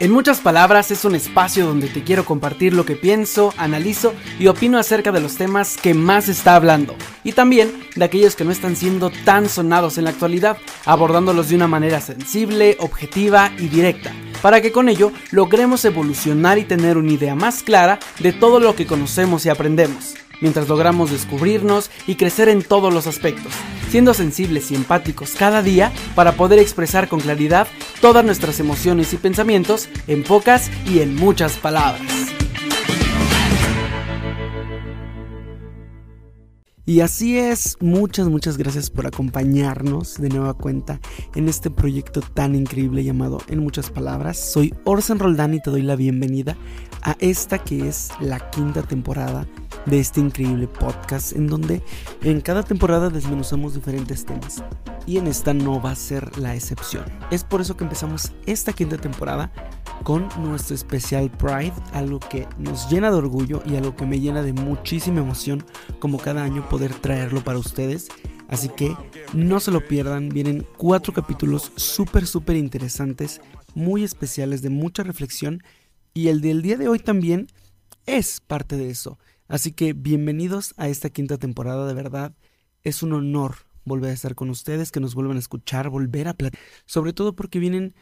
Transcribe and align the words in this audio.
En 0.00 0.12
muchas 0.12 0.40
palabras 0.40 0.92
es 0.92 1.04
un 1.04 1.16
espacio 1.16 1.66
donde 1.66 1.88
te 1.88 2.04
quiero 2.04 2.24
compartir 2.24 2.72
lo 2.72 2.86
que 2.86 2.94
pienso, 2.94 3.52
analizo 3.56 4.14
y 4.38 4.46
opino 4.46 4.78
acerca 4.78 5.10
de 5.10 5.18
los 5.20 5.34
temas 5.34 5.76
que 5.76 5.92
más 5.92 6.28
está 6.28 6.54
hablando. 6.54 6.94
Y 7.24 7.32
también 7.32 7.72
de 7.96 8.04
aquellos 8.04 8.36
que 8.36 8.44
no 8.44 8.52
están 8.52 8.76
siendo 8.76 9.10
tan 9.10 9.48
sonados 9.48 9.98
en 9.98 10.04
la 10.04 10.10
actualidad, 10.10 10.56
abordándolos 10.84 11.48
de 11.48 11.56
una 11.56 11.66
manera 11.66 12.00
sensible, 12.00 12.76
objetiva 12.78 13.50
y 13.58 13.66
directa, 13.66 14.12
para 14.40 14.60
que 14.60 14.70
con 14.70 14.88
ello 14.88 15.10
logremos 15.32 15.84
evolucionar 15.84 16.58
y 16.58 16.64
tener 16.64 16.96
una 16.96 17.10
idea 17.10 17.34
más 17.34 17.64
clara 17.64 17.98
de 18.20 18.32
todo 18.32 18.60
lo 18.60 18.76
que 18.76 18.86
conocemos 18.86 19.46
y 19.46 19.48
aprendemos 19.48 20.14
mientras 20.40 20.68
logramos 20.68 21.10
descubrirnos 21.10 21.90
y 22.06 22.16
crecer 22.16 22.48
en 22.48 22.62
todos 22.62 22.92
los 22.92 23.06
aspectos, 23.06 23.52
siendo 23.90 24.14
sensibles 24.14 24.70
y 24.70 24.74
empáticos 24.74 25.32
cada 25.32 25.62
día 25.62 25.92
para 26.14 26.32
poder 26.32 26.58
expresar 26.58 27.08
con 27.08 27.20
claridad 27.20 27.68
todas 28.00 28.24
nuestras 28.24 28.60
emociones 28.60 29.12
y 29.12 29.16
pensamientos 29.16 29.88
en 30.06 30.22
pocas 30.22 30.70
y 30.86 31.00
en 31.00 31.16
muchas 31.16 31.56
palabras. 31.56 32.28
Y 36.88 37.02
así 37.02 37.36
es, 37.36 37.76
muchas, 37.80 38.28
muchas 38.28 38.56
gracias 38.56 38.88
por 38.88 39.06
acompañarnos 39.06 40.16
de 40.16 40.30
nueva 40.30 40.54
cuenta 40.54 41.00
en 41.34 41.46
este 41.46 41.70
proyecto 41.70 42.22
tan 42.22 42.54
increíble 42.54 43.04
llamado 43.04 43.42
En 43.48 43.58
muchas 43.58 43.90
palabras. 43.90 44.38
Soy 44.38 44.72
Orson 44.84 45.18
Roldán 45.18 45.52
y 45.52 45.60
te 45.60 45.68
doy 45.68 45.82
la 45.82 45.96
bienvenida 45.96 46.56
a 47.02 47.14
esta 47.20 47.58
que 47.58 47.86
es 47.86 48.08
la 48.20 48.48
quinta 48.48 48.82
temporada 48.84 49.46
de 49.86 50.00
este 50.00 50.20
increíble 50.20 50.66
podcast 50.66 51.32
en 51.32 51.46
donde 51.46 51.82
en 52.22 52.40
cada 52.40 52.62
temporada 52.62 53.10
desmenuzamos 53.10 53.74
diferentes 53.74 54.24
temas 54.24 54.62
y 55.06 55.16
en 55.16 55.26
esta 55.26 55.54
no 55.54 55.80
va 55.80 55.92
a 55.92 55.96
ser 55.96 56.36
la 56.38 56.54
excepción. 56.54 57.04
Es 57.30 57.42
por 57.42 57.60
eso 57.60 57.76
que 57.76 57.84
empezamos 57.84 58.32
esta 58.46 58.72
quinta 58.72 58.98
temporada 58.98 59.50
con 60.04 60.28
nuestro 60.38 60.74
especial 60.74 61.30
Pride, 61.30 61.72
algo 61.92 62.20
que 62.20 62.46
nos 62.58 62.90
llena 62.90 63.10
de 63.10 63.16
orgullo 63.16 63.62
y 63.64 63.76
algo 63.76 63.96
que 63.96 64.06
me 64.06 64.20
llena 64.20 64.42
de 64.42 64.52
muchísima 64.52 65.20
emoción 65.20 65.64
como 65.98 66.18
cada 66.18 66.44
año 66.44 66.68
poder 66.68 66.94
traerlo 66.94 67.42
para 67.42 67.58
ustedes. 67.58 68.08
Así 68.48 68.68
que 68.68 68.96
no 69.34 69.60
se 69.60 69.70
lo 69.70 69.86
pierdan, 69.86 70.30
vienen 70.30 70.66
cuatro 70.76 71.12
capítulos 71.12 71.72
súper, 71.76 72.26
súper 72.26 72.56
interesantes, 72.56 73.40
muy 73.74 74.04
especiales, 74.04 74.62
de 74.62 74.70
mucha 74.70 75.02
reflexión 75.02 75.62
y 76.14 76.28
el 76.28 76.40
del 76.40 76.62
día 76.62 76.76
de 76.76 76.88
hoy 76.88 76.98
también 76.98 77.48
es 78.06 78.40
parte 78.40 78.76
de 78.76 78.90
eso. 78.90 79.18
Así 79.48 79.72
que 79.72 79.94
bienvenidos 79.94 80.74
a 80.76 80.88
esta 80.88 81.08
quinta 81.08 81.38
temporada, 81.38 81.86
de 81.86 81.94
verdad. 81.94 82.34
Es 82.82 83.02
un 83.02 83.14
honor 83.14 83.56
volver 83.86 84.10
a 84.10 84.12
estar 84.12 84.34
con 84.34 84.50
ustedes, 84.50 84.92
que 84.92 85.00
nos 85.00 85.14
vuelvan 85.14 85.38
a 85.38 85.40
escuchar, 85.40 85.88
volver 85.88 86.28
a 86.28 86.34
platicar. 86.34 86.62
Sobre 86.84 87.14
todo 87.14 87.34
porque 87.34 87.58
vienen 87.58 87.94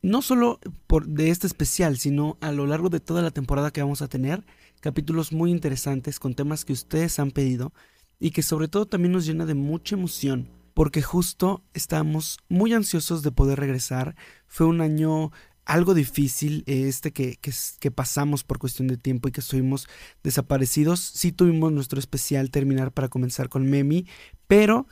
no 0.00 0.22
solo 0.22 0.60
por, 0.86 1.08
de 1.08 1.30
este 1.30 1.48
especial, 1.48 1.98
sino 1.98 2.38
a 2.40 2.52
lo 2.52 2.66
largo 2.66 2.88
de 2.88 3.00
toda 3.00 3.20
la 3.20 3.32
temporada 3.32 3.72
que 3.72 3.82
vamos 3.82 4.00
a 4.00 4.06
tener, 4.06 4.46
capítulos 4.80 5.32
muy 5.32 5.50
interesantes 5.50 6.20
con 6.20 6.34
temas 6.34 6.64
que 6.64 6.72
ustedes 6.72 7.18
han 7.18 7.32
pedido 7.32 7.72
y 8.20 8.30
que 8.30 8.42
sobre 8.42 8.68
todo 8.68 8.86
también 8.86 9.10
nos 9.10 9.26
llena 9.26 9.44
de 9.44 9.54
mucha 9.54 9.96
emoción, 9.96 10.48
porque 10.72 11.02
justo 11.02 11.64
estamos 11.74 12.38
muy 12.48 12.72
ansiosos 12.72 13.24
de 13.24 13.32
poder 13.32 13.58
regresar. 13.58 14.14
Fue 14.46 14.66
un 14.66 14.80
año 14.80 15.32
algo 15.66 15.94
difícil 15.94 16.62
eh, 16.66 16.86
este 16.88 17.12
que, 17.12 17.36
que, 17.36 17.90
pasamos 17.90 18.44
por 18.44 18.58
cuestión 18.58 18.88
de 18.88 18.96
tiempo 18.96 19.28
y 19.28 19.32
que 19.32 19.40
estuvimos 19.40 19.88
desaparecidos. 20.22 21.00
Sí 21.00 21.32
tuvimos 21.32 21.72
nuestro 21.72 21.98
especial 21.98 22.50
terminar 22.50 22.92
para 22.92 23.08
comenzar 23.08 23.48
con 23.48 23.66
Memi, 23.66 24.06
pero 24.46 24.86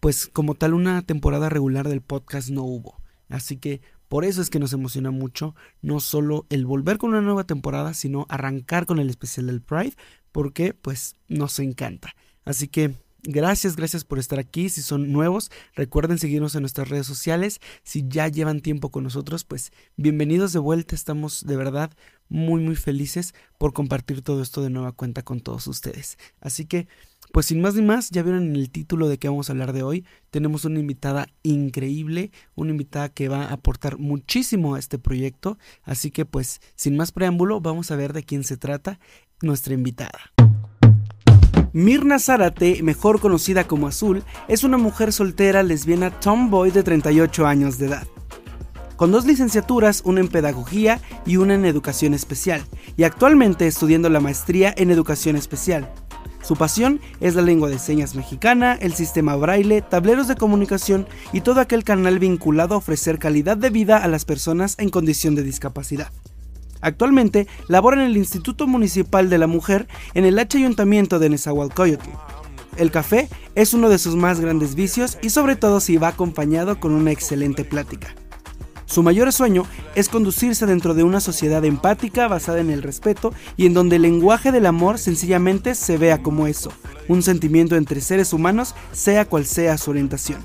pues 0.00 0.28
como 0.28 0.54
tal 0.54 0.74
una 0.74 1.02
temporada 1.02 1.48
regular 1.48 1.88
del 1.88 2.02
podcast 2.02 2.50
no 2.50 2.62
hubo. 2.62 3.00
Así 3.28 3.56
que 3.56 3.80
por 4.08 4.24
eso 4.24 4.40
es 4.40 4.50
que 4.50 4.58
nos 4.58 4.72
emociona 4.72 5.10
mucho 5.10 5.54
no 5.82 5.98
solo 5.98 6.46
el 6.50 6.66
volver 6.66 6.98
con 6.98 7.10
una 7.10 7.20
nueva 7.22 7.44
temporada, 7.44 7.94
sino 7.94 8.26
arrancar 8.28 8.86
con 8.86 8.98
el 8.98 9.10
especial 9.10 9.46
del 9.46 9.62
Pride, 9.62 9.96
porque 10.30 10.74
pues 10.74 11.16
nos 11.28 11.58
encanta. 11.58 12.14
Así 12.44 12.68
que 12.68 12.94
Gracias, 13.24 13.74
gracias 13.74 14.04
por 14.04 14.18
estar 14.20 14.38
aquí. 14.38 14.68
Si 14.68 14.80
son 14.80 15.10
nuevos, 15.10 15.50
recuerden 15.74 16.18
seguirnos 16.18 16.54
en 16.54 16.62
nuestras 16.62 16.88
redes 16.88 17.06
sociales. 17.06 17.60
Si 17.82 18.04
ya 18.06 18.28
llevan 18.28 18.60
tiempo 18.60 18.90
con 18.90 19.02
nosotros, 19.02 19.42
pues 19.44 19.72
bienvenidos 19.96 20.52
de 20.52 20.60
vuelta. 20.60 20.94
Estamos 20.94 21.44
de 21.44 21.56
verdad 21.56 21.90
muy, 22.28 22.62
muy 22.62 22.76
felices 22.76 23.34
por 23.58 23.72
compartir 23.72 24.22
todo 24.22 24.40
esto 24.40 24.62
de 24.62 24.70
nueva 24.70 24.92
cuenta 24.92 25.22
con 25.22 25.40
todos 25.40 25.66
ustedes. 25.66 26.16
Así 26.40 26.66
que, 26.66 26.86
pues 27.32 27.46
sin 27.46 27.60
más 27.60 27.74
ni 27.74 27.82
más, 27.82 28.10
ya 28.10 28.22
vieron 28.22 28.44
en 28.44 28.56
el 28.56 28.70
título 28.70 29.08
de 29.08 29.18
qué 29.18 29.28
vamos 29.28 29.48
a 29.48 29.52
hablar 29.52 29.72
de 29.72 29.82
hoy. 29.82 30.06
Tenemos 30.30 30.64
una 30.64 30.78
invitada 30.78 31.26
increíble, 31.42 32.30
una 32.54 32.70
invitada 32.70 33.08
que 33.08 33.28
va 33.28 33.46
a 33.46 33.52
aportar 33.52 33.98
muchísimo 33.98 34.76
a 34.76 34.78
este 34.78 34.98
proyecto. 35.00 35.58
Así 35.82 36.12
que, 36.12 36.24
pues, 36.24 36.60
sin 36.76 36.96
más 36.96 37.10
preámbulo, 37.10 37.60
vamos 37.60 37.90
a 37.90 37.96
ver 37.96 38.12
de 38.12 38.22
quién 38.22 38.44
se 38.44 38.56
trata 38.56 39.00
nuestra 39.42 39.74
invitada. 39.74 40.37
Mirna 41.72 42.18
Zárate, 42.18 42.82
mejor 42.82 43.20
conocida 43.20 43.64
como 43.64 43.88
Azul, 43.88 44.22
es 44.48 44.64
una 44.64 44.78
mujer 44.78 45.12
soltera 45.12 45.62
lesbiana 45.62 46.10
tomboy 46.10 46.70
de 46.70 46.82
38 46.82 47.46
años 47.46 47.78
de 47.78 47.86
edad. 47.86 48.06
Con 48.96 49.12
dos 49.12 49.26
licenciaturas, 49.26 50.02
una 50.04 50.20
en 50.20 50.28
pedagogía 50.28 51.00
y 51.26 51.36
una 51.36 51.54
en 51.54 51.66
educación 51.66 52.14
especial, 52.14 52.62
y 52.96 53.04
actualmente 53.04 53.66
estudiando 53.66 54.08
la 54.08 54.20
maestría 54.20 54.74
en 54.76 54.90
educación 54.90 55.36
especial. 55.36 55.92
Su 56.42 56.56
pasión 56.56 57.00
es 57.20 57.34
la 57.34 57.42
lengua 57.42 57.68
de 57.68 57.78
señas 57.78 58.14
mexicana, 58.14 58.78
el 58.80 58.94
sistema 58.94 59.36
braille, 59.36 59.82
tableros 59.82 60.26
de 60.26 60.36
comunicación 60.36 61.06
y 61.32 61.42
todo 61.42 61.60
aquel 61.60 61.84
canal 61.84 62.18
vinculado 62.18 62.74
a 62.74 62.78
ofrecer 62.78 63.18
calidad 63.18 63.58
de 63.58 63.68
vida 63.68 63.98
a 63.98 64.08
las 64.08 64.24
personas 64.24 64.74
en 64.78 64.88
condición 64.88 65.34
de 65.34 65.42
discapacidad. 65.42 66.10
Actualmente 66.80 67.46
labora 67.68 68.02
en 68.02 68.08
el 68.08 68.16
Instituto 68.16 68.66
Municipal 68.66 69.30
de 69.30 69.38
la 69.38 69.46
Mujer 69.46 69.88
en 70.14 70.24
el 70.24 70.38
H 70.38 70.58
Ayuntamiento 70.58 71.18
de 71.18 71.30
Nezahualcóyotl. 71.30 72.08
El 72.76 72.90
café 72.92 73.28
es 73.56 73.74
uno 73.74 73.88
de 73.88 73.98
sus 73.98 74.14
más 74.14 74.40
grandes 74.40 74.74
vicios 74.76 75.18
y 75.20 75.30
sobre 75.30 75.56
todo 75.56 75.80
si 75.80 75.96
va 75.96 76.08
acompañado 76.08 76.78
con 76.78 76.92
una 76.92 77.10
excelente 77.10 77.64
plática. 77.64 78.14
Su 78.86 79.02
mayor 79.02 79.32
sueño 79.32 79.66
es 79.96 80.08
conducirse 80.08 80.64
dentro 80.64 80.94
de 80.94 81.02
una 81.02 81.20
sociedad 81.20 81.62
empática 81.64 82.26
basada 82.26 82.60
en 82.60 82.70
el 82.70 82.82
respeto 82.82 83.34
y 83.56 83.66
en 83.66 83.74
donde 83.74 83.96
el 83.96 84.02
lenguaje 84.02 84.50
del 84.50 84.64
amor 84.64 84.98
sencillamente 84.98 85.74
se 85.74 85.98
vea 85.98 86.22
como 86.22 86.46
eso, 86.46 86.72
un 87.06 87.22
sentimiento 87.22 87.76
entre 87.76 88.00
seres 88.00 88.32
humanos 88.32 88.74
sea 88.92 89.26
cual 89.26 89.44
sea 89.44 89.76
su 89.76 89.90
orientación. 89.90 90.40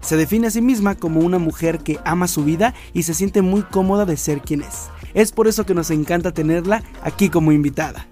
Se 0.00 0.16
define 0.16 0.46
a 0.46 0.50
sí 0.50 0.62
misma 0.62 0.94
como 0.94 1.20
una 1.20 1.38
mujer 1.38 1.80
que 1.80 1.98
ama 2.04 2.28
su 2.28 2.44
vida 2.44 2.74
y 2.94 3.02
se 3.02 3.12
siente 3.12 3.42
muy 3.42 3.62
cómoda 3.62 4.06
de 4.06 4.16
ser 4.16 4.40
quien 4.40 4.62
es. 4.62 4.88
Es 5.14 5.30
por 5.30 5.46
eso 5.46 5.66
que 5.66 5.74
nos 5.74 5.90
encanta 5.90 6.32
tenerla 6.32 6.82
aquí 7.02 7.28
como 7.28 7.52
invitada. 7.52 8.06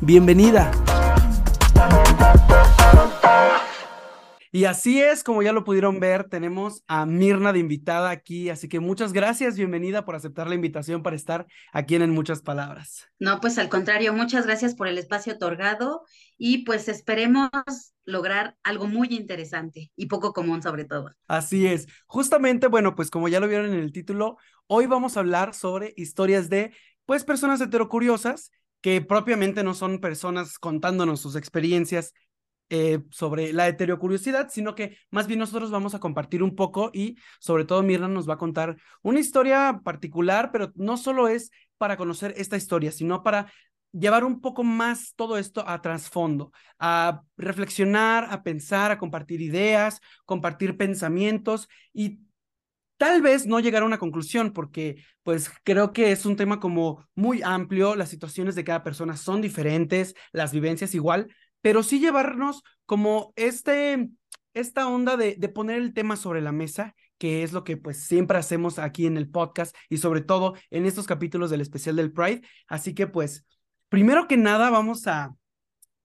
Bienvenida. 0.00 0.70
Y 4.54 4.66
así 4.66 5.02
es, 5.02 5.24
como 5.24 5.42
ya 5.42 5.52
lo 5.52 5.64
pudieron 5.64 5.98
ver, 5.98 6.28
tenemos 6.28 6.84
a 6.86 7.06
Mirna 7.06 7.52
de 7.52 7.58
invitada 7.58 8.10
aquí, 8.10 8.50
así 8.50 8.68
que 8.68 8.78
muchas 8.78 9.12
gracias, 9.12 9.56
bienvenida 9.56 10.04
por 10.04 10.14
aceptar 10.14 10.46
la 10.46 10.54
invitación 10.54 11.02
para 11.02 11.16
estar 11.16 11.48
aquí 11.72 11.96
en, 11.96 12.08
Muchas 12.10 12.40
Palabras. 12.40 13.08
No, 13.18 13.40
pues 13.40 13.58
al 13.58 13.68
contrario, 13.68 14.12
muchas 14.12 14.46
gracias 14.46 14.76
por 14.76 14.86
el 14.86 14.96
espacio 14.96 15.32
otorgado 15.32 16.02
y 16.38 16.58
pues 16.58 16.88
esperemos 16.88 17.50
lograr 18.04 18.56
algo 18.62 18.86
muy 18.86 19.08
interesante 19.10 19.90
y 19.96 20.06
poco 20.06 20.32
común 20.32 20.62
sobre 20.62 20.84
todo. 20.84 21.10
Así 21.26 21.66
es, 21.66 21.88
justamente, 22.06 22.68
bueno, 22.68 22.94
pues 22.94 23.10
como 23.10 23.26
ya 23.26 23.40
lo 23.40 23.48
vieron 23.48 23.72
en 23.72 23.80
el 23.80 23.90
título, 23.90 24.36
hoy 24.66 24.86
vamos 24.86 25.16
a 25.16 25.20
hablar 25.20 25.54
sobre 25.54 25.94
historias 25.96 26.48
de, 26.48 26.72
pues, 27.06 27.24
personas 27.24 27.60
heterocuriosas 27.60 28.50
que 28.80 29.00
propiamente 29.00 29.64
no 29.64 29.74
son 29.74 30.00
personas 30.00 30.58
contándonos 30.58 31.20
sus 31.20 31.36
experiencias 31.36 32.12
eh, 32.70 33.00
sobre 33.10 33.52
la 33.52 33.68
heterocuriosidad, 33.68 34.48
sino 34.50 34.74
que 34.74 34.96
más 35.10 35.26
bien 35.26 35.38
nosotros 35.38 35.70
vamos 35.70 35.94
a 35.94 36.00
compartir 36.00 36.42
un 36.42 36.54
poco 36.56 36.90
y 36.92 37.16
sobre 37.38 37.64
todo 37.64 37.82
Mirna 37.82 38.08
nos 38.08 38.28
va 38.28 38.34
a 38.34 38.38
contar 38.38 38.76
una 39.02 39.20
historia 39.20 39.80
particular, 39.84 40.50
pero 40.50 40.72
no 40.74 40.96
solo 40.96 41.28
es 41.28 41.50
para 41.78 41.96
conocer 41.96 42.34
esta 42.36 42.56
historia, 42.56 42.90
sino 42.90 43.22
para 43.22 43.52
llevar 43.92 44.24
un 44.24 44.40
poco 44.40 44.64
más 44.64 45.14
todo 45.14 45.38
esto 45.38 45.62
a 45.68 45.80
trasfondo, 45.80 46.52
a 46.78 47.22
reflexionar, 47.36 48.26
a 48.30 48.42
pensar, 48.42 48.90
a 48.90 48.98
compartir 48.98 49.40
ideas, 49.40 50.00
compartir 50.24 50.76
pensamientos 50.76 51.68
y 51.92 52.18
tal 53.04 53.20
vez 53.20 53.44
no 53.44 53.60
llegar 53.60 53.82
a 53.82 53.86
una 53.86 53.98
conclusión 53.98 54.54
porque 54.54 55.04
pues 55.24 55.50
creo 55.62 55.92
que 55.92 56.10
es 56.10 56.24
un 56.24 56.36
tema 56.36 56.58
como 56.58 57.06
muy 57.14 57.42
amplio, 57.42 57.96
las 57.96 58.08
situaciones 58.08 58.54
de 58.54 58.64
cada 58.64 58.82
persona 58.82 59.18
son 59.18 59.42
diferentes, 59.42 60.14
las 60.32 60.52
vivencias 60.52 60.94
igual, 60.94 61.28
pero 61.60 61.82
sí 61.82 62.00
llevarnos 62.00 62.62
como 62.86 63.34
este, 63.36 64.08
esta 64.54 64.88
onda 64.88 65.18
de, 65.18 65.36
poner 65.50 65.82
el 65.82 65.92
tema 65.92 66.16
sobre 66.16 66.40
la 66.40 66.52
mesa 66.52 66.94
que 67.18 67.42
es 67.42 67.52
lo 67.52 67.62
que 67.62 67.76
pues 67.76 68.00
siempre 68.00 68.38
hacemos 68.38 68.78
aquí 68.78 69.04
en 69.04 69.18
el 69.18 69.28
podcast 69.28 69.76
y 69.90 69.98
sobre 69.98 70.22
todo 70.22 70.54
en 70.70 70.86
estos 70.86 71.06
capítulos 71.06 71.50
del 71.50 71.60
especial 71.60 71.96
del 71.96 72.10
Pride. 72.10 72.40
Así 72.68 72.94
que 72.94 73.06
pues, 73.06 73.44
primero 73.90 74.26
que 74.28 74.38
nada 74.38 74.70
vamos 74.70 75.06
a, 75.06 75.34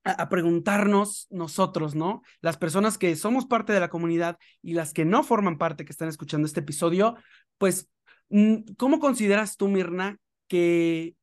a, 0.04 0.30
preguntarnos 0.30 1.28
nosotros, 1.30 1.96
¿no? 1.96 2.22
Las 2.42 2.58
personas 2.58 2.98
que 2.98 3.16
somos 3.16 3.46
parte 3.46 3.74
de 3.74 3.80
la 3.80 3.90
comunidad 3.90 4.38
y 4.62 4.74
las 4.74 4.94
que 4.94 5.06
no 5.06 5.24
forman 5.24 5.58
parte, 5.58 5.86
que 5.86 5.92
están 5.92 6.10
escuchando 6.10 6.48
este 6.48 6.62
episodio, 6.62 7.16
pues, 7.58 7.90
mm, 8.30 8.74
¿cómo 8.78 9.00
consideras 9.00 9.58
tú, 9.58 9.68
Mirna, 9.68 10.18
que, 10.48 11.16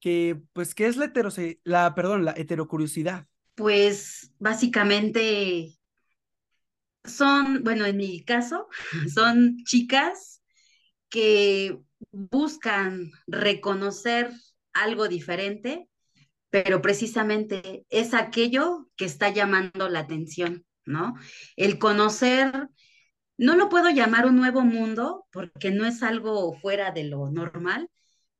que 0.00 0.40
pues, 0.52 0.74
¿qué 0.74 0.86
es 0.86 0.96
la, 0.96 1.06
heterose 1.06 1.60
la, 1.64 1.94
perdón, 1.94 2.24
la 2.24 2.32
heterocuriosidad? 2.36 3.26
Pues 3.54 4.32
básicamente 4.38 5.78
son, 7.04 7.62
bueno, 7.62 7.84
en 7.84 7.96
mi 7.96 8.24
caso, 8.24 8.68
son 9.14 9.58
chicas 9.64 10.42
que 11.08 11.78
buscan 12.10 13.10
reconocer 13.26 14.32
algo 14.72 15.08
diferente, 15.08 15.88
pero 16.52 16.82
precisamente 16.82 17.86
es 17.88 18.12
aquello 18.12 18.86
que 18.96 19.06
está 19.06 19.30
llamando 19.30 19.88
la 19.88 20.00
atención, 20.00 20.66
¿no? 20.84 21.14
El 21.56 21.78
conocer, 21.78 22.68
no 23.38 23.56
lo 23.56 23.70
puedo 23.70 23.88
llamar 23.88 24.26
un 24.26 24.36
nuevo 24.36 24.60
mundo 24.60 25.24
porque 25.32 25.70
no 25.70 25.86
es 25.86 26.02
algo 26.02 26.52
fuera 26.60 26.90
de 26.90 27.04
lo 27.04 27.30
normal, 27.30 27.88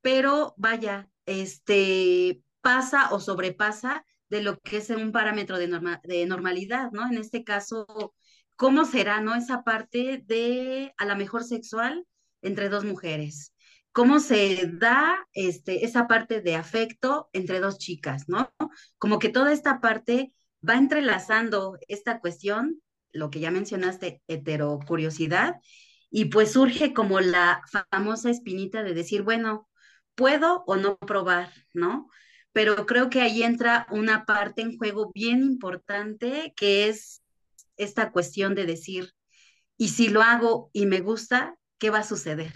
pero 0.02 0.52
vaya, 0.58 1.08
este 1.24 2.42
pasa 2.60 3.08
o 3.12 3.18
sobrepasa 3.18 4.04
de 4.28 4.42
lo 4.42 4.58
que 4.60 4.76
es 4.76 4.90
un 4.90 5.10
parámetro 5.10 5.56
de, 5.58 5.68
de 6.04 6.26
normalidad, 6.26 6.90
¿no? 6.92 7.06
En 7.10 7.16
este 7.16 7.44
caso, 7.44 8.14
¿cómo 8.56 8.84
será, 8.84 9.22
no? 9.22 9.34
Esa 9.34 9.62
parte 9.62 10.22
de, 10.26 10.92
a 10.98 11.06
la 11.06 11.14
mejor 11.14 11.44
sexual 11.44 12.06
entre 12.42 12.68
dos 12.68 12.84
mujeres. 12.84 13.54
¿Cómo 13.92 14.20
se 14.20 14.70
da 14.72 15.26
este, 15.34 15.84
esa 15.84 16.06
parte 16.08 16.40
de 16.40 16.56
afecto 16.56 17.28
entre 17.34 17.60
dos 17.60 17.78
chicas, 17.78 18.26
¿no? 18.26 18.50
Como 18.98 19.18
que 19.18 19.28
toda 19.28 19.52
esta 19.52 19.80
parte 19.80 20.32
va 20.66 20.76
entrelazando 20.76 21.78
esta 21.88 22.20
cuestión, 22.20 22.80
lo 23.12 23.30
que 23.30 23.40
ya 23.40 23.50
mencionaste, 23.50 24.22
heterocuriosidad, 24.28 25.56
y 26.10 26.26
pues 26.26 26.52
surge 26.52 26.94
como 26.94 27.20
la 27.20 27.62
famosa 27.90 28.30
espinita 28.30 28.82
de 28.82 28.94
decir, 28.94 29.22
bueno, 29.22 29.68
puedo 30.14 30.64
o 30.66 30.76
no 30.76 30.96
probar, 30.98 31.52
¿no? 31.74 32.08
Pero 32.52 32.86
creo 32.86 33.10
que 33.10 33.20
ahí 33.20 33.42
entra 33.42 33.86
una 33.90 34.24
parte 34.24 34.62
en 34.62 34.76
juego 34.78 35.10
bien 35.14 35.42
importante 35.42 36.52
que 36.56 36.88
es 36.88 37.22
esta 37.76 38.12
cuestión 38.12 38.54
de 38.54 38.66
decir, 38.66 39.12
y 39.76 39.88
si 39.88 40.08
lo 40.08 40.22
hago 40.22 40.70
y 40.72 40.86
me 40.86 41.00
gusta, 41.00 41.56
¿qué 41.78 41.90
va 41.90 42.00
a 42.00 42.04
suceder? 42.04 42.52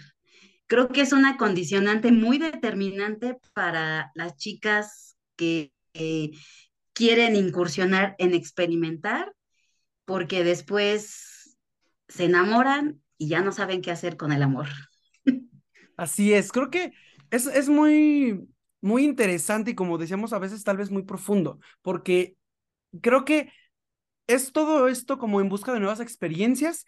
Creo 0.67 0.89
que 0.89 1.01
es 1.01 1.13
una 1.13 1.37
condicionante 1.37 2.11
muy 2.11 2.37
determinante 2.37 3.37
para 3.53 4.11
las 4.15 4.35
chicas 4.35 5.17
que 5.35 5.71
eh, 5.93 6.31
quieren 6.93 7.35
incursionar 7.35 8.15
en 8.19 8.33
experimentar, 8.33 9.33
porque 10.05 10.43
después 10.43 11.57
se 12.07 12.25
enamoran 12.25 13.01
y 13.17 13.29
ya 13.29 13.41
no 13.41 13.51
saben 13.51 13.81
qué 13.81 13.91
hacer 13.91 14.17
con 14.17 14.31
el 14.31 14.43
amor. 14.43 14.67
Así 15.97 16.33
es, 16.33 16.51
creo 16.51 16.69
que 16.69 16.93
es, 17.31 17.47
es 17.47 17.69
muy, 17.69 18.47
muy 18.81 19.03
interesante 19.03 19.71
y 19.71 19.75
como 19.75 19.97
decíamos 19.97 20.33
a 20.33 20.39
veces 20.39 20.63
tal 20.63 20.77
vez 20.77 20.91
muy 20.91 21.03
profundo, 21.03 21.59
porque 21.81 22.35
creo 23.01 23.25
que 23.25 23.51
es 24.27 24.51
todo 24.51 24.87
esto 24.87 25.17
como 25.17 25.39
en 25.41 25.49
busca 25.49 25.73
de 25.73 25.79
nuevas 25.79 25.99
experiencias, 25.99 26.85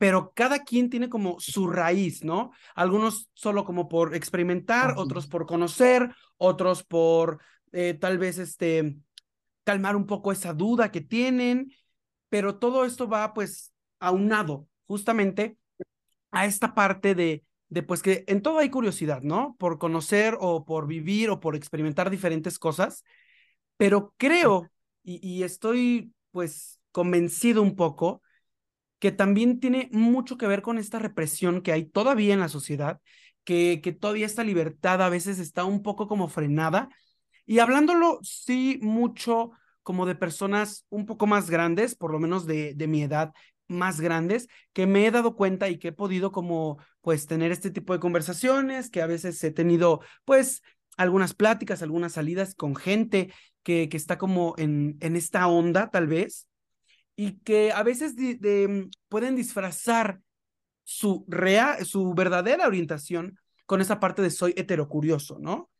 pero 0.00 0.32
cada 0.34 0.64
quien 0.64 0.88
tiene 0.88 1.10
como 1.10 1.38
su 1.40 1.68
raíz, 1.68 2.24
¿no? 2.24 2.52
Algunos 2.74 3.28
solo 3.34 3.66
como 3.66 3.86
por 3.86 4.14
experimentar, 4.14 4.94
otros 4.96 5.26
por 5.26 5.44
conocer, 5.44 6.14
otros 6.38 6.84
por 6.84 7.42
eh, 7.72 7.92
tal 7.92 8.16
vez 8.16 8.38
este 8.38 8.96
calmar 9.62 9.96
un 9.96 10.06
poco 10.06 10.32
esa 10.32 10.54
duda 10.54 10.90
que 10.90 11.02
tienen, 11.02 11.70
pero 12.30 12.56
todo 12.56 12.86
esto 12.86 13.10
va 13.10 13.34
pues 13.34 13.74
aunado 13.98 14.66
justamente 14.86 15.58
a 16.30 16.46
esta 16.46 16.74
parte 16.74 17.14
de 17.14 17.44
de 17.68 17.82
pues 17.82 18.00
que 18.00 18.24
en 18.26 18.40
todo 18.40 18.58
hay 18.58 18.70
curiosidad, 18.70 19.20
¿no? 19.20 19.54
Por 19.58 19.78
conocer 19.78 20.34
o 20.40 20.64
por 20.64 20.86
vivir 20.86 21.28
o 21.28 21.40
por 21.40 21.56
experimentar 21.56 22.08
diferentes 22.08 22.58
cosas, 22.58 23.04
pero 23.76 24.14
creo 24.16 24.70
y, 25.02 25.42
estoy 25.42 26.14
pues 26.30 26.80
convencido 26.90 27.60
un 27.60 27.76
poco 27.76 28.22
que 29.00 29.10
también 29.10 29.58
tiene 29.58 29.88
mucho 29.92 30.36
que 30.38 30.46
ver 30.46 30.62
con 30.62 30.78
esta 30.78 31.00
represión 31.00 31.62
que 31.62 31.72
hay 31.72 31.86
todavía 31.86 32.34
en 32.34 32.40
la 32.40 32.48
sociedad, 32.48 33.00
que, 33.44 33.80
que 33.82 33.92
todavía 33.92 34.26
esta 34.26 34.44
libertad 34.44 35.02
a 35.02 35.08
veces 35.08 35.40
está 35.40 35.64
un 35.64 35.82
poco 35.82 36.06
como 36.06 36.28
frenada. 36.28 36.88
Y 37.46 37.58
hablándolo, 37.58 38.20
sí, 38.22 38.78
mucho 38.82 39.50
como 39.82 40.06
de 40.06 40.14
personas 40.14 40.86
un 40.90 41.06
poco 41.06 41.26
más 41.26 41.50
grandes, 41.50 41.96
por 41.96 42.12
lo 42.12 42.20
menos 42.20 42.46
de, 42.46 42.74
de 42.74 42.86
mi 42.86 43.02
edad, 43.02 43.32
más 43.66 44.00
grandes 44.00 44.48
que 44.72 44.86
me 44.86 45.06
he 45.06 45.10
dado 45.10 45.34
cuenta 45.34 45.68
y 45.68 45.78
que 45.78 45.88
he 45.88 45.92
podido 45.92 46.32
como 46.32 46.78
pues 47.00 47.26
tener 47.26 47.52
este 47.52 47.70
tipo 47.70 47.92
de 47.92 48.00
conversaciones, 48.00 48.90
que 48.90 49.00
a 49.00 49.06
veces 49.06 49.42
he 49.42 49.50
tenido 49.50 50.00
pues 50.24 50.62
algunas 50.96 51.34
pláticas, 51.34 51.82
algunas 51.82 52.12
salidas 52.12 52.54
con 52.54 52.76
gente 52.76 53.32
que, 53.62 53.88
que 53.88 53.96
está 53.96 54.18
como 54.18 54.54
en, 54.58 54.98
en 55.00 55.16
esta 55.16 55.46
onda 55.46 55.90
tal 55.90 56.06
vez 56.08 56.46
y 57.20 57.32
que 57.40 57.70
a 57.70 57.82
veces 57.82 58.16
de, 58.16 58.88
pueden 59.10 59.36
disfrazar 59.36 60.22
su, 60.84 61.26
real, 61.28 61.84
su 61.84 62.14
verdadera 62.14 62.66
orientación 62.66 63.38
con 63.66 63.82
esa 63.82 64.00
parte 64.00 64.22
de 64.22 64.30
soy 64.30 64.54
heterocurioso, 64.56 65.38
¿no? 65.38 65.70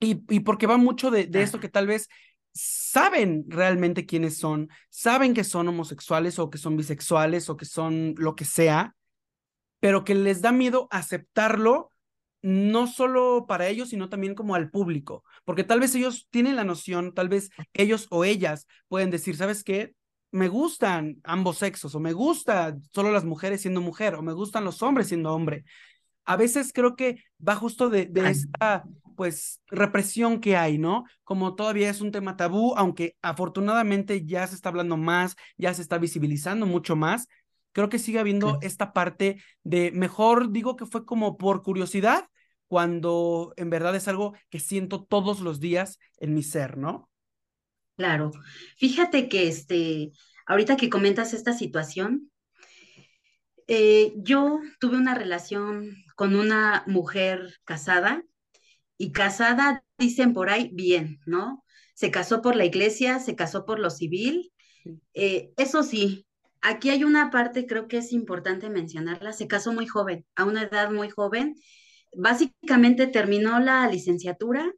Y, 0.00 0.24
y 0.34 0.40
porque 0.40 0.66
va 0.66 0.78
mucho 0.78 1.10
de, 1.10 1.26
de 1.26 1.42
esto 1.42 1.60
que 1.60 1.68
tal 1.68 1.86
vez 1.86 2.08
saben 2.54 3.44
realmente 3.48 4.06
quiénes 4.06 4.38
son, 4.38 4.70
saben 4.88 5.34
que 5.34 5.44
son 5.44 5.68
homosexuales 5.68 6.38
o 6.38 6.48
que 6.48 6.56
son 6.56 6.78
bisexuales 6.78 7.50
o 7.50 7.58
que 7.58 7.66
son 7.66 8.14
lo 8.16 8.34
que 8.34 8.46
sea, 8.46 8.96
pero 9.78 10.04
que 10.04 10.14
les 10.14 10.40
da 10.40 10.52
miedo 10.52 10.88
aceptarlo 10.90 11.92
no 12.40 12.86
solo 12.86 13.44
para 13.46 13.68
ellos, 13.68 13.90
sino 13.90 14.08
también 14.08 14.34
como 14.34 14.54
al 14.54 14.70
público, 14.70 15.22
porque 15.44 15.64
tal 15.64 15.80
vez 15.80 15.94
ellos 15.94 16.28
tienen 16.30 16.56
la 16.56 16.64
noción, 16.64 17.12
tal 17.12 17.28
vez 17.28 17.50
ellos 17.74 18.06
o 18.08 18.24
ellas 18.24 18.66
pueden 18.88 19.10
decir, 19.10 19.36
¿sabes 19.36 19.62
qué? 19.62 19.94
Me 20.36 20.48
gustan 20.48 21.16
ambos 21.24 21.58
sexos, 21.58 21.94
o 21.94 22.00
me 22.00 22.12
gusta 22.12 22.76
solo 22.92 23.10
las 23.10 23.24
mujeres 23.24 23.62
siendo 23.62 23.80
mujer, 23.80 24.14
o 24.14 24.22
me 24.22 24.32
gustan 24.32 24.64
los 24.64 24.82
hombres 24.82 25.08
siendo 25.08 25.32
hombre. 25.32 25.64
A 26.24 26.36
veces 26.36 26.72
creo 26.74 26.96
que 26.96 27.22
va 27.46 27.56
justo 27.56 27.88
de, 27.88 28.06
de 28.06 28.28
esta 28.30 28.84
pues 29.16 29.62
represión 29.68 30.40
que 30.40 30.56
hay, 30.56 30.76
¿no? 30.76 31.04
Como 31.24 31.54
todavía 31.54 31.88
es 31.88 32.00
un 32.00 32.12
tema 32.12 32.36
tabú, 32.36 32.74
aunque 32.76 33.16
afortunadamente 33.22 34.26
ya 34.26 34.46
se 34.46 34.54
está 34.54 34.68
hablando 34.68 34.96
más, 34.96 35.36
ya 35.56 35.72
se 35.72 35.82
está 35.82 35.98
visibilizando 35.98 36.66
mucho 36.66 36.96
más, 36.96 37.28
creo 37.72 37.88
que 37.88 37.98
sigue 37.98 38.18
habiendo 38.18 38.58
esta 38.62 38.92
parte 38.92 39.42
de, 39.62 39.90
mejor 39.92 40.50
digo 40.50 40.76
que 40.76 40.86
fue 40.86 41.04
como 41.04 41.36
por 41.36 41.62
curiosidad, 41.62 42.28
cuando 42.68 43.52
en 43.56 43.70
verdad 43.70 43.94
es 43.94 44.08
algo 44.08 44.34
que 44.50 44.60
siento 44.60 45.04
todos 45.04 45.40
los 45.40 45.60
días 45.60 45.98
en 46.18 46.34
mi 46.34 46.42
ser, 46.42 46.78
¿no? 46.78 47.08
Claro. 47.96 48.30
Fíjate 48.76 49.28
que 49.28 49.48
este, 49.48 50.12
ahorita 50.46 50.76
que 50.76 50.90
comentas 50.90 51.32
esta 51.32 51.52
situación, 51.54 52.30
eh, 53.68 54.12
yo 54.16 54.60
tuve 54.80 54.96
una 54.96 55.14
relación 55.14 55.96
con 56.14 56.36
una 56.36 56.84
mujer 56.86 57.54
casada 57.64 58.22
y 58.98 59.12
casada, 59.12 59.84
dicen 59.98 60.32
por 60.34 60.50
ahí, 60.50 60.70
bien, 60.72 61.20
¿no? 61.26 61.64
Se 61.94 62.10
casó 62.10 62.42
por 62.42 62.54
la 62.56 62.64
iglesia, 62.64 63.18
se 63.18 63.34
casó 63.34 63.64
por 63.64 63.78
lo 63.78 63.90
civil. 63.90 64.52
Eh, 65.14 65.52
eso 65.56 65.82
sí, 65.82 66.26
aquí 66.60 66.90
hay 66.90 67.04
una 67.04 67.30
parte, 67.30 67.66
creo 67.66 67.88
que 67.88 67.98
es 67.98 68.12
importante 68.12 68.70
mencionarla, 68.70 69.32
se 69.32 69.48
casó 69.48 69.72
muy 69.72 69.86
joven, 69.86 70.26
a 70.36 70.44
una 70.44 70.62
edad 70.62 70.90
muy 70.90 71.10
joven. 71.10 71.56
Básicamente 72.14 73.06
terminó 73.06 73.58
la 73.60 73.88
licenciatura. 73.88 74.72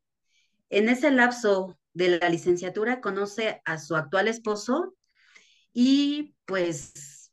En 0.70 0.88
ese 0.88 1.10
lapso 1.10 1.77
de 1.92 2.18
la 2.18 2.28
licenciatura 2.28 3.00
conoce 3.00 3.60
a 3.64 3.78
su 3.78 3.96
actual 3.96 4.28
esposo 4.28 4.94
y 5.72 6.34
pues 6.44 7.32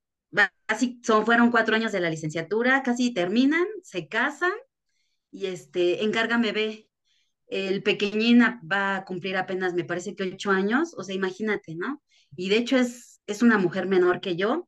así 0.68 1.00
son, 1.04 1.26
fueron 1.26 1.52
cuatro 1.52 1.76
años 1.76 1.92
de 1.92 2.00
la 2.00 2.10
licenciatura, 2.10 2.84
casi 2.84 3.14
terminan, 3.14 3.66
se 3.84 4.08
casan 4.08 4.54
y 5.32 5.48
este, 5.48 6.04
encárgame 6.04 6.52
ve, 6.52 6.90
el 7.48 7.84
pequeñín 7.84 8.42
va 8.42 8.98
a 8.98 9.06
cumplir 9.06 9.38
apenas, 9.38 9.74
me 9.74 9.84
parece 9.84 10.16
que 10.16 10.24
ocho 10.24 10.52
años, 10.52 10.94
o 10.98 11.04
sea, 11.04 11.16
imagínate, 11.16 11.76
¿no? 11.76 12.02
Y 12.36 12.50
de 12.50 12.58
hecho 12.58 12.78
es, 12.78 13.22
es 13.28 13.42
una 13.42 13.58
mujer 13.58 13.88
menor 13.88 14.20
que 14.20 14.36
yo, 14.36 14.68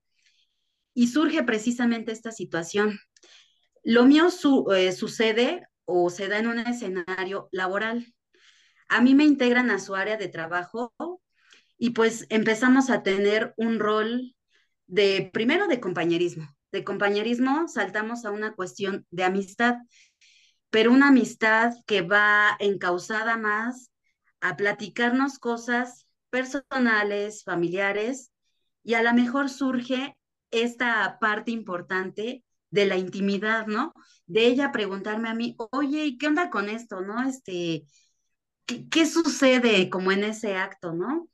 y 0.94 1.08
surge 1.10 1.44
precisamente 1.44 2.12
esta 2.12 2.32
situación. 2.32 3.00
Lo 3.84 4.06
mío 4.06 4.30
eh, 4.76 4.92
sucede 4.92 5.68
o 5.86 6.10
se 6.10 6.28
da 6.28 6.40
en 6.40 6.48
un 6.48 6.58
escenario 6.58 7.50
laboral. 7.52 8.14
A 8.90 9.02
mí 9.02 9.16
me 9.16 9.26
integran 9.26 9.70
a 9.72 9.80
su 9.80 9.96
área 9.96 10.18
de 10.18 10.28
trabajo 10.28 10.94
y 11.78 11.92
pues 11.92 12.26
empezamos 12.30 12.90
a 12.90 13.04
tener 13.04 13.54
un 13.58 13.80
rol 13.80 14.36
de, 14.88 15.30
primero 15.34 15.68
de 15.68 15.80
compañerismo. 15.80 16.48
De 16.72 16.84
compañerismo 16.84 17.68
saltamos 17.68 18.26
a 18.26 18.32
una 18.32 18.54
cuestión 18.54 19.06
de 19.12 19.24
amistad 19.24 19.78
pero 20.70 20.92
una 20.92 21.10
amistad 21.10 21.74
que 21.86 22.02
va 22.02 22.56
encausada 22.60 23.38
más 23.38 23.92
a 24.42 24.56
platicarnos 24.58 25.40
cosas 25.40 26.08
personales, 26.30 27.44
familiares, 27.44 28.32
y 28.84 28.94
a 28.94 29.02
lo 29.02 29.14
mejor 29.14 29.50
surge 29.50 30.16
esta 30.52 31.18
parte 31.20 31.52
importante 31.52 32.44
de 32.70 32.86
la 32.86 32.98
intimidad, 32.98 33.68
¿no? 33.68 33.94
De 34.26 34.46
ella 34.46 34.72
preguntarme 34.72 35.30
a 35.30 35.34
mí, 35.34 35.56
oye, 35.72 36.06
¿y 36.06 36.18
qué 36.18 36.28
onda 36.28 36.50
con 36.50 36.70
esto, 36.70 37.02
no? 37.02 37.28
Este, 37.28 37.86
¿qué, 38.68 39.06
sucede 39.06 39.90
como 39.90 40.12
en 40.12 40.24
ese 40.24 40.56
acto, 40.56 40.94
no? 40.94 41.30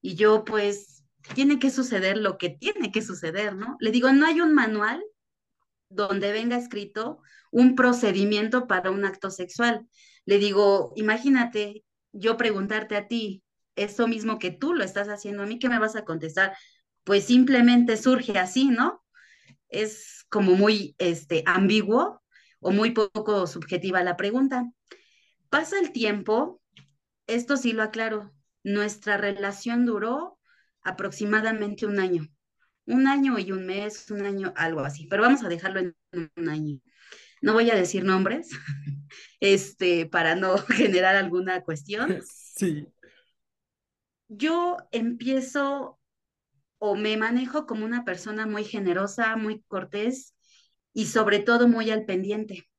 Y 0.00 0.14
yo, 0.14 0.44
pues, 0.44 1.04
tiene 1.34 1.58
que 1.58 1.70
suceder 1.70 2.18
lo 2.18 2.38
que 2.38 2.50
tiene 2.50 2.92
que 2.92 3.02
suceder, 3.02 3.56
¿no? 3.56 3.76
Le 3.80 3.90
digo, 3.90 4.12
no 4.12 4.26
hay 4.26 4.40
un 4.40 4.54
manual 4.54 5.02
donde 5.88 6.32
venga 6.32 6.56
escrito 6.56 7.20
un 7.50 7.74
procedimiento 7.74 8.66
para 8.66 8.90
un 8.90 9.04
acto 9.04 9.30
sexual. 9.30 9.86
Le 10.26 10.38
digo, 10.38 10.92
imagínate 10.96 11.84
yo 12.12 12.36
preguntarte 12.36 12.96
a 12.96 13.08
ti 13.08 13.42
eso 13.76 14.06
mismo 14.06 14.38
que 14.38 14.50
tú 14.50 14.74
lo 14.74 14.84
estás 14.84 15.08
haciendo 15.08 15.42
a 15.42 15.46
mí, 15.46 15.58
¿qué 15.58 15.68
me 15.68 15.78
vas 15.78 15.96
a 15.96 16.04
contestar? 16.04 16.56
Pues 17.04 17.24
simplemente 17.24 17.96
surge 17.96 18.38
así, 18.38 18.66
¿no? 18.66 19.02
Es 19.68 20.24
como 20.28 20.54
muy 20.54 20.94
este, 20.98 21.42
ambiguo 21.46 22.22
o 22.60 22.70
muy 22.70 22.92
poco 22.92 23.46
subjetiva 23.46 24.02
la 24.02 24.16
pregunta. 24.16 24.70
Pasa 25.48 25.78
el 25.78 25.92
tiempo, 25.92 26.60
esto 27.26 27.56
sí 27.56 27.72
lo 27.72 27.82
aclaro, 27.82 28.32
nuestra 28.62 29.16
relación 29.16 29.86
duró 29.86 30.38
aproximadamente 30.82 31.86
un 31.86 31.98
año 31.98 32.28
un 32.86 33.06
año 33.06 33.38
y 33.38 33.52
un 33.52 33.66
mes, 33.66 34.10
un 34.10 34.24
año, 34.24 34.52
algo 34.56 34.80
así, 34.80 35.06
pero 35.06 35.22
vamos 35.22 35.42
a 35.42 35.48
dejarlo 35.48 35.80
en 35.80 35.96
un 36.36 36.48
año. 36.48 36.78
No 37.40 37.52
voy 37.52 37.70
a 37.70 37.74
decir 37.74 38.04
nombres, 38.04 38.50
este, 39.40 40.06
para 40.06 40.34
no 40.34 40.56
generar 40.68 41.16
alguna 41.16 41.62
cuestión. 41.62 42.20
Sí. 42.56 42.86
Yo 44.28 44.76
empiezo 44.92 45.98
o 46.78 46.94
me 46.94 47.16
manejo 47.16 47.66
como 47.66 47.84
una 47.84 48.04
persona 48.04 48.46
muy 48.46 48.62
generosa, 48.62 49.34
muy 49.34 49.62
cortés 49.62 50.36
y 50.92 51.06
sobre 51.06 51.40
todo 51.40 51.66
muy 51.66 51.90
al 51.90 52.04
pendiente. 52.04 52.70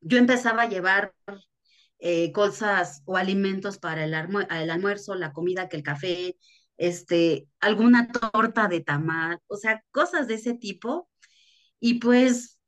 Yo 0.00 0.18
empezaba 0.18 0.62
a 0.62 0.68
llevar 0.68 1.12
eh, 2.00 2.32
cosas 2.32 3.02
o 3.06 3.16
alimentos 3.16 3.78
para 3.78 4.04
el, 4.04 4.14
almuerzo, 4.14 5.14
la 5.14 5.32
comida, 5.32 5.68
que 5.68 5.76
el 5.76 5.82
café, 5.82 6.36
este, 6.76 7.48
alguna 7.60 8.12
torta 8.12 8.68
de 8.68 8.80
tamal, 8.80 9.40
o 9.48 9.56
sea, 9.56 9.82
cosas 9.90 10.28
de 10.28 10.34
ese 10.34 10.54
tipo, 10.54 11.08
y 11.80 11.94
pues 11.94 12.58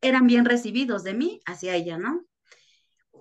eran 0.00 0.26
bien 0.26 0.44
recibidos 0.44 1.04
de 1.04 1.14
mí 1.14 1.40
hacia 1.46 1.76
ella, 1.76 1.98
¿no? 1.98 2.24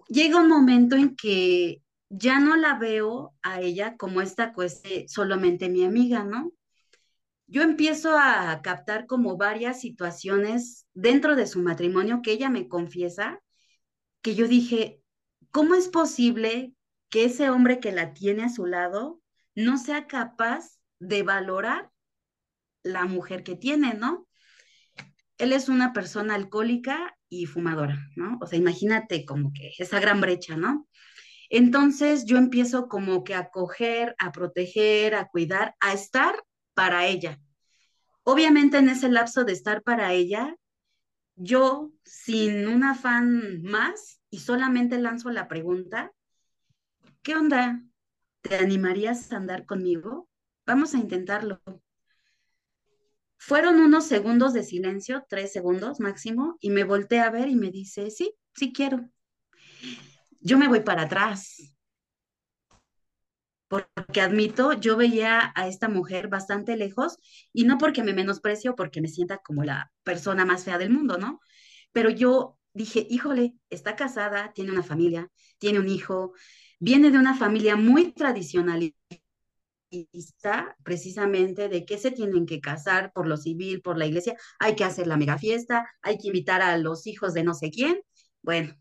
Llega 0.07 0.41
un 0.41 0.47
momento 0.47 0.95
en 0.95 1.15
que 1.15 1.83
ya 2.09 2.39
no 2.39 2.55
la 2.55 2.79
veo 2.79 3.35
a 3.43 3.61
ella 3.61 3.95
como 3.97 4.21
esta 4.21 4.53
cueste 4.53 5.07
solamente 5.07 5.69
mi 5.69 5.85
amiga, 5.85 6.23
¿no? 6.23 6.51
Yo 7.45 7.63
empiezo 7.63 8.17
a 8.17 8.61
captar 8.63 9.07
como 9.07 9.37
varias 9.37 9.81
situaciones 9.81 10.87
dentro 10.93 11.35
de 11.35 11.47
su 11.47 11.61
matrimonio 11.61 12.21
que 12.23 12.31
ella 12.31 12.49
me 12.49 12.67
confiesa, 12.67 13.41
que 14.21 14.35
yo 14.35 14.47
dije, 14.47 15.01
¿cómo 15.51 15.75
es 15.75 15.87
posible 15.87 16.73
que 17.09 17.25
ese 17.25 17.49
hombre 17.49 17.79
que 17.79 17.91
la 17.91 18.13
tiene 18.13 18.43
a 18.43 18.49
su 18.49 18.65
lado 18.65 19.21
no 19.55 19.77
sea 19.77 20.07
capaz 20.07 20.79
de 20.99 21.23
valorar 21.23 21.89
la 22.83 23.05
mujer 23.05 23.43
que 23.43 23.55
tiene, 23.55 23.93
¿no? 23.93 24.27
Él 25.37 25.53
es 25.53 25.69
una 25.69 25.93
persona 25.93 26.35
alcohólica 26.35 27.17
y 27.29 27.45
fumadora, 27.45 27.97
¿no? 28.15 28.37
O 28.41 28.47
sea, 28.47 28.59
imagínate 28.59 29.25
como 29.25 29.51
que 29.53 29.71
esa 29.77 29.99
gran 29.99 30.21
brecha, 30.21 30.57
¿no? 30.57 30.87
Entonces 31.49 32.25
yo 32.25 32.37
empiezo 32.37 32.87
como 32.87 33.23
que 33.23 33.35
a 33.35 33.49
coger, 33.49 34.15
a 34.19 34.31
proteger, 34.31 35.15
a 35.15 35.27
cuidar, 35.27 35.75
a 35.79 35.93
estar 35.93 36.43
para 36.73 37.07
ella. 37.07 37.39
Obviamente 38.23 38.77
en 38.77 38.89
ese 38.89 39.09
lapso 39.09 39.43
de 39.45 39.53
estar 39.53 39.81
para 39.81 40.13
ella, 40.13 40.55
yo 41.35 41.91
sin 42.03 42.67
un 42.67 42.83
afán 42.83 43.63
más 43.63 44.18
y 44.29 44.39
solamente 44.39 44.99
lanzo 44.99 45.29
la 45.31 45.47
pregunta, 45.47 46.11
¿qué 47.21 47.35
onda? 47.35 47.83
¿Te 48.41 48.55
animarías 48.55 49.31
a 49.31 49.37
andar 49.37 49.65
conmigo? 49.65 50.29
Vamos 50.65 50.93
a 50.93 50.99
intentarlo. 50.99 51.61
Fueron 53.37 53.79
unos 53.79 54.05
segundos 54.05 54.53
de 54.53 54.63
silencio, 54.63 55.25
tres 55.27 55.51
segundos 55.53 55.99
máximo, 55.99 56.57
y 56.59 56.69
me 56.69 56.83
volteé 56.83 57.21
a 57.21 57.31
ver 57.31 57.47
y 57.49 57.55
me 57.55 57.71
dice, 57.71 58.11
sí, 58.11 58.35
sí 58.53 58.73
quiero. 58.73 59.09
Yo 60.41 60.57
me 60.57 60.67
voy 60.67 60.81
para 60.81 61.03
atrás, 61.03 61.73
porque 63.67 64.21
admito, 64.21 64.73
yo 64.73 64.97
veía 64.97 65.53
a 65.55 65.67
esta 65.67 65.89
mujer 65.89 66.27
bastante 66.27 66.75
lejos, 66.75 67.17
y 67.53 67.63
no 67.63 67.77
porque 67.77 68.03
me 68.03 68.13
menosprecio, 68.13 68.75
porque 68.75 69.01
me 69.01 69.07
sienta 69.07 69.37
como 69.37 69.63
la 69.63 69.91
persona 70.03 70.45
más 70.45 70.65
fea 70.65 70.77
del 70.77 70.89
mundo, 70.89 71.17
¿no? 71.17 71.39
Pero 71.91 72.09
yo 72.09 72.58
dije, 72.73 73.05
híjole, 73.09 73.55
está 73.69 73.95
casada, 73.95 74.51
tiene 74.53 74.71
una 74.71 74.83
familia, 74.83 75.29
tiene 75.57 75.79
un 75.79 75.89
hijo, 75.89 76.33
viene 76.79 77.11
de 77.11 77.17
una 77.17 77.35
familia 77.35 77.75
muy 77.75 78.11
tradicionalista, 78.11 78.95
precisamente 80.83 81.69
de 81.69 81.85
que 81.85 81.97
se 81.97 82.11
tienen 82.11 82.45
que 82.45 82.61
casar 82.61 83.11
por 83.13 83.27
lo 83.27 83.37
civil, 83.37 83.81
por 83.81 83.97
la 83.97 84.05
iglesia, 84.05 84.35
hay 84.59 84.75
que 84.75 84.83
hacer 84.83 85.07
la 85.07 85.17
mega 85.17 85.37
fiesta, 85.37 85.89
hay 86.01 86.17
que 86.17 86.27
invitar 86.27 86.61
a 86.61 86.77
los 86.77 87.07
hijos 87.07 87.33
de 87.33 87.43
no 87.43 87.53
sé 87.53 87.71
quién. 87.71 88.01
Bueno, 88.41 88.75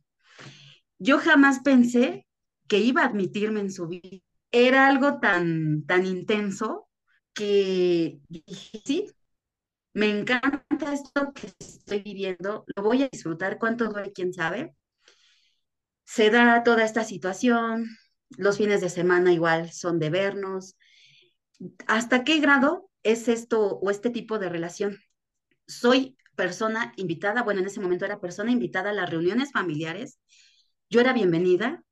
yo 0.99 1.19
jamás 1.19 1.61
pensé 1.61 2.27
que 2.67 2.79
iba 2.79 3.03
a 3.03 3.07
admitirme 3.07 3.61
en 3.61 3.73
su 3.73 3.89
vida. 3.89 4.19
Era 4.51 4.89
algo 4.89 5.21
tan, 5.21 5.85
tan 5.87 6.07
intenso 6.07 6.89
que 7.35 8.21
dije, 8.29 8.83
sí, 8.85 9.07
me 9.95 10.09
encanta 10.09 10.93
esto 10.93 11.33
que 11.35 11.53
estoy 11.59 12.03
viviendo, 12.03 12.65
lo 12.77 12.83
voy 12.83 13.03
a 13.03 13.09
disfrutar, 13.09 13.59
cuánto 13.59 13.89
duele, 13.89 14.13
quién 14.13 14.33
sabe, 14.33 14.75
se 16.05 16.31
da 16.31 16.63
toda 16.63 16.85
esta 16.85 17.05
situación, 17.05 17.87
los 18.37 18.59
fines 18.59 18.81
de 18.81 18.91
semana 18.91 19.33
igual 19.33 19.73
son 19.73 19.99
de 19.99 20.11
vernos. 20.11 20.77
¿Hasta 21.87 22.25
qué 22.25 22.41
grado 22.41 22.91
es 23.03 23.29
esto 23.29 23.79
o 23.79 23.91
este 23.91 24.11
tipo 24.11 24.39
de 24.39 24.49
relación? 24.49 24.99
Soy 25.67 26.17
persona 26.37 26.93
invitada, 26.97 27.43
bueno, 27.43 27.61
en 27.61 27.67
ese 27.67 27.81
momento 27.81 28.05
era 28.05 28.21
persona 28.21 28.53
invitada 28.53 28.91
a 28.91 28.95
las 28.95 29.11
reuniones 29.11 29.53
familiares, 29.53 30.19
yo 30.89 31.01
era 31.01 31.13
bienvenida, 31.13 31.83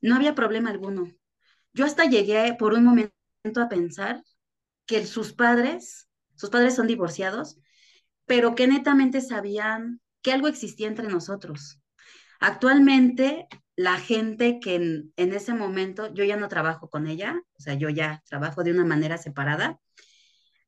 no 0.00 0.14
había 0.14 0.34
problema 0.34 0.70
alguno. 0.70 1.10
Yo 1.72 1.84
hasta 1.84 2.04
llegué 2.04 2.54
por 2.58 2.74
un 2.74 2.84
momento 2.84 3.12
a 3.60 3.68
pensar 3.68 4.22
que 4.86 5.06
sus 5.06 5.32
padres, 5.32 6.07
sus 6.38 6.50
padres 6.50 6.76
son 6.76 6.86
divorciados, 6.86 7.58
pero 8.26 8.54
que 8.54 8.68
netamente 8.68 9.20
sabían 9.20 10.00
que 10.22 10.32
algo 10.32 10.46
existía 10.46 10.86
entre 10.86 11.08
nosotros. 11.08 11.80
Actualmente, 12.40 13.48
la 13.74 13.98
gente 13.98 14.60
que 14.60 14.76
en, 14.76 15.12
ese 15.16 15.52
momento, 15.52 16.14
yo 16.14 16.24
ya 16.24 16.36
no 16.36 16.48
trabajo 16.48 16.88
con 16.88 17.08
ella, 17.08 17.42
o 17.58 17.60
sea, 17.60 17.74
yo 17.74 17.88
ya 17.88 18.22
trabajo 18.28 18.62
de 18.62 18.70
una 18.70 18.84
manera 18.84 19.18
separada, 19.18 19.80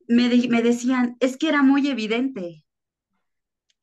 me, 0.09 0.29
me 0.49 0.62
decían, 0.62 1.17
es 1.21 1.37
que 1.37 1.49
era 1.49 1.62
muy 1.62 1.89
evidente, 1.89 2.65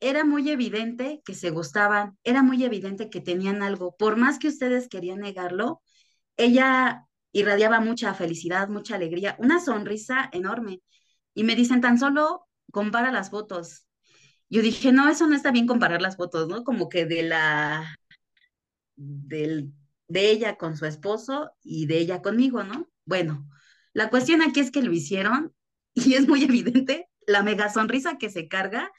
era 0.00 0.24
muy 0.24 0.50
evidente 0.50 1.22
que 1.24 1.34
se 1.34 1.50
gustaban, 1.50 2.18
era 2.22 2.42
muy 2.42 2.64
evidente 2.64 3.08
que 3.08 3.22
tenían 3.22 3.62
algo, 3.62 3.96
por 3.96 4.16
más 4.16 4.38
que 4.38 4.48
ustedes 4.48 4.88
querían 4.88 5.20
negarlo, 5.20 5.80
ella 6.36 7.08
irradiaba 7.32 7.80
mucha 7.80 8.14
felicidad, 8.14 8.68
mucha 8.68 8.96
alegría, 8.96 9.36
una 9.38 9.60
sonrisa 9.60 10.28
enorme. 10.32 10.82
Y 11.34 11.44
me 11.44 11.54
dicen, 11.54 11.80
tan 11.80 11.98
solo 11.98 12.46
compara 12.72 13.10
las 13.12 13.30
fotos, 13.30 13.86
yo 14.50 14.62
dije, 14.62 14.92
no, 14.92 15.08
eso 15.08 15.26
no 15.26 15.36
está 15.36 15.50
bien 15.50 15.66
comparar 15.66 16.00
las 16.00 16.16
fotos, 16.16 16.48
¿no? 16.48 16.64
Como 16.64 16.88
que 16.88 17.04
de 17.06 17.22
la, 17.22 17.96
del, 18.96 19.72
de 20.08 20.30
ella 20.30 20.56
con 20.56 20.76
su 20.76 20.86
esposo 20.86 21.52
y 21.62 21.86
de 21.86 21.98
ella 21.98 22.22
conmigo, 22.22 22.64
¿no? 22.64 22.88
Bueno, 23.04 23.48
la 23.92 24.10
cuestión 24.10 24.42
aquí 24.42 24.60
es 24.60 24.70
que 24.70 24.82
lo 24.82 24.92
hicieron 24.92 25.54
y 25.94 26.14
es 26.14 26.28
muy 26.28 26.44
evidente 26.44 27.08
la 27.26 27.42
mega 27.42 27.68
sonrisa 27.70 28.18
que 28.18 28.30
se 28.30 28.48
carga 28.48 28.90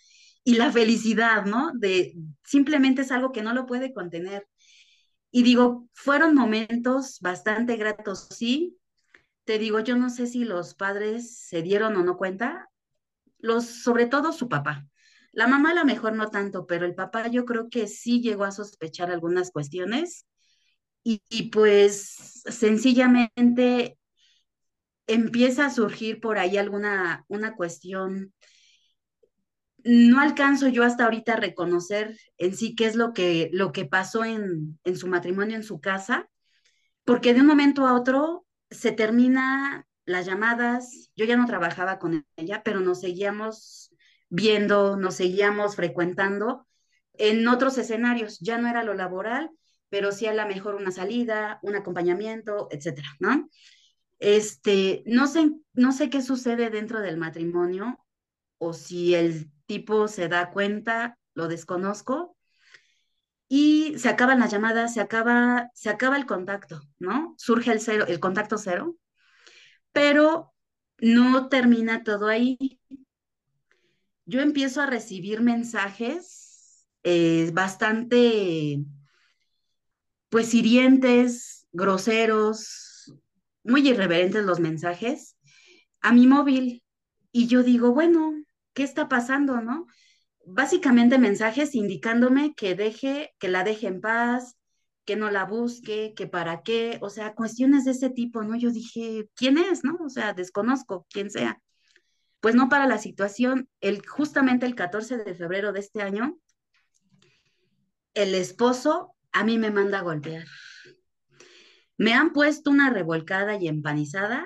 y 0.44 0.56
la 0.56 0.72
felicidad, 0.72 1.46
¿no? 1.46 1.72
De 1.74 2.16
simplemente 2.44 3.02
es 3.02 3.12
algo 3.12 3.32
que 3.32 3.42
no 3.42 3.54
lo 3.54 3.66
puede 3.66 3.94
contener. 3.94 4.48
Y 5.32 5.44
digo, 5.44 5.88
fueron 5.94 6.34
momentos 6.36 7.20
bastante 7.22 7.76
gratos, 7.76 8.28
sí. 8.32 8.79
Te 9.46 9.58
digo, 9.60 9.80
yo 9.80 9.96
no 9.96 10.10
sé 10.10 10.28
si 10.28 10.44
los 10.44 10.76
padres 10.76 11.38
se 11.38 11.62
dieron 11.62 11.96
o 11.96 12.04
no 12.04 12.18
cuenta, 12.18 12.70
los, 13.40 13.66
sobre 13.66 14.06
todo 14.06 14.32
su 14.32 14.50
papá. 14.50 14.86
La 15.32 15.48
mamá 15.48 15.72
a 15.72 15.76
lo 15.76 15.86
mejor 15.86 16.14
no 16.14 16.30
tanto, 16.30 16.66
pero 16.66 16.86
el 16.86 16.96
papá 16.96 17.28
yo 17.28 17.46
creo 17.46 17.70
que 17.70 17.88
sí 17.88 18.22
llegó 18.22 18.44
a 18.44 18.52
sospechar 18.52 19.12
algunas 19.12 19.52
cuestiones 19.52 20.26
y, 21.04 21.50
pues 21.50 22.44
sencillamente 22.46 23.98
empieza 25.08 25.66
a 25.66 25.72
surgir 25.72 26.20
por 26.20 26.38
ahí 26.38 26.58
alguna 26.58 27.26
una 27.28 27.56
cuestión. 27.56 28.34
No 29.84 30.20
alcanzo 30.20 30.68
yo 30.68 30.84
hasta 30.84 31.06
ahorita 31.06 31.34
a 31.34 31.38
reconocer 31.38 32.18
en 32.38 32.56
sí 32.56 32.76
qué 32.76 32.86
es 32.86 32.96
lo 32.96 33.14
que, 33.14 33.50
lo 33.54 33.72
que 33.72 33.86
pasó 33.86 34.26
en, 34.26 34.78
en 34.84 34.98
su 34.98 35.08
matrimonio, 35.08 35.56
en 35.56 35.64
su 35.64 35.80
casa, 35.80 36.30
porque 37.06 37.34
de 37.34 37.42
un 37.42 37.48
momento 37.48 37.88
a 37.88 37.96
otro 37.96 38.46
se 38.70 38.92
termina 38.92 39.88
las 40.06 40.26
llamadas, 40.26 41.12
yo 41.16 41.26
ya 41.26 41.38
no 41.38 41.46
trabajaba 41.46 42.00
con 42.00 42.26
ella, 42.36 42.64
pero 42.64 42.80
nos 42.80 43.02
seguíamos 43.02 43.94
viendo, 44.30 44.98
nos 44.98 45.16
seguíamos 45.16 45.76
frecuentando 45.76 46.68
en 47.14 47.48
otros 47.48 47.78
escenarios. 47.78 48.40
Ya 48.40 48.58
no 48.58 48.68
era 48.68 48.84
lo 48.84 48.94
laboral, 48.94 49.52
pero 49.90 50.12
sí 50.12 50.26
a 50.26 50.34
lo 50.34 50.46
mejor 50.48 50.76
una 50.76 50.92
salida, 50.92 51.60
un 51.62 51.76
acompañamiento, 51.76 52.68
etcétera, 52.72 53.10
¿no? 53.20 53.50
Este, 54.20 55.04
no 55.06 55.28
sé, 55.28 55.52
no 55.74 55.92
sé 55.92 56.10
qué 56.10 56.22
sucede 56.22 56.70
dentro 56.70 57.00
del 57.02 57.18
matrimonio 57.18 58.04
o 58.58 58.74
si 58.74 59.16
el 59.16 59.50
tipo 59.66 60.08
se 60.08 60.28
da 60.28 60.52
cuenta, 60.52 61.18
lo 61.34 61.48
desconozco, 61.48 62.36
y 63.50 63.98
se 63.98 64.10
acaban 64.10 64.40
las 64.40 64.52
llamadas, 64.52 64.94
se 64.94 65.02
acaba, 65.02 65.72
se 65.74 65.90
acaba 65.90 66.16
el 66.18 66.28
contacto, 66.28 66.82
¿no? 67.00 67.34
Surge 67.38 67.72
el 67.72 67.82
cero, 67.82 68.06
el 68.08 68.20
contacto 68.20 68.60
cero, 68.60 68.96
pero 69.92 70.54
no 71.00 71.50
termina 71.50 72.04
todo 72.04 72.28
ahí. 72.28 72.80
Yo 74.26 74.42
empiezo 74.42 74.82
a 74.82 74.86
recibir 74.86 75.42
mensajes 75.42 76.88
eh, 77.04 77.50
bastante, 77.52 78.86
pues, 80.30 80.54
hirientes, 80.54 81.68
groseros, 81.72 83.12
muy 83.64 83.88
irreverentes 83.88 84.46
los 84.46 84.60
mensajes 84.60 85.38
a 86.02 86.14
mi 86.14 86.28
móvil. 86.28 86.84
Y 87.32 87.48
yo 87.48 87.64
digo, 87.64 87.94
bueno, 87.94 88.32
¿qué 88.74 88.84
está 88.84 89.10
pasando, 89.10 89.62
no? 89.62 89.88
Básicamente 90.52 91.18
mensajes 91.18 91.76
indicándome 91.76 92.54
que 92.56 92.76
deje, 92.76 93.34
que 93.40 93.50
la 93.50 93.64
deje 93.64 93.88
en 93.88 94.02
paz, 94.02 94.58
que 95.06 95.16
no 95.16 95.32
la 95.32 95.46
busque, 95.46 96.14
que 96.16 96.28
para 96.28 96.62
qué, 96.62 97.00
o 97.02 97.10
sea, 97.10 97.34
cuestiones 97.34 97.86
de 97.86 97.92
ese 97.92 98.10
tipo, 98.10 98.44
¿no? 98.44 98.56
Yo 98.56 98.72
dije, 98.72 99.30
¿quién 99.36 99.58
es, 99.58 99.84
no? 99.84 99.98
O 100.06 100.10
sea, 100.10 100.34
desconozco 100.34 101.08
quién 101.10 101.32
sea. 101.32 101.62
Pues 102.42 102.56
no 102.56 102.70
para 102.70 102.88
la 102.88 102.98
situación, 102.98 103.70
el, 103.82 104.06
justamente 104.08 104.66
el 104.66 104.76
14 104.76 105.18
de 105.18 105.36
febrero 105.36 105.74
de 105.74 105.80
este 105.80 106.02
año, 106.02 106.38
el 108.14 108.36
esposo 108.36 109.16
a 109.32 109.44
mí 109.44 109.58
me 109.58 109.72
manda 109.72 110.00
a 110.00 110.04
golpear. 110.04 110.46
Me 111.98 112.14
han 112.14 112.32
puesto 112.32 112.70
una 112.70 112.90
revolcada 112.90 113.58
y 113.60 113.68
empanizada 113.68 114.46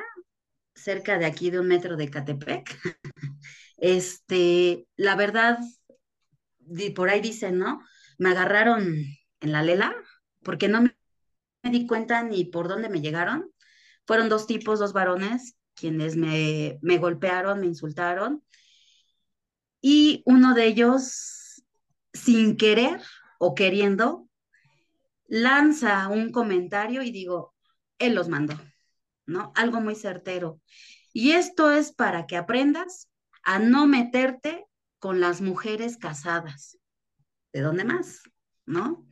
cerca 0.73 1.17
de 1.17 1.25
aquí 1.25 1.51
de 1.51 1.59
un 1.59 1.67
metro 1.67 1.97
de 1.97 2.09
Catepec. 2.09 2.79
Este, 3.75 4.87
la 4.95 5.17
verdad, 5.17 5.59
por 6.95 7.09
ahí 7.09 7.21
dicen, 7.21 7.57
¿no? 7.57 7.81
Me 8.17 8.29
agarraron 8.29 8.95
en 9.39 9.51
la 9.51 9.63
lela 9.63 9.95
porque 10.43 10.67
no 10.67 10.81
me, 10.81 10.95
di 11.63 11.87
cuenta 11.87 12.23
ni 12.23 12.45
por 12.45 12.67
dónde 12.67 12.89
me 12.89 13.01
llegaron. 13.01 13.51
Fueron 14.05 14.29
dos 14.29 14.47
tipos, 14.47 14.79
dos 14.79 14.93
varones, 14.93 15.55
quienes 15.75 16.15
me, 16.15 16.77
me 16.81 16.97
golpearon, 16.97 17.59
me 17.59 17.67
insultaron. 17.67 18.43
Y 19.81 20.23
uno 20.25 20.53
de 20.53 20.65
ellos, 20.67 21.63
sin 22.13 22.57
querer 22.57 23.01
o 23.39 23.55
queriendo, 23.55 24.27
lanza 25.27 26.07
un 26.09 26.31
comentario 26.31 27.01
y 27.01 27.11
digo, 27.11 27.53
él 27.97 28.15
los 28.15 28.29
mandó, 28.29 28.55
¿no? 29.25 29.51
Algo 29.55 29.81
muy 29.81 29.95
certero. 29.95 30.61
Y 31.13 31.31
esto 31.31 31.71
es 31.71 31.91
para 31.93 32.25
que 32.25 32.37
aprendas 32.37 33.09
a 33.43 33.59
no 33.59 33.87
meterte 33.87 34.65
con 35.03 35.19
las 35.19 35.41
mujeres 35.41 35.97
casadas. 35.97 36.79
¿De 37.51 37.59
dónde 37.59 37.83
más? 37.83 38.23
¿No? 38.65 39.05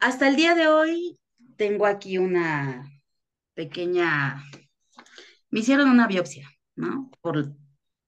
Hasta 0.00 0.26
el 0.26 0.34
día 0.34 0.56
de 0.56 0.66
hoy 0.66 1.20
tengo 1.56 1.86
aquí 1.86 2.18
una 2.18 2.90
pequeña, 3.54 4.42
me 5.48 5.60
hicieron 5.60 5.88
una 5.88 6.08
biopsia, 6.08 6.50
¿no? 6.74 7.08
Por 7.20 7.54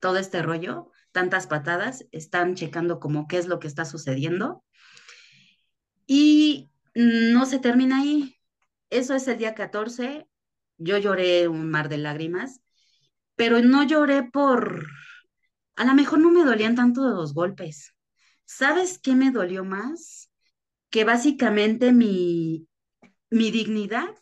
todo 0.00 0.18
este 0.18 0.42
rollo, 0.42 0.90
tantas 1.12 1.46
patadas, 1.46 2.04
están 2.10 2.56
checando 2.56 2.98
como 2.98 3.28
qué 3.28 3.38
es 3.38 3.46
lo 3.46 3.60
que 3.60 3.68
está 3.68 3.84
sucediendo. 3.84 4.64
Y 6.04 6.68
no 6.96 7.46
se 7.46 7.60
termina 7.60 8.00
ahí. 8.00 8.40
Eso 8.90 9.14
es 9.14 9.28
el 9.28 9.38
día 9.38 9.54
14. 9.54 10.26
Yo 10.78 10.98
lloré 10.98 11.46
un 11.46 11.70
mar 11.70 11.88
de 11.88 11.98
lágrimas, 11.98 12.60
pero 13.36 13.60
no 13.60 13.84
lloré 13.84 14.24
por 14.24 14.84
a 15.76 15.84
lo 15.84 15.94
mejor 15.94 16.20
no 16.20 16.30
me 16.30 16.44
dolían 16.44 16.74
tanto 16.74 17.08
de 17.08 17.14
los 17.14 17.34
golpes. 17.34 17.94
¿Sabes 18.44 18.98
qué 18.98 19.14
me 19.14 19.30
dolió 19.30 19.64
más? 19.64 20.30
Que 20.90 21.04
básicamente 21.04 21.92
mi, 21.92 22.68
mi 23.30 23.50
dignidad, 23.50 24.14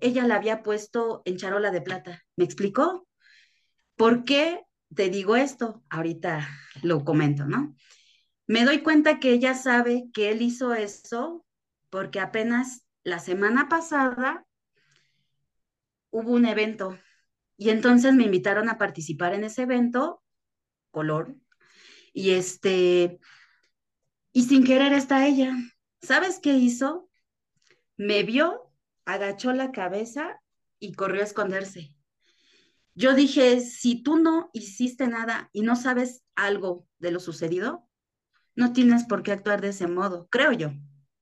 ella 0.00 0.26
la 0.26 0.36
había 0.36 0.62
puesto 0.62 1.22
en 1.24 1.36
charola 1.36 1.70
de 1.70 1.80
plata. 1.80 2.22
¿Me 2.36 2.44
explicó? 2.44 3.08
¿Por 3.96 4.24
qué 4.24 4.62
te 4.94 5.08
digo 5.08 5.36
esto? 5.36 5.82
Ahorita 5.90 6.48
lo 6.82 7.04
comento, 7.04 7.46
¿no? 7.46 7.74
Me 8.46 8.64
doy 8.64 8.82
cuenta 8.82 9.18
que 9.20 9.30
ella 9.30 9.54
sabe 9.54 10.04
que 10.12 10.30
él 10.30 10.42
hizo 10.42 10.74
eso 10.74 11.44
porque 11.90 12.20
apenas 12.20 12.86
la 13.04 13.18
semana 13.18 13.68
pasada 13.68 14.44
hubo 16.10 16.32
un 16.32 16.46
evento 16.46 16.98
y 17.56 17.70
entonces 17.70 18.14
me 18.14 18.24
invitaron 18.24 18.68
a 18.68 18.78
participar 18.78 19.34
en 19.34 19.44
ese 19.44 19.62
evento 19.62 20.22
color. 20.92 21.34
Y 22.12 22.30
este, 22.30 23.18
y 24.32 24.44
sin 24.44 24.62
querer 24.64 24.92
está 24.92 25.26
ella. 25.26 25.56
¿Sabes 26.00 26.38
qué 26.40 26.52
hizo? 26.54 27.08
Me 27.96 28.22
vio, 28.22 28.72
agachó 29.04 29.52
la 29.52 29.72
cabeza 29.72 30.40
y 30.78 30.92
corrió 30.92 31.22
a 31.22 31.24
esconderse. 31.24 31.96
Yo 32.94 33.14
dije, 33.14 33.60
si 33.60 34.02
tú 34.02 34.18
no 34.18 34.50
hiciste 34.52 35.08
nada 35.08 35.48
y 35.52 35.62
no 35.62 35.76
sabes 35.76 36.22
algo 36.34 36.86
de 36.98 37.10
lo 37.10 37.20
sucedido, 37.20 37.88
no 38.54 38.72
tienes 38.72 39.04
por 39.04 39.22
qué 39.22 39.32
actuar 39.32 39.60
de 39.60 39.68
ese 39.68 39.86
modo, 39.86 40.28
creo 40.30 40.52
yo. 40.52 40.72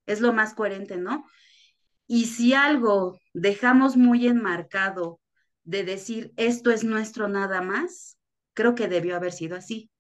Es 0.06 0.20
lo 0.20 0.32
más 0.32 0.54
coherente, 0.54 0.96
¿no? 0.96 1.24
Y 2.06 2.24
si 2.26 2.54
algo 2.54 3.20
dejamos 3.32 3.96
muy 3.96 4.26
enmarcado 4.26 5.20
de 5.62 5.84
decir 5.84 6.32
esto 6.36 6.72
es 6.72 6.82
nuestro 6.82 7.28
nada 7.28 7.62
más, 7.62 8.18
Creo 8.60 8.74
que 8.74 8.88
debió 8.88 9.16
haber 9.16 9.32
sido 9.32 9.56
así. 9.56 9.90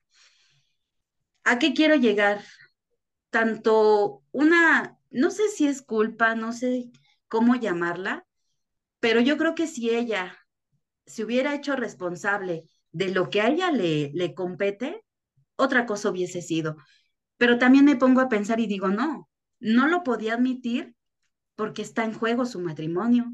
¿A 1.44 1.58
qué 1.58 1.72
quiero 1.74 1.94
llegar? 1.96 2.44
Tanto 3.30 4.22
una, 4.32 4.98
no 5.10 5.30
sé 5.30 5.48
si 5.48 5.66
es 5.66 5.82
culpa, 5.82 6.34
no 6.34 6.52
sé 6.52 6.90
cómo 7.28 7.56
llamarla, 7.56 8.26
pero 9.00 9.20
yo 9.20 9.38
creo 9.38 9.54
que 9.54 9.66
si 9.66 9.90
ella 9.90 10.36
se 11.06 11.24
hubiera 11.24 11.54
hecho 11.54 11.76
responsable 11.76 12.64
de 12.92 13.10
lo 13.10 13.30
que 13.30 13.40
a 13.40 13.48
ella 13.48 13.72
le, 13.72 14.12
le 14.14 14.34
compete, 14.34 15.04
otra 15.56 15.86
cosa 15.86 16.10
hubiese 16.10 16.42
sido. 16.42 16.76
Pero 17.38 17.58
también 17.58 17.86
me 17.86 17.96
pongo 17.96 18.20
a 18.20 18.28
pensar 18.28 18.60
y 18.60 18.68
digo, 18.68 18.88
no, 18.88 19.30
no 19.60 19.88
lo 19.88 20.04
podía 20.04 20.34
admitir 20.34 20.94
porque 21.56 21.82
está 21.82 22.04
en 22.04 22.14
juego 22.14 22.46
su 22.46 22.60
matrimonio, 22.60 23.32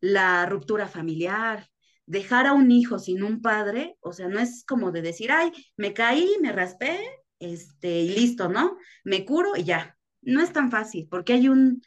la 0.00 0.46
ruptura 0.46 0.88
familiar, 0.88 1.68
dejar 2.08 2.46
a 2.46 2.54
un 2.54 2.70
hijo 2.70 2.98
sin 2.98 3.22
un 3.22 3.42
padre, 3.42 3.98
o 4.00 4.12
sea, 4.12 4.28
no 4.28 4.40
es 4.40 4.64
como 4.64 4.90
de 4.92 5.02
decir, 5.02 5.30
ay, 5.30 5.52
me 5.76 5.92
caí, 5.92 6.36
me 6.40 6.52
raspé, 6.52 6.98
este, 7.38 8.00
y 8.00 8.08
listo, 8.14 8.48
¿no? 8.48 8.78
Me 9.04 9.24
curo 9.26 9.56
y 9.56 9.64
ya. 9.64 9.96
No 10.22 10.40
es 10.40 10.52
tan 10.52 10.70
fácil, 10.70 11.06
porque 11.10 11.34
hay 11.34 11.48
un, 11.48 11.82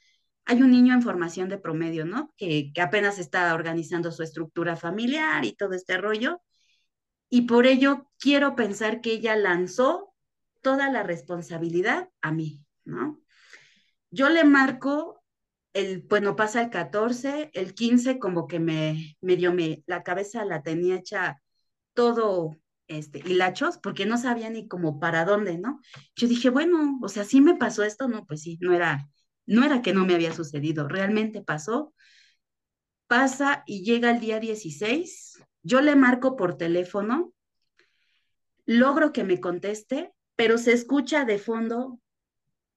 hay 0.45 0.62
un 0.62 0.71
niño 0.71 0.93
en 0.93 1.01
formación 1.01 1.49
de 1.49 1.57
promedio, 1.57 2.05
¿no? 2.05 2.34
Que, 2.38 2.71
que 2.73 2.81
apenas 2.81 3.17
está 3.17 3.53
organizando 3.55 4.12
su 4.12 4.21
estructura 4.21 4.75
familiar 4.75 5.43
y 5.43 5.53
todo 5.53 5.73
este 5.73 5.97
rollo. 5.97 6.41
Y 7.29 7.41
por 7.41 7.65
ello 7.65 8.12
quiero 8.19 8.55
pensar 8.55 9.01
que 9.01 9.13
ella 9.13 9.36
lanzó 9.36 10.13
toda 10.62 10.91
la 10.91 11.01
responsabilidad 11.01 12.10
a 12.21 12.31
mí, 12.31 12.63
¿no? 12.86 13.19
Yo 14.12 14.29
le 14.29 14.43
marco 14.43 15.20
el, 15.73 16.01
bueno, 16.01 16.36
pasa 16.36 16.62
el 16.62 16.69
14, 16.69 17.51
el 17.53 17.73
15 17.73 18.19
como 18.19 18.47
que 18.47 18.60
me, 18.60 19.17
me 19.21 19.36
dio, 19.36 19.53
me, 19.53 19.84
la 19.88 20.03
cabeza 20.03 20.45
la 20.45 20.63
tenía 20.63 20.95
hecha 20.95 21.41
todo 21.93 22.57
este, 22.88 23.19
hilachos, 23.19 23.77
porque 23.77 24.05
no 24.05 24.17
sabía 24.17 24.49
ni 24.49 24.67
como 24.67 24.99
para 24.99 25.25
dónde, 25.25 25.57
¿no? 25.57 25.79
Yo 26.15 26.27
dije, 26.27 26.49
bueno, 26.49 26.99
o 27.01 27.07
sea, 27.10 27.23
sí 27.23 27.41
me 27.41 27.55
pasó 27.55 27.84
esto, 27.84 28.07
no, 28.07 28.25
pues 28.25 28.41
sí, 28.41 28.57
no 28.62 28.73
era, 28.73 29.10
no 29.45 29.63
era 29.63 29.81
que 29.81 29.93
no 29.93 30.05
me 30.05 30.13
había 30.13 30.34
sucedido, 30.34 30.88
realmente 30.88 31.41
pasó. 31.41 31.93
Pasa 33.07 33.63
y 33.65 33.84
llega 33.84 34.12
el 34.12 34.19
día 34.19 34.39
16, 34.39 35.41
yo 35.63 35.81
le 35.81 35.95
marco 35.95 36.36
por 36.36 36.57
teléfono, 36.57 37.34
logro 38.65 39.12
que 39.12 39.23
me 39.23 39.39
conteste, 39.39 40.13
pero 40.36 40.57
se 40.57 40.73
escucha 40.73 41.25
de 41.25 41.38
fondo, 41.38 41.99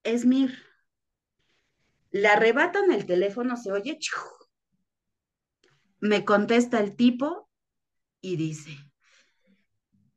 Esmir, 0.03 0.59
le 2.15 2.29
arrebatan 2.29 2.93
el 2.93 3.07
teléfono, 3.07 3.57
se 3.57 3.73
oye, 3.73 3.99
me 5.99 6.25
contesta 6.25 6.79
el 6.79 6.95
tipo 6.95 7.51
y 8.21 8.37
dice, 8.37 8.71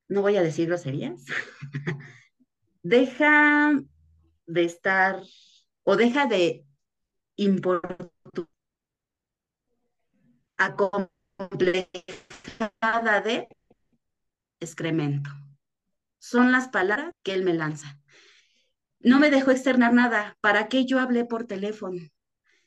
no 0.08 0.22
voy 0.22 0.38
a 0.38 0.44
decir 0.44 0.68
groserías, 0.68 1.26
deja 2.84 3.74
de 4.46 4.64
estar 4.64 5.24
o 5.82 5.96
deja 5.96 6.28
de 6.28 6.68
importar 7.36 8.12
acomplejada 10.58 13.22
de 13.24 13.48
excremento. 14.60 15.32
son 16.20 16.52
las 16.52 16.68
palabras 16.68 17.16
que 17.24 17.34
él 17.34 17.44
me 17.44 17.56
lanza. 17.56 18.00
No 19.00 19.20
me 19.20 19.30
dejó 19.30 19.52
externar 19.52 19.94
nada. 19.94 20.38
¿Para 20.42 20.68
qué 20.68 20.86
yo 20.86 21.00
hablé 21.00 21.26
por 21.26 21.46
teléfono? 21.46 22.02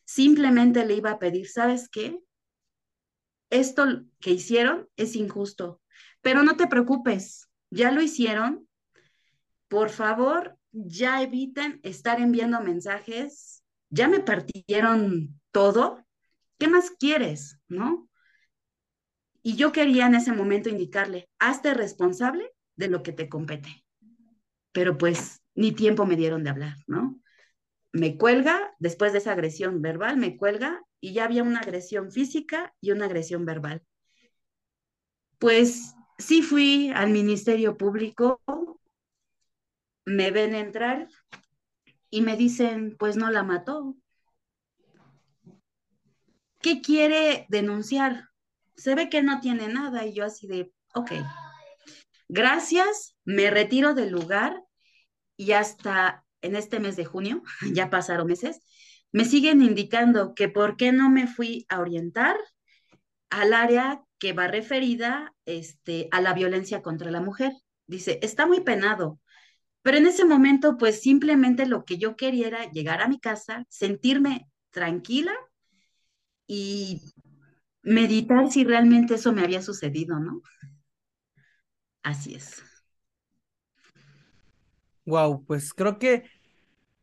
Simplemente 0.04 0.84
le 0.84 0.94
iba 0.94 1.12
a 1.12 1.18
pedir, 1.18 1.48
¿sabes 1.48 1.88
qué? 1.88 2.18
Esto 3.50 3.84
que 4.20 4.30
hicieron 4.30 4.88
es 4.96 5.16
injusto, 5.16 5.80
pero 6.20 6.42
no 6.42 6.56
te 6.56 6.68
preocupes, 6.68 7.48
ya 7.70 7.90
lo 7.90 8.00
hicieron. 8.00 8.68
Por 9.68 9.90
favor, 9.90 10.56
ya 10.72 11.22
eviten 11.22 11.80
estar 11.82 12.20
enviando 12.20 12.60
mensajes. 12.60 13.64
Ya 13.88 14.08
me 14.08 14.20
partieron 14.20 15.40
todo. 15.52 16.04
¿Qué 16.58 16.68
más 16.68 16.90
quieres? 16.90 17.58
¿No? 17.68 18.08
Y 19.42 19.56
yo 19.56 19.72
quería 19.72 20.06
en 20.06 20.14
ese 20.14 20.32
momento 20.32 20.68
indicarle, 20.68 21.28
hazte 21.38 21.72
responsable 21.74 22.52
de 22.76 22.88
lo 22.88 23.02
que 23.02 23.12
te 23.12 23.28
compete. 23.28 23.84
Pero 24.72 24.98
pues 24.98 25.40
ni 25.60 25.72
tiempo 25.72 26.06
me 26.06 26.16
dieron 26.16 26.42
de 26.42 26.48
hablar, 26.48 26.76
¿no? 26.86 27.20
Me 27.92 28.16
cuelga, 28.16 28.74
después 28.78 29.12
de 29.12 29.18
esa 29.18 29.32
agresión 29.32 29.82
verbal, 29.82 30.16
me 30.16 30.38
cuelga 30.38 30.82
y 31.00 31.12
ya 31.12 31.24
había 31.24 31.42
una 31.42 31.60
agresión 31.60 32.10
física 32.10 32.74
y 32.80 32.92
una 32.92 33.04
agresión 33.04 33.44
verbal. 33.44 33.82
Pues 35.38 35.94
sí 36.16 36.40
fui 36.40 36.90
al 36.94 37.10
Ministerio 37.10 37.76
Público, 37.76 38.40
me 40.06 40.30
ven 40.30 40.54
entrar 40.54 41.08
y 42.08 42.22
me 42.22 42.38
dicen, 42.38 42.96
pues 42.98 43.16
no 43.16 43.30
la 43.30 43.42
mató. 43.42 43.96
¿Qué 46.62 46.80
quiere 46.80 47.44
denunciar? 47.50 48.30
Se 48.76 48.94
ve 48.94 49.10
que 49.10 49.22
no 49.22 49.40
tiene 49.40 49.68
nada 49.68 50.06
y 50.06 50.14
yo 50.14 50.24
así 50.24 50.46
de, 50.46 50.72
ok, 50.94 51.12
gracias, 52.30 53.14
me 53.26 53.50
retiro 53.50 53.92
del 53.92 54.10
lugar 54.10 54.64
y 55.40 55.52
hasta 55.52 56.26
en 56.42 56.54
este 56.54 56.80
mes 56.80 56.96
de 56.96 57.06
junio, 57.06 57.42
ya 57.74 57.88
pasaron 57.88 58.26
meses, 58.26 58.60
me 59.10 59.24
siguen 59.24 59.62
indicando 59.62 60.34
que 60.34 60.50
por 60.50 60.76
qué 60.76 60.92
no 60.92 61.08
me 61.08 61.26
fui 61.26 61.64
a 61.70 61.80
orientar 61.80 62.36
al 63.30 63.54
área 63.54 64.02
que 64.18 64.34
va 64.34 64.48
referida 64.48 65.34
este, 65.46 66.08
a 66.10 66.20
la 66.20 66.34
violencia 66.34 66.82
contra 66.82 67.10
la 67.10 67.22
mujer. 67.22 67.52
Dice, 67.86 68.18
está 68.20 68.46
muy 68.46 68.60
penado, 68.60 69.18
pero 69.80 69.96
en 69.96 70.06
ese 70.06 70.26
momento, 70.26 70.76
pues 70.76 71.00
simplemente 71.00 71.64
lo 71.64 71.86
que 71.86 71.96
yo 71.96 72.16
quería 72.16 72.48
era 72.48 72.70
llegar 72.70 73.00
a 73.00 73.08
mi 73.08 73.18
casa, 73.18 73.64
sentirme 73.70 74.46
tranquila 74.68 75.32
y 76.46 77.00
meditar 77.80 78.50
si 78.52 78.64
realmente 78.64 79.14
eso 79.14 79.32
me 79.32 79.42
había 79.42 79.62
sucedido, 79.62 80.20
¿no? 80.20 80.42
Así 82.02 82.34
es. 82.34 82.69
Wow, 85.04 85.44
pues 85.44 85.74
creo 85.74 85.98
que 85.98 86.24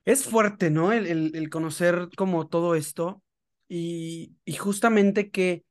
es 0.05 0.23
fuerte, 0.25 0.69
¿no? 0.69 0.93
El, 0.93 1.49
conocer 1.49 2.09
como 2.15 2.47
todo 2.47 2.75
esto 2.75 3.21
y, 3.67 4.35
justamente 4.57 5.31
que, 5.31 5.65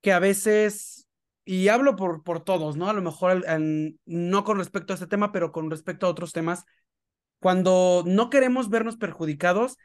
que 0.00 0.12
a 0.12 0.18
veces, 0.20 1.08
y 1.44 1.68
hablo 1.68 1.96
por, 1.96 2.22
por 2.22 2.44
todos, 2.44 2.76
¿no? 2.76 2.88
A 2.88 2.92
lo 2.92 3.02
mejor 3.02 3.44
no 4.06 4.44
con 4.44 4.58
respecto 4.58 4.92
a 4.92 4.94
este 4.94 5.06
tema, 5.06 5.32
pero 5.32 5.50
con 5.52 5.70
respecto 5.70 6.06
a 6.06 6.10
otros 6.10 6.32
temas, 6.32 6.64
cuando 7.40 8.04
no 8.06 8.30
queremos 8.30 8.68
vernos 8.68 8.96
perjudicados, 8.96 9.76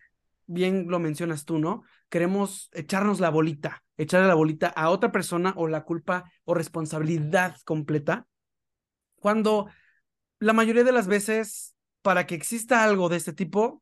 bien 0.45 0.87
lo 0.87 0.99
mencionas 0.99 1.45
tú, 1.45 1.57
¿no? 1.57 1.83
Queremos 2.09 2.69
echarnos 2.73 3.19
la 3.19 3.29
bolita, 3.29 3.83
echarle 3.97 4.27
la 4.27 4.35
bolita 4.35 4.67
a 4.67 4.89
otra 4.89 5.11
persona 5.11 5.53
o 5.57 5.67
la 5.67 5.83
culpa 5.83 6.31
o 6.43 6.53
responsabilidad 6.53 7.57
completa, 7.65 8.27
cuando 9.15 9.67
la 10.39 10.53
mayoría 10.53 10.83
de 10.83 10.91
las 10.91 11.07
veces 11.07 11.74
para 12.05 12.27
que 12.27 12.35
exista 12.35 12.83
algo 12.83 13.09
de 13.09 13.17
este 13.17 13.33
tipo, 13.33 13.81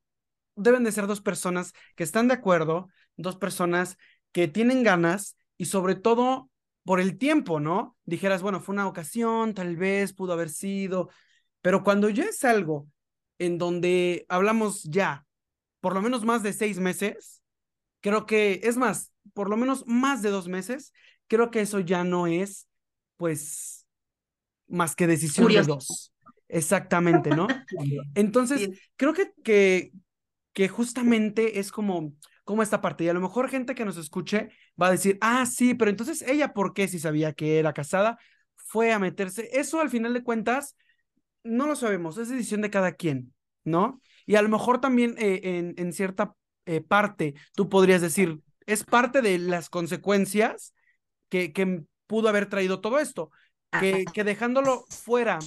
deben 0.55 0.86
de 0.86 0.93
ser 0.93 1.07
dos 1.07 1.19
personas 1.19 1.73
que 1.97 2.05
están 2.05 2.29
de 2.29 2.36
acuerdo, 2.36 2.88
dos 3.17 3.36
personas 3.36 3.97
que 4.31 4.47
tienen 4.47 4.81
ganas 4.81 5.36
y 5.57 5.65
sobre 5.65 5.95
todo 5.95 6.49
por 6.86 7.01
el 7.01 7.17
tiempo, 7.17 7.59
¿no? 7.59 7.97
Dijeras, 8.05 8.41
bueno, 8.41 8.62
fue 8.62 8.71
una 8.71 8.88
ocasión, 8.88 9.53
tal 9.53 9.75
vez 9.75 10.13
pudo 10.13 10.31
haber 10.31 10.49
sido, 10.49 11.09
pero 11.62 11.83
cuando 11.83 12.07
ya 12.07 12.23
es 12.23 12.45
algo 12.45 12.88
en 13.39 13.57
donde 13.57 14.25
hablamos 14.29 14.83
ya, 14.83 15.25
por 15.81 15.93
lo 15.93 16.01
menos 16.01 16.23
más 16.23 16.43
de 16.43 16.53
seis 16.53 16.79
meses, 16.79 17.43
creo 17.99 18.25
que, 18.25 18.62
es 18.63 18.77
más, 18.77 19.12
por 19.33 19.49
lo 19.49 19.57
menos 19.57 19.83
más 19.86 20.21
de 20.21 20.29
dos 20.29 20.47
meses, 20.47 20.93
creo 21.27 21.51
que 21.51 21.59
eso 21.59 21.81
ya 21.81 22.05
no 22.05 22.25
es, 22.27 22.69
pues, 23.17 23.86
más 24.69 24.95
que 24.95 25.07
decisión 25.07 25.51
de 25.51 25.62
dos. 25.63 26.12
Exactamente, 26.53 27.31
¿no? 27.31 27.47
Entonces, 28.15 28.69
creo 28.95 29.13
que, 29.13 29.33
que, 29.43 29.91
que 30.53 30.67
justamente 30.67 31.59
es 31.59 31.71
como, 31.71 32.13
como 32.43 32.61
esta 32.61 32.79
parte. 32.79 33.03
Y 33.03 33.09
a 33.09 33.13
lo 33.13 33.21
mejor 33.21 33.49
gente 33.49 33.73
que 33.73 33.85
nos 33.85 33.97
escuche 33.97 34.49
va 34.79 34.87
a 34.87 34.91
decir, 34.91 35.17
ah, 35.21 35.45
sí, 35.47 35.73
pero 35.73 35.89
entonces 35.89 36.21
ella, 36.21 36.53
¿por 36.53 36.73
qué 36.73 36.87
si 36.87 36.99
sabía 36.99 37.33
que 37.33 37.57
era 37.57 37.73
casada? 37.73 38.19
Fue 38.55 38.93
a 38.93 38.99
meterse. 38.99 39.49
Eso 39.51 39.81
al 39.81 39.89
final 39.89 40.13
de 40.13 40.23
cuentas, 40.23 40.77
no 41.43 41.65
lo 41.65 41.75
sabemos, 41.75 42.19
es 42.19 42.29
decisión 42.29 42.61
de 42.61 42.69
cada 42.69 42.93
quien, 42.93 43.33
¿no? 43.63 43.99
Y 44.27 44.35
a 44.35 44.41
lo 44.43 44.49
mejor 44.49 44.79
también 44.79 45.15
eh, 45.17 45.41
en, 45.43 45.73
en, 45.77 45.91
cierta 45.91 46.35
eh, 46.65 46.81
parte 46.81 47.33
tú 47.55 47.67
podrías 47.67 48.01
decir, 48.01 48.39
es 48.67 48.83
parte 48.83 49.23
de 49.23 49.39
las 49.39 49.69
consecuencias 49.69 50.73
que, 51.29 51.51
que 51.51 51.83
pudo 52.05 52.29
haber 52.29 52.47
traído 52.47 52.79
todo 52.79 52.99
esto 52.99 53.31
que, 53.79 54.05
que 54.13 54.23
dejándolo 54.23 54.86
fuera 54.89 55.39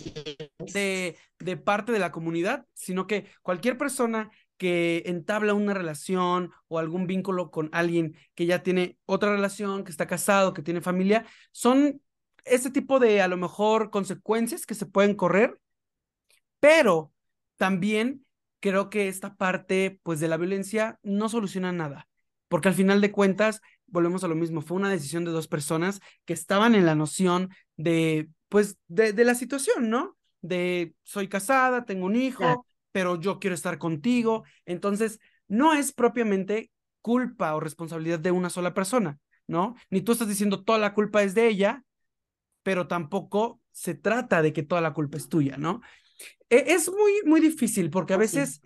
de, 0.59 1.17
de 1.39 1.57
parte 1.57 1.93
de 1.93 1.99
la 1.99 2.13
comunidad, 2.13 2.67
sino 2.75 3.07
que 3.07 3.27
cualquier 3.43 3.79
persona 3.79 4.31
que 4.57 5.03
entabla 5.07 5.55
una 5.55 5.75
relación 5.75 6.51
o 6.69 6.79
algún 6.79 7.07
vínculo 7.07 7.51
con 7.51 7.69
alguien 7.73 8.17
que 8.35 8.47
ya 8.47 8.63
tiene 8.63 8.99
otra 9.05 9.33
relación, 9.33 9.85
que 9.85 9.91
está 9.91 10.07
casado, 10.07 10.55
que 10.55 10.63
tiene 10.63 10.81
familia, 10.81 11.27
son 11.53 12.01
ese 12.45 12.71
tipo 12.71 12.99
de 12.99 13.21
a 13.21 13.29
lo 13.29 13.37
mejor 13.37 13.91
consecuencias 13.91 14.67
que 14.67 14.75
se 14.75 14.87
pueden 14.87 15.15
correr, 15.15 15.61
pero 16.61 17.13
también 17.57 18.25
creo 18.61 18.89
que 18.89 19.09
esta 19.09 19.35
parte 19.35 20.01
pues 20.03 20.21
de 20.21 20.29
la 20.29 20.37
violencia 20.37 20.99
no 21.03 21.29
soluciona 21.29 21.73
nada, 21.73 22.09
porque 22.49 22.69
al 22.69 22.75
final 22.75 23.01
de 23.01 23.13
cuentas 23.13 23.61
volvemos 23.87 24.25
a 24.25 24.29
lo 24.29 24.35
mismo, 24.35 24.63
fue 24.63 24.77
una 24.77 24.91
decisión 24.91 25.25
de 25.25 25.31
dos 25.31 25.49
personas 25.49 26.01
que 26.25 26.33
estaban 26.33 26.75
en 26.75 26.87
la 26.87 26.95
noción 26.95 27.51
de, 27.77 28.29
pues, 28.49 28.79
de, 28.89 29.13
de 29.13 29.25
la 29.25 29.35
situación, 29.35 29.91
¿no? 29.91 30.17
De 30.41 30.95
soy 31.03 31.29
casada, 31.29 31.85
tengo 31.85 32.07
un 32.07 32.17
hijo, 32.17 32.67
pero 32.93 33.21
yo 33.21 33.39
quiero 33.39 33.55
estar 33.55 33.79
contigo. 33.79 34.45
Entonces, 34.65 35.21
no 35.49 35.75
es 35.75 35.93
propiamente 35.93 36.71
culpa 37.03 37.55
o 37.55 37.61
responsabilidad 37.61 38.19
de 38.19 38.33
una 38.33 38.51
sola 38.51 38.75
persona, 38.75 39.19
¿no? 39.47 39.77
Ni 39.91 40.01
tú 40.01 40.13
estás 40.13 40.29
diciendo 40.29 40.65
toda 40.65 40.79
la 40.79 40.95
culpa 40.95 41.23
es 41.23 41.35
de 41.35 41.47
ella, 41.47 41.85
pero 42.63 42.89
tampoco 42.89 43.61
se 43.71 43.95
trata 43.95 44.43
de 44.43 44.53
que 44.53 44.65
toda 44.65 44.81
la 44.81 44.93
culpa 44.93 45.19
es 45.19 45.29
tuya, 45.29 45.57
¿no? 45.57 45.83
E, 46.51 46.65
es 46.75 46.91
muy, 46.91 47.13
muy 47.25 47.41
difícil 47.41 47.91
porque 47.91 48.15
a 48.15 48.17
veces 48.17 48.61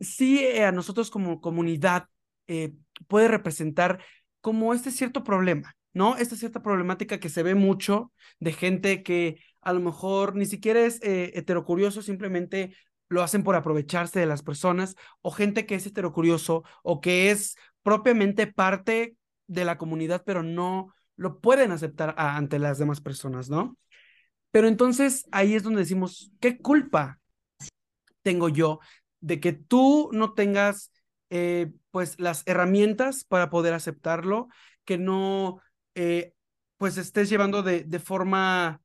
sí, 0.00 0.40
eh, 0.40 0.64
a 0.64 0.72
nosotros 0.72 1.10
como 1.10 1.40
comunidad 1.40 2.08
eh, 2.46 2.74
puede 3.06 3.28
representar 3.28 4.04
como 4.42 4.74
este 4.74 4.90
cierto 4.90 5.24
problema, 5.24 5.74
¿no? 5.92 6.16
Esta 6.16 6.36
cierta 6.36 6.62
problemática 6.62 7.18
que 7.18 7.28
se 7.28 7.42
ve 7.42 7.54
mucho 7.54 8.12
de 8.40 8.52
gente 8.52 9.02
que 9.02 9.40
a 9.60 9.72
lo 9.72 9.80
mejor 9.80 10.36
ni 10.36 10.46
siquiera 10.46 10.80
es 10.80 11.00
eh, 11.02 11.32
heterocurioso, 11.34 12.02
simplemente 12.02 12.74
lo 13.08 13.22
hacen 13.22 13.42
por 13.42 13.56
aprovecharse 13.56 14.20
de 14.20 14.26
las 14.26 14.42
personas, 14.42 14.96
o 15.22 15.30
gente 15.30 15.66
que 15.66 15.74
es 15.74 15.86
heterocurioso 15.86 16.64
o 16.82 17.00
que 17.00 17.30
es 17.30 17.56
propiamente 17.82 18.46
parte 18.46 19.16
de 19.46 19.64
la 19.64 19.78
comunidad, 19.78 20.22
pero 20.26 20.42
no 20.42 20.94
lo 21.16 21.40
pueden 21.40 21.72
aceptar 21.72 22.14
ante 22.18 22.58
las 22.58 22.78
demás 22.78 23.00
personas, 23.00 23.48
¿no? 23.48 23.76
Pero 24.50 24.68
entonces 24.68 25.26
ahí 25.32 25.54
es 25.54 25.62
donde 25.62 25.80
decimos, 25.80 26.30
¿qué 26.40 26.58
culpa 26.58 27.18
tengo 28.22 28.48
yo 28.48 28.80
de 29.20 29.40
que 29.40 29.52
tú 29.52 30.10
no 30.12 30.34
tengas 30.34 30.92
eh, 31.30 31.72
pues 31.90 32.18
las 32.18 32.42
herramientas 32.46 33.24
para 33.24 33.50
poder 33.50 33.74
aceptarlo, 33.74 34.48
que 34.84 34.98
no 34.98 35.60
eh, 35.98 36.32
pues 36.76 36.96
estés 36.96 37.28
llevando 37.28 37.64
de, 37.64 37.82
de 37.82 37.98
forma 37.98 38.80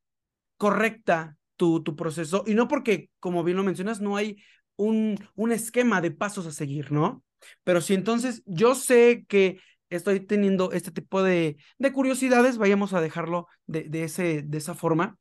correcta 0.56 1.36
tu, 1.56 1.80
tu 1.84 1.94
proceso 1.94 2.42
y 2.44 2.54
no 2.54 2.66
porque, 2.66 3.08
como 3.20 3.44
bien 3.44 3.56
lo 3.56 3.62
mencionas, 3.62 4.00
no 4.00 4.16
hay 4.16 4.42
un, 4.74 5.16
un 5.36 5.52
esquema 5.52 6.00
de 6.00 6.10
pasos 6.10 6.44
a 6.48 6.50
seguir, 6.50 6.90
¿no? 6.90 7.22
Pero 7.62 7.80
si 7.80 7.94
entonces 7.94 8.42
yo 8.46 8.74
sé 8.74 9.24
que 9.28 9.60
estoy 9.90 10.18
teniendo 10.18 10.72
este 10.72 10.90
tipo 10.90 11.22
de, 11.22 11.56
de 11.78 11.92
curiosidades, 11.92 12.58
vayamos 12.58 12.94
a 12.94 13.00
dejarlo 13.00 13.46
de, 13.66 13.84
de, 13.84 14.04
ese, 14.04 14.42
de 14.42 14.58
esa 14.58 14.74
forma, 14.74 15.16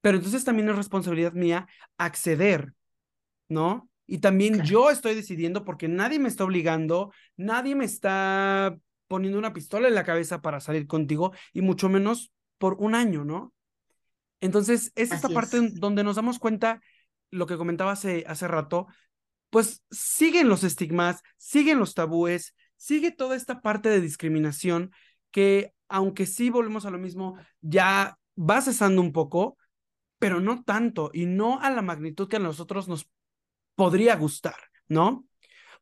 pero 0.00 0.16
entonces 0.16 0.44
también 0.44 0.68
es 0.68 0.76
responsabilidad 0.76 1.32
mía 1.32 1.66
acceder, 1.98 2.74
¿no? 3.48 3.88
Y 4.06 4.18
también 4.18 4.62
yo 4.62 4.90
estoy 4.90 5.16
decidiendo 5.16 5.64
porque 5.64 5.88
nadie 5.88 6.20
me 6.20 6.28
está 6.28 6.44
obligando, 6.44 7.10
nadie 7.36 7.74
me 7.74 7.86
está 7.86 8.76
poniendo 9.08 9.38
una 9.38 9.52
pistola 9.52 9.88
en 9.88 9.94
la 9.94 10.04
cabeza 10.04 10.42
para 10.42 10.60
salir 10.60 10.86
contigo 10.86 11.32
y 11.52 11.62
mucho 11.62 11.88
menos 11.88 12.32
por 12.58 12.74
un 12.78 12.94
año, 12.94 13.24
¿no? 13.24 13.52
Entonces, 14.40 14.92
es 14.94 15.12
esta 15.12 15.28
parte 15.28 15.58
donde 15.72 16.04
nos 16.04 16.16
damos 16.16 16.38
cuenta 16.38 16.80
lo 17.30 17.46
que 17.46 17.56
comentaba 17.56 17.92
hace, 17.92 18.24
hace 18.26 18.46
rato, 18.46 18.86
pues 19.50 19.82
siguen 19.90 20.48
los 20.48 20.64
estigmas, 20.64 21.22
siguen 21.36 21.78
los 21.78 21.94
tabúes, 21.94 22.54
sigue 22.76 23.10
toda 23.10 23.36
esta 23.36 23.60
parte 23.60 23.88
de 23.88 24.00
discriminación 24.00 24.90
que, 25.30 25.72
aunque 25.88 26.26
sí 26.26 26.50
volvemos 26.50 26.86
a 26.86 26.90
lo 26.90 26.98
mismo, 26.98 27.36
ya 27.60 28.18
va 28.36 28.60
cesando 28.60 29.00
un 29.00 29.12
poco, 29.12 29.56
pero 30.18 30.40
no 30.40 30.62
tanto 30.62 31.10
y 31.12 31.26
no 31.26 31.60
a 31.60 31.70
la 31.70 31.82
magnitud 31.82 32.28
que 32.28 32.36
a 32.36 32.40
nosotros 32.40 32.88
nos 32.88 33.08
podría 33.74 34.16
gustar, 34.16 34.56
¿no? 34.88 35.26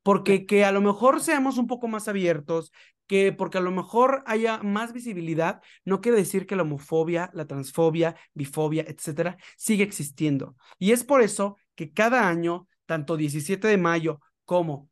Porque 0.03 0.47
que 0.47 0.65
a 0.65 0.73
lo 0.73 0.81
mejor 0.81 1.21
seamos 1.21 1.59
un 1.59 1.67
poco 1.67 1.89
más 1.89 2.09
abiertos, 2.09 2.73
que 3.13 3.31
porque 3.31 3.59
a 3.59 3.61
lo 3.61 3.73
mejor 3.73 4.23
haya 4.25 4.63
más 4.63 4.95
visibilidad, 4.95 5.61
no 5.85 6.01
quiere 6.01 6.17
decir 6.17 6.47
que 6.47 6.57
la 6.57 6.63
homofobia, 6.63 7.31
la 7.35 7.47
transfobia, 7.47 8.17
bifobia, 8.33 8.87
etcétera, 8.89 9.37
sigue 9.59 9.85
existiendo. 9.85 10.57
Y 10.79 10.93
es 10.93 11.05
por 11.05 11.21
eso 11.21 11.59
que 11.75 11.93
cada 11.93 12.27
año 12.27 12.69
tanto 12.87 13.19
17 13.19 13.69
de 13.69 13.77
mayo 13.77 14.23
como 14.47 14.89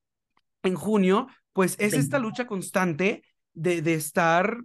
en 0.62 0.74
junio, 0.74 1.28
pues 1.54 1.76
es 1.78 1.94
esta 1.94 2.18
lucha 2.18 2.46
constante 2.46 3.24
de, 3.54 3.80
de 3.80 3.94
estar, 3.94 4.59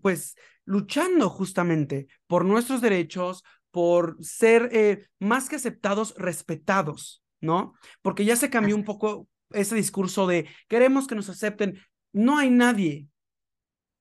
pues, 0.00 0.36
luchando 0.64 1.30
justamente 1.30 2.06
por 2.28 2.44
nuestros 2.44 2.80
derechos, 2.80 3.42
por 3.72 4.18
ser 4.20 4.68
eh, 4.70 5.08
más 5.18 5.48
que 5.48 5.56
aceptados, 5.56 6.14
respetados, 6.16 7.24
¿no? 7.40 7.74
Porque 8.02 8.24
ya 8.24 8.36
se 8.36 8.50
cambió 8.50 8.76
un 8.76 8.84
poco 8.84 9.26
ese 9.50 9.74
discurso 9.74 10.28
de 10.28 10.46
queremos 10.68 11.08
que 11.08 11.16
nos 11.16 11.28
acepten. 11.28 11.80
No 12.12 12.38
hay 12.38 12.50
nadie 12.50 13.08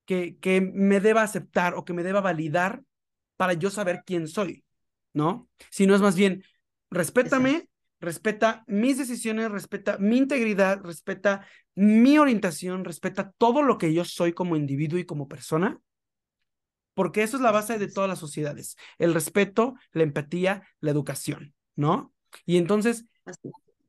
que, 0.06 0.38
que 0.38 0.62
me 0.62 1.00
deba 1.00 1.24
aceptar 1.24 1.76
o 1.76 1.86
que 1.86 1.94
me 1.94 2.04
deba 2.04 2.22
validar 2.22 2.84
para 3.38 3.54
yo 3.54 3.70
saber 3.70 4.04
quién 4.06 4.28
soy, 4.28 4.64
¿no? 5.14 5.48
Sino 5.70 5.96
es 5.96 6.02
más 6.02 6.16
bien, 6.16 6.44
respétame, 6.90 7.70
respeta 8.00 8.64
mis 8.68 8.98
decisiones, 8.98 9.52
respeta 9.52 9.98
mi 9.98 10.18
integridad, 10.18 10.82
respeta 10.84 11.46
mi 11.76 12.18
orientación, 12.18 12.84
respeta 12.84 13.32
todo 13.38 13.62
lo 13.62 13.78
que 13.78 13.94
yo 13.94 14.04
soy 14.04 14.34
como 14.34 14.56
individuo 14.56 15.00
y 15.00 15.06
como 15.06 15.28
persona, 15.28 15.80
porque 16.94 17.24
eso 17.24 17.38
es 17.38 17.44
la 17.44 17.52
base 17.52 17.78
de 17.78 17.88
todas 17.88 18.10
las 18.10 18.20
sociedades, 18.20 18.76
el 18.98 19.14
respeto, 19.14 19.76
la 19.94 20.04
empatía, 20.04 20.68
la 20.82 20.92
educación, 20.92 21.54
¿no? 21.76 22.14
Y 22.46 22.58
entonces 22.58 23.06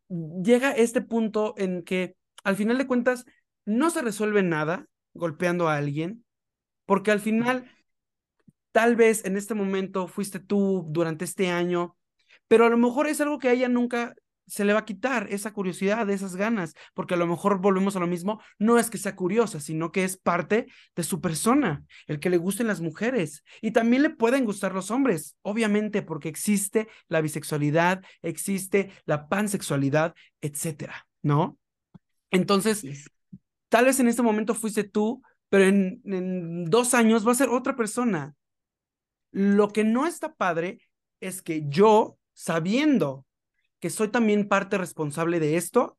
llega 0.09 0.73
este 0.73 1.01
punto 1.01 1.55
en 1.57 1.83
que 1.83 2.15
al 2.45 2.57
final 2.57 2.79
de 2.79 2.87
cuentas 2.87 3.25
no 3.71 3.91
se 3.91 4.03
resuelve 4.03 4.43
nada 4.43 4.87
golpeando 5.15 5.69
a 5.69 5.77
alguien, 5.77 6.25
porque 6.87 7.11
al 7.11 7.21
final 7.21 7.71
tal 8.73 8.97
vez 8.97 9.25
en 9.25 9.37
este 9.37 9.55
momento 9.55 10.07
fuiste 10.09 10.39
tú 10.39 10.87
durante 10.89 11.25
este 11.25 11.51
año 11.51 11.97
pero 12.51 12.67
a 12.67 12.69
lo 12.69 12.77
mejor 12.77 13.07
es 13.07 13.21
algo 13.21 13.39
que 13.39 13.49
a 13.49 13.53
ella 13.53 13.69
nunca 13.69 14.17
se 14.49 14.65
le 14.65 14.73
va 14.73 14.81
a 14.81 14.85
quitar 14.85 15.29
esa 15.31 15.53
curiosidad, 15.53 16.11
esas 16.11 16.35
ganas, 16.35 16.75
porque 16.95 17.15
a 17.15 17.17
lo 17.17 17.29
mejor 17.29 17.61
volvemos 17.61 17.95
a 17.95 18.01
lo 18.01 18.09
mismo, 18.09 18.43
no 18.59 18.77
es 18.77 18.91
que 18.91 18.99
sea 18.99 19.15
curiosa, 19.15 19.61
sino 19.61 19.93
que 19.93 20.03
es 20.03 20.17
parte 20.17 20.67
de 20.97 21.05
su 21.05 21.21
persona, 21.21 21.85
el 22.09 22.19
que 22.19 22.29
le 22.29 22.39
gusten 22.39 22.67
las 22.67 22.81
mujeres 22.81 23.45
y 23.63 23.71
también 23.71 24.03
le 24.03 24.11
pueden 24.11 24.45
gustar 24.45 24.75
los 24.75 24.91
hombres, 24.91 25.37
obviamente, 25.43 26.03
porque 26.03 26.29
existe 26.29 26.89
la 27.07 27.21
bisexualidad, 27.21 28.03
existe 28.23 28.91
la 29.05 29.29
pansexualidad, 29.29 30.17
etcétera, 30.41 31.07
¿no? 31.23 31.57
Entonces, 32.33 32.85
tal 33.71 33.87
vez 33.87 33.99
en 34.01 34.09
este 34.09 34.21
momento 34.21 34.55
fuiste 34.55 34.85
tú, 34.85 35.23
pero 35.49 35.65
en, 35.65 36.65
dos 36.67 36.93
años 36.93 37.27
va 37.27 37.33
a 37.33 37.37
ser 37.37 37.49
otra 37.49 37.75
persona. 37.75 38.35
Lo 39.31 39.69
que 39.69 39.85
no 39.85 40.07
está 40.07 40.35
padre 40.35 40.81
es 41.21 41.41
que 41.41 41.65
yo 41.69 42.19
sabiendo 42.35 43.25
que 43.79 43.89
soy 43.89 44.09
también 44.09 44.49
parte 44.49 44.77
responsable 44.77 45.41
de 45.41 45.57
esto, 45.57 45.99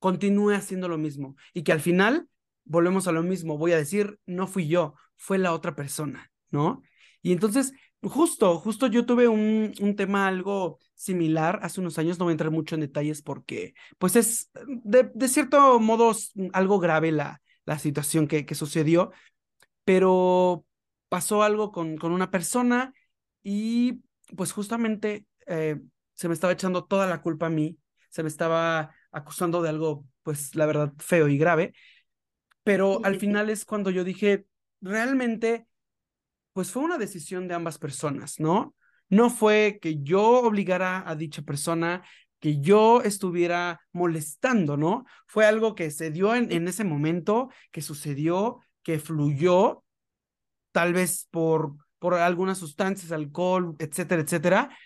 continúe 0.00 0.50
haciendo 0.50 0.88
lo 0.88 0.98
mismo 0.98 1.36
y 1.52 1.62
que 1.62 1.72
al 1.72 1.80
final 1.80 2.28
volvemos 2.64 3.06
a 3.06 3.12
lo 3.12 3.22
mismo, 3.22 3.58
voy 3.58 3.72
a 3.72 3.76
decir, 3.76 4.18
no 4.26 4.46
fui 4.46 4.66
yo, 4.66 4.94
fue 5.16 5.38
la 5.38 5.52
otra 5.52 5.76
persona, 5.76 6.32
¿no? 6.50 6.82
Y 7.22 7.32
entonces, 7.32 7.72
justo, 8.04 8.58
justo 8.58 8.86
yo 8.86 9.06
tuve 9.06 9.28
un, 9.28 9.72
un 9.80 9.96
tema 9.96 10.26
algo 10.28 10.78
similar 10.94 11.60
hace 11.62 11.80
unos 11.80 11.98
años, 11.98 12.18
no 12.18 12.24
voy 12.26 12.32
a 12.32 12.34
entrar 12.34 12.50
mucho 12.50 12.74
en 12.74 12.82
detalles 12.82 13.22
porque, 13.22 13.74
pues 13.98 14.16
es 14.16 14.50
de, 14.66 15.10
de 15.14 15.28
cierto 15.28 15.78
modo 15.80 16.12
algo 16.52 16.78
grave 16.80 17.12
la, 17.12 17.42
la 17.64 17.78
situación 17.78 18.26
que, 18.28 18.46
que 18.46 18.54
sucedió, 18.54 19.12
pero 19.84 20.66
pasó 21.08 21.42
algo 21.42 21.72
con, 21.72 21.96
con 21.96 22.12
una 22.12 22.30
persona 22.30 22.94
y 23.42 24.02
pues 24.36 24.52
justamente 24.52 25.26
eh, 25.46 25.80
se 26.14 26.28
me 26.28 26.34
estaba 26.34 26.52
echando 26.52 26.84
toda 26.84 27.06
la 27.06 27.22
culpa 27.22 27.46
a 27.46 27.50
mí, 27.50 27.78
se 28.10 28.22
me 28.22 28.28
estaba 28.28 28.92
acusando 29.12 29.62
de 29.62 29.68
algo, 29.70 30.06
pues 30.22 30.54
la 30.56 30.66
verdad, 30.66 30.92
feo 30.98 31.28
y 31.28 31.38
grave, 31.38 31.74
pero 32.62 33.00
al 33.04 33.16
final 33.16 33.50
es 33.50 33.64
cuando 33.64 33.90
yo 33.90 34.04
dije, 34.04 34.46
realmente, 34.80 35.66
pues 36.54 36.70
fue 36.70 36.82
una 36.82 36.96
decisión 36.96 37.46
de 37.46 37.54
ambas 37.54 37.78
personas, 37.78 38.40
¿no? 38.40 38.74
No 39.10 39.28
fue 39.28 39.78
que 39.82 40.02
yo 40.02 40.22
obligara 40.40 41.06
a 41.06 41.14
dicha 41.14 41.42
persona, 41.42 42.02
que 42.40 42.60
yo 42.60 43.02
estuviera 43.02 43.80
molestando, 43.92 44.76
¿no? 44.78 45.04
Fue 45.26 45.44
algo 45.44 45.74
que 45.74 45.90
se 45.90 46.10
dio 46.10 46.34
en, 46.34 46.50
en 46.50 46.66
ese 46.68 46.84
momento, 46.84 47.50
que 47.70 47.82
sucedió, 47.82 48.60
que 48.82 48.98
fluyó, 48.98 49.84
tal 50.72 50.92
vez 50.92 51.28
por, 51.30 51.74
por 51.98 52.14
algunas 52.14 52.58
sustancias, 52.58 53.12
alcohol, 53.12 53.76
etcétera, 53.78 54.22
etcétera, 54.22 54.76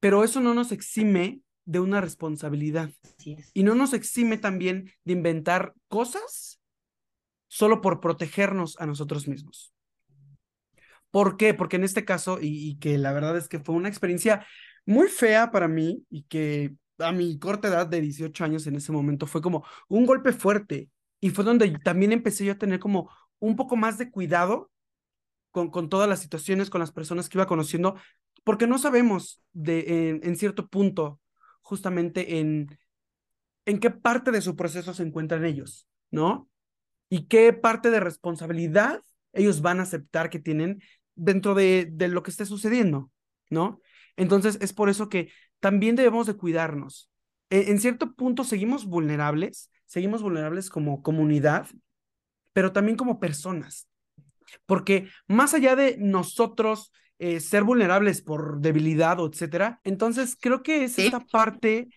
pero 0.00 0.22
eso 0.22 0.40
no 0.40 0.54
nos 0.54 0.70
exime 0.70 1.40
de 1.64 1.80
una 1.80 2.00
responsabilidad. 2.00 2.90
Y 3.54 3.62
no 3.62 3.74
nos 3.74 3.94
exime 3.94 4.36
también 4.36 4.92
de 5.04 5.14
inventar 5.14 5.74
cosas 5.88 6.60
solo 7.48 7.80
por 7.80 8.00
protegernos 8.00 8.78
a 8.80 8.86
nosotros 8.86 9.28
mismos. 9.28 9.73
¿Por 11.14 11.36
qué? 11.36 11.54
Porque 11.54 11.76
en 11.76 11.84
este 11.84 12.04
caso, 12.04 12.38
y, 12.42 12.76
que 12.80 12.98
la 12.98 13.12
verdad 13.12 13.36
es 13.36 13.46
que 13.46 13.60
fue 13.60 13.76
una 13.76 13.88
experiencia 13.88 14.44
muy 14.84 15.06
fea 15.06 15.52
para 15.52 15.68
mí 15.68 16.04
y 16.10 16.24
que 16.24 16.74
a 16.98 17.12
mi 17.12 17.38
corta 17.38 17.68
edad 17.68 17.86
de 17.86 18.00
18 18.00 18.42
años 18.42 18.66
en 18.66 18.74
ese 18.74 18.90
momento 18.90 19.28
fue 19.28 19.40
como 19.40 19.64
un 19.86 20.06
golpe 20.06 20.32
fuerte 20.32 20.90
y 21.20 21.30
fue 21.30 21.44
donde 21.44 21.70
también 21.84 22.10
empecé 22.10 22.44
yo 22.44 22.50
a 22.50 22.58
tener 22.58 22.80
como 22.80 23.10
un 23.38 23.54
poco 23.54 23.76
más 23.76 23.96
de 23.96 24.10
cuidado 24.10 24.72
con, 25.52 25.70
con 25.70 25.88
todas 25.88 26.08
las 26.08 26.18
situaciones, 26.18 26.68
con 26.68 26.80
las 26.80 26.90
personas 26.90 27.28
que 27.28 27.38
iba 27.38 27.46
conociendo, 27.46 27.94
porque 28.42 28.66
no 28.66 28.78
sabemos 28.78 29.40
de, 29.52 30.20
en, 30.20 30.36
cierto 30.36 30.66
punto 30.66 31.20
justamente 31.62 32.40
en, 32.40 32.76
en 33.66 33.78
qué 33.78 33.90
parte 33.90 34.32
de 34.32 34.40
su 34.40 34.56
proceso 34.56 34.94
se 34.94 35.04
encuentran 35.04 35.44
ellos, 35.44 35.86
¿no? 36.10 36.50
Y 37.08 37.28
qué 37.28 37.52
parte 37.52 37.90
de 37.90 38.00
responsabilidad 38.00 39.00
ellos 39.32 39.62
van 39.62 39.78
a 39.78 39.84
aceptar 39.84 40.28
que 40.28 40.40
tienen 40.40 40.80
dentro 41.14 41.54
de, 41.54 41.88
de 41.90 42.08
lo 42.08 42.22
que 42.22 42.30
esté 42.30 42.46
sucediendo, 42.46 43.10
¿no? 43.50 43.80
Entonces 44.16 44.58
es 44.60 44.72
por 44.72 44.88
eso 44.88 45.08
que 45.08 45.30
también 45.60 45.96
debemos 45.96 46.26
de 46.26 46.36
cuidarnos. 46.36 47.10
En, 47.50 47.68
en 47.68 47.80
cierto 47.80 48.14
punto 48.14 48.44
seguimos 48.44 48.86
vulnerables, 48.86 49.70
seguimos 49.86 50.22
vulnerables 50.22 50.70
como 50.70 51.02
comunidad, 51.02 51.66
pero 52.52 52.72
también 52.72 52.96
como 52.96 53.18
personas. 53.20 53.88
Porque 54.66 55.08
más 55.26 55.54
allá 55.54 55.74
de 55.74 55.96
nosotros 55.98 56.92
eh, 57.18 57.40
ser 57.40 57.62
vulnerables 57.62 58.22
por 58.22 58.60
debilidad 58.60 59.20
o 59.20 59.28
etcétera. 59.28 59.80
Entonces, 59.84 60.36
creo 60.40 60.62
que 60.62 60.84
es 60.84 60.98
esta 60.98 61.20
parte, 61.20 61.88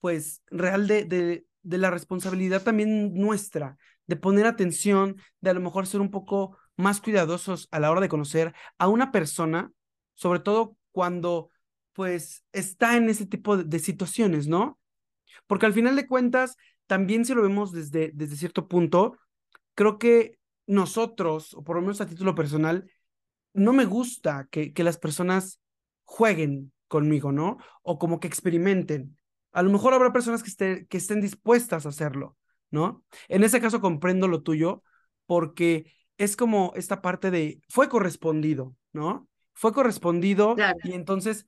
pues, 0.00 0.42
real 0.50 0.86
de, 0.86 1.04
de, 1.04 1.46
de 1.62 1.78
la 1.78 1.90
responsabilidad 1.90 2.62
también 2.62 3.14
nuestra, 3.14 3.78
de 4.06 4.16
poner 4.16 4.46
atención, 4.46 5.16
de 5.40 5.50
a 5.50 5.54
lo 5.54 5.60
mejor 5.60 5.86
ser 5.86 6.00
un 6.00 6.10
poco 6.10 6.58
más 6.76 7.00
cuidadosos 7.00 7.68
a 7.70 7.80
la 7.80 7.90
hora 7.90 8.00
de 8.00 8.08
conocer 8.08 8.54
a 8.78 8.88
una 8.88 9.12
persona, 9.12 9.72
sobre 10.14 10.40
todo 10.40 10.76
cuando, 10.92 11.50
pues, 11.92 12.44
está 12.52 12.96
en 12.96 13.08
ese 13.08 13.26
tipo 13.26 13.56
de, 13.56 13.78
situaciones, 13.78 14.46
¿no? 14.46 14.78
Porque 15.46 15.66
al 15.66 15.72
final 15.72 15.96
de 15.96 16.06
cuentas, 16.06 16.56
también 16.86 17.24
si 17.24 17.34
lo 17.34 17.42
vemos 17.42 17.72
desde, 17.72 18.10
desde 18.14 18.36
cierto 18.36 18.68
punto, 18.68 19.18
creo 19.74 19.98
que 19.98 20.38
nosotros, 20.66 21.54
o 21.54 21.62
por 21.62 21.76
lo 21.76 21.82
menos 21.82 22.00
a 22.00 22.06
título 22.06 22.34
personal, 22.34 22.90
no 23.54 23.72
me 23.72 23.84
gusta 23.84 24.48
que, 24.50 24.72
que 24.72 24.84
las 24.84 24.98
personas 24.98 25.60
jueguen 26.04 26.72
conmigo, 26.88 27.32
¿no? 27.32 27.58
O 27.82 27.98
como 27.98 28.20
que 28.20 28.28
experimenten. 28.28 29.16
A 29.52 29.62
lo 29.62 29.70
mejor 29.70 29.94
habrá 29.94 30.12
personas 30.12 30.42
que, 30.42 30.86
que 30.86 30.96
estén 30.96 31.20
dispuestas 31.20 31.86
a 31.86 31.90
hacerlo, 31.90 32.36
¿no? 32.70 33.04
En 33.28 33.44
ese 33.44 33.60
caso 33.60 33.80
comprendo 33.80 34.28
lo 34.28 34.42
tuyo 34.42 34.82
porque 35.26 35.92
es 36.18 36.36
como 36.36 36.72
esta 36.76 37.02
parte 37.02 37.30
de, 37.30 37.60
fue 37.68 37.88
correspondido, 37.88 38.74
¿no? 38.92 39.28
Fue 39.54 39.72
correspondido 39.72 40.56
y 40.84 40.92
entonces 40.92 41.46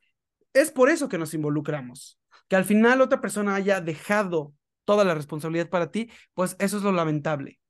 es 0.52 0.70
por 0.70 0.88
eso 0.88 1.08
que 1.08 1.18
nos 1.18 1.34
involucramos. 1.34 2.18
Que 2.48 2.56
al 2.56 2.64
final 2.64 3.00
otra 3.00 3.20
persona 3.20 3.54
haya 3.54 3.80
dejado 3.80 4.54
toda 4.84 5.04
la 5.04 5.14
responsabilidad 5.14 5.68
para 5.68 5.90
ti, 5.90 6.10
pues 6.32 6.56
eso 6.58 6.78
es 6.78 6.82
lo 6.82 6.92
lamentable. 6.92 7.60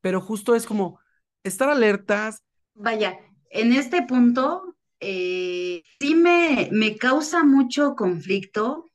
Pero 0.00 0.20
justo 0.20 0.56
es 0.56 0.66
como 0.66 0.98
estar 1.44 1.68
alertas. 1.68 2.42
Vaya, 2.74 3.16
en 3.50 3.72
este 3.72 4.02
punto 4.02 4.76
eh, 4.98 5.82
sí 6.00 6.14
me, 6.14 6.68
me 6.72 6.96
causa 6.96 7.44
mucho 7.44 7.94
conflicto, 7.94 8.86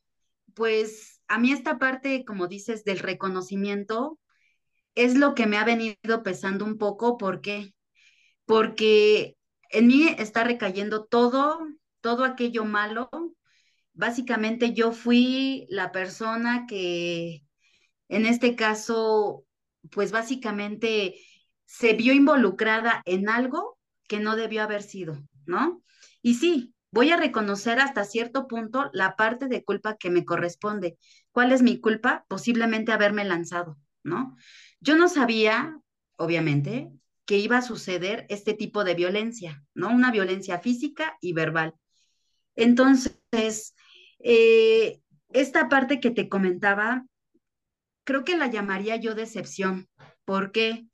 pues 0.54 1.22
a 1.28 1.38
mí 1.38 1.52
esta 1.52 1.78
parte, 1.78 2.24
como 2.24 2.48
dices, 2.48 2.84
del 2.84 2.98
reconocimiento 2.98 4.18
es 4.98 5.14
lo 5.14 5.34
que 5.34 5.46
me 5.46 5.56
ha 5.56 5.64
venido 5.64 6.22
pesando 6.24 6.64
un 6.64 6.76
poco. 6.76 7.18
¿Por 7.18 7.40
qué? 7.40 7.72
Porque 8.46 9.36
en 9.70 9.86
mí 9.86 10.08
está 10.18 10.42
recayendo 10.42 11.04
todo, 11.04 11.60
todo 12.00 12.24
aquello 12.24 12.64
malo. 12.64 13.08
Básicamente 13.92 14.74
yo 14.74 14.90
fui 14.92 15.66
la 15.70 15.92
persona 15.92 16.66
que 16.66 17.44
en 18.08 18.26
este 18.26 18.56
caso, 18.56 19.44
pues 19.92 20.10
básicamente 20.10 21.14
se 21.64 21.92
vio 21.92 22.12
involucrada 22.12 23.02
en 23.04 23.28
algo 23.28 23.78
que 24.08 24.18
no 24.18 24.34
debió 24.34 24.62
haber 24.64 24.82
sido, 24.82 25.22
¿no? 25.46 25.82
Y 26.22 26.34
sí, 26.34 26.74
voy 26.90 27.10
a 27.10 27.16
reconocer 27.16 27.78
hasta 27.78 28.04
cierto 28.04 28.48
punto 28.48 28.90
la 28.92 29.14
parte 29.14 29.46
de 29.46 29.62
culpa 29.62 29.96
que 29.96 30.10
me 30.10 30.24
corresponde. 30.24 30.98
¿Cuál 31.30 31.52
es 31.52 31.62
mi 31.62 31.78
culpa? 31.80 32.24
Posiblemente 32.28 32.90
haberme 32.90 33.24
lanzado, 33.24 33.78
¿no? 34.02 34.36
Yo 34.80 34.96
no 34.96 35.08
sabía, 35.08 35.80
obviamente, 36.16 36.90
que 37.24 37.38
iba 37.38 37.58
a 37.58 37.62
suceder 37.62 38.26
este 38.28 38.54
tipo 38.54 38.84
de 38.84 38.94
violencia, 38.94 39.62
¿no? 39.74 39.90
Una 39.90 40.10
violencia 40.10 40.58
física 40.58 41.18
y 41.20 41.32
verbal. 41.34 41.74
Entonces, 42.56 43.74
eh, 44.18 45.00
esta 45.30 45.68
parte 45.68 46.00
que 46.00 46.10
te 46.10 46.28
comentaba, 46.28 47.04
creo 48.04 48.24
que 48.24 48.36
la 48.36 48.46
llamaría 48.46 48.96
yo 48.96 49.14
decepción. 49.14 49.88
¿Por 50.24 50.52
qué? 50.52 50.86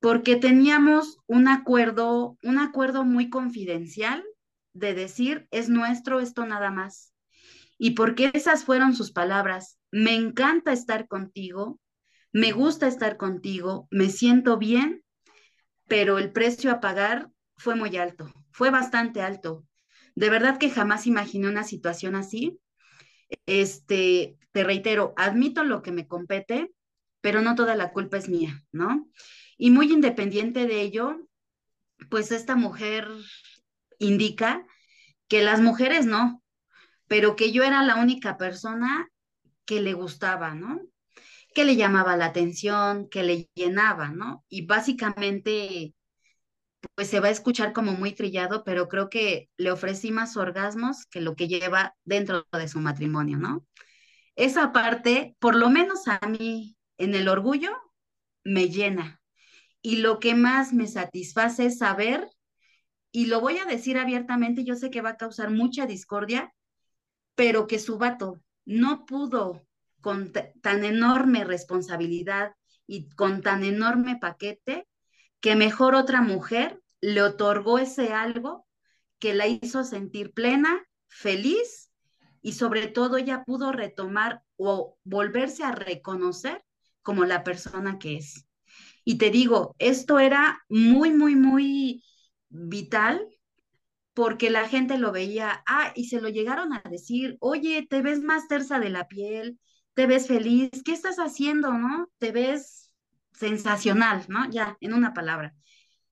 Porque 0.00 0.36
teníamos 0.36 1.18
un 1.26 1.48
acuerdo, 1.48 2.36
un 2.42 2.58
acuerdo 2.58 3.04
muy 3.04 3.30
confidencial 3.30 4.24
de 4.72 4.94
decir, 4.94 5.46
es 5.50 5.68
nuestro 5.68 6.20
esto 6.20 6.44
nada 6.44 6.70
más. 6.70 7.14
Y 7.78 7.92
porque 7.92 8.30
esas 8.34 8.64
fueron 8.64 8.94
sus 8.94 9.12
palabras, 9.12 9.78
me 9.90 10.14
encanta 10.14 10.72
estar 10.72 11.06
contigo, 11.08 11.78
me 12.32 12.52
gusta 12.52 12.88
estar 12.88 13.16
contigo, 13.16 13.88
me 13.90 14.08
siento 14.08 14.58
bien 14.58 15.02
pero 15.92 16.18
el 16.18 16.32
precio 16.32 16.70
a 16.70 16.80
pagar 16.80 17.30
fue 17.56 17.74
muy 17.74 17.98
alto, 17.98 18.32
fue 18.50 18.70
bastante 18.70 19.20
alto. 19.20 19.66
De 20.14 20.30
verdad 20.30 20.56
que 20.56 20.70
jamás 20.70 21.06
imaginé 21.06 21.48
una 21.48 21.64
situación 21.64 22.14
así. 22.14 22.58
Este, 23.44 24.38
te 24.52 24.64
reitero, 24.64 25.12
admito 25.18 25.64
lo 25.64 25.82
que 25.82 25.92
me 25.92 26.06
compete, 26.06 26.72
pero 27.20 27.42
no 27.42 27.54
toda 27.54 27.76
la 27.76 27.92
culpa 27.92 28.16
es 28.16 28.30
mía, 28.30 28.64
¿no? 28.72 29.06
Y 29.58 29.70
muy 29.70 29.92
independiente 29.92 30.66
de 30.66 30.80
ello, 30.80 31.28
pues 32.08 32.32
esta 32.32 32.56
mujer 32.56 33.06
indica 33.98 34.66
que 35.28 35.42
las 35.42 35.60
mujeres 35.60 36.06
no, 36.06 36.42
pero 37.06 37.36
que 37.36 37.52
yo 37.52 37.64
era 37.64 37.82
la 37.82 37.96
única 37.96 38.38
persona 38.38 39.10
que 39.66 39.82
le 39.82 39.92
gustaba, 39.92 40.54
¿no? 40.54 40.80
Que 41.54 41.64
le 41.64 41.76
llamaba 41.76 42.16
la 42.16 42.26
atención, 42.26 43.08
que 43.08 43.22
le 43.22 43.50
llenaba, 43.54 44.10
¿no? 44.10 44.44
Y 44.48 44.66
básicamente, 44.66 45.94
pues 46.94 47.08
se 47.08 47.20
va 47.20 47.28
a 47.28 47.32
escuchar 47.32 47.72
como 47.72 47.92
muy 47.92 48.12
trillado, 48.12 48.64
pero 48.64 48.88
creo 48.88 49.08
que 49.08 49.50
le 49.56 49.70
ofrecí 49.70 50.10
más 50.10 50.36
orgasmos 50.36 51.06
que 51.06 51.20
lo 51.20 51.36
que 51.36 51.48
lleva 51.48 51.94
dentro 52.04 52.46
de 52.52 52.68
su 52.68 52.80
matrimonio, 52.80 53.38
¿no? 53.38 53.66
Esa 54.36 54.72
parte, 54.72 55.36
por 55.38 55.54
lo 55.54 55.70
menos 55.70 56.08
a 56.08 56.26
mí, 56.26 56.76
en 56.98 57.14
el 57.14 57.28
orgullo, 57.28 57.70
me 58.44 58.68
llena. 58.68 59.20
Y 59.82 59.96
lo 59.96 60.20
que 60.20 60.34
más 60.34 60.72
me 60.72 60.86
satisface 60.86 61.66
es 61.66 61.78
saber, 61.78 62.28
y 63.10 63.26
lo 63.26 63.40
voy 63.40 63.58
a 63.58 63.66
decir 63.66 63.98
abiertamente, 63.98 64.64
yo 64.64 64.74
sé 64.74 64.90
que 64.90 65.02
va 65.02 65.10
a 65.10 65.16
causar 65.16 65.50
mucha 65.50 65.86
discordia, 65.86 66.54
pero 67.34 67.66
que 67.66 67.78
su 67.78 67.98
vato 67.98 68.40
no 68.64 69.04
pudo 69.06 69.66
con 70.02 70.32
tan 70.60 70.84
enorme 70.84 71.44
responsabilidad 71.44 72.52
y 72.86 73.08
con 73.10 73.40
tan 73.40 73.64
enorme 73.64 74.18
paquete 74.20 74.86
que 75.40 75.56
mejor 75.56 75.94
otra 75.94 76.20
mujer 76.20 76.82
le 77.00 77.22
otorgó 77.22 77.78
ese 77.78 78.12
algo 78.12 78.66
que 79.18 79.34
la 79.34 79.46
hizo 79.46 79.84
sentir 79.84 80.32
plena, 80.32 80.84
feliz 81.08 81.90
y 82.42 82.52
sobre 82.52 82.88
todo 82.88 83.16
ella 83.16 83.44
pudo 83.44 83.72
retomar 83.72 84.42
o 84.56 84.98
volverse 85.04 85.64
a 85.64 85.72
reconocer 85.72 86.62
como 87.02 87.24
la 87.24 87.44
persona 87.44 87.98
que 87.98 88.16
es. 88.16 88.46
Y 89.04 89.18
te 89.18 89.30
digo, 89.30 89.74
esto 89.78 90.18
era 90.18 90.64
muy, 90.68 91.12
muy, 91.12 91.34
muy 91.34 92.04
vital 92.48 93.26
porque 94.14 94.50
la 94.50 94.68
gente 94.68 94.98
lo 94.98 95.10
veía, 95.10 95.62
ah, 95.66 95.92
y 95.94 96.06
se 96.08 96.20
lo 96.20 96.28
llegaron 96.28 96.72
a 96.72 96.82
decir, 96.90 97.36
oye, 97.40 97.86
te 97.88 98.02
ves 98.02 98.20
más 98.22 98.46
tersa 98.46 98.78
de 98.78 98.90
la 98.90 99.08
piel, 99.08 99.58
te 99.94 100.06
ves 100.06 100.26
feliz, 100.28 100.70
¿qué 100.84 100.92
estás 100.92 101.16
haciendo, 101.16 101.72
no? 101.72 102.08
Te 102.18 102.32
ves 102.32 102.92
sensacional, 103.32 104.24
¿no? 104.28 104.48
Ya, 104.50 104.76
en 104.80 104.94
una 104.94 105.12
palabra. 105.14 105.54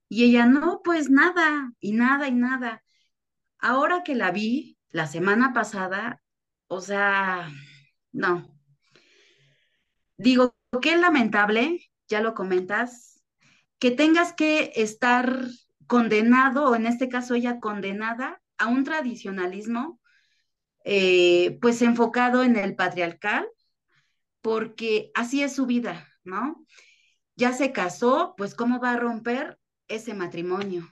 Y 0.08 0.24
ella, 0.24 0.46
no, 0.46 0.80
pues 0.82 1.08
nada, 1.10 1.72
y 1.80 1.92
nada, 1.92 2.28
y 2.28 2.32
nada. 2.32 2.82
Ahora 3.58 4.02
que 4.02 4.14
la 4.14 4.30
vi 4.30 4.78
la 4.90 5.06
semana 5.06 5.52
pasada, 5.52 6.22
o 6.66 6.80
sea, 6.80 7.48
no. 8.12 8.48
Digo, 10.16 10.54
qué 10.82 10.96
lamentable, 10.96 11.90
ya 12.08 12.20
lo 12.20 12.34
comentas, 12.34 13.22
que 13.78 13.90
tengas 13.90 14.32
que 14.32 14.72
estar 14.76 15.40
condenado, 15.86 16.70
o 16.70 16.74
en 16.74 16.86
este 16.86 17.08
caso 17.08 17.34
ella 17.34 17.60
condenada, 17.60 18.42
a 18.58 18.66
un 18.66 18.84
tradicionalismo, 18.84 20.00
eh, 20.84 21.58
pues 21.62 21.80
enfocado 21.82 22.42
en 22.42 22.56
el 22.56 22.74
patriarcal, 22.76 23.48
porque 24.42 25.10
así 25.14 25.42
es 25.42 25.54
su 25.54 25.66
vida, 25.66 26.08
¿no? 26.24 26.64
Ya 27.36 27.52
se 27.52 27.72
casó, 27.72 28.34
pues 28.36 28.54
¿cómo 28.54 28.80
va 28.80 28.92
a 28.92 28.96
romper 28.96 29.58
ese 29.88 30.14
matrimonio? 30.14 30.88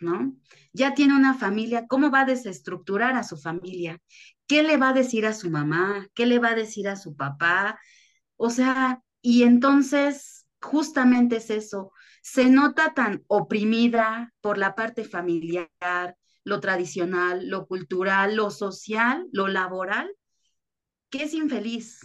¿No? 0.00 0.34
Ya 0.72 0.94
tiene 0.94 1.14
una 1.14 1.34
familia, 1.34 1.86
¿cómo 1.86 2.10
va 2.10 2.22
a 2.22 2.24
desestructurar 2.26 3.14
a 3.14 3.22
su 3.22 3.36
familia? 3.36 4.00
¿Qué 4.46 4.62
le 4.62 4.76
va 4.76 4.90
a 4.90 4.92
decir 4.92 5.24
a 5.24 5.32
su 5.32 5.50
mamá? 5.50 6.08
¿Qué 6.14 6.26
le 6.26 6.38
va 6.38 6.50
a 6.50 6.54
decir 6.54 6.88
a 6.88 6.96
su 6.96 7.16
papá? 7.16 7.78
O 8.36 8.50
sea, 8.50 9.02
y 9.22 9.44
entonces 9.44 10.46
justamente 10.60 11.36
es 11.36 11.50
eso, 11.50 11.92
se 12.22 12.46
nota 12.46 12.94
tan 12.94 13.22
oprimida 13.26 14.32
por 14.40 14.58
la 14.58 14.74
parte 14.74 15.04
familiar, 15.04 16.16
lo 16.42 16.60
tradicional, 16.60 17.48
lo 17.48 17.66
cultural, 17.66 18.36
lo 18.36 18.50
social, 18.50 19.26
lo 19.32 19.48
laboral, 19.48 20.10
que 21.10 21.24
es 21.24 21.34
infeliz, 21.34 22.00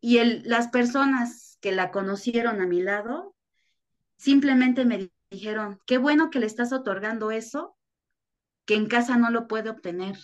y 0.00 0.18
el, 0.18 0.42
las 0.44 0.68
personas 0.68 1.58
que 1.60 1.72
la 1.72 1.90
conocieron 1.90 2.60
a 2.60 2.66
mi 2.66 2.82
lado 2.82 3.34
simplemente 4.16 4.84
me 4.84 5.10
dijeron, 5.30 5.78
qué 5.86 5.98
bueno 5.98 6.30
que 6.30 6.40
le 6.40 6.46
estás 6.46 6.72
otorgando 6.72 7.30
eso, 7.30 7.76
que 8.64 8.74
en 8.74 8.86
casa 8.86 9.16
no 9.16 9.30
lo 9.30 9.46
puede 9.46 9.70
obtener. 9.70 10.18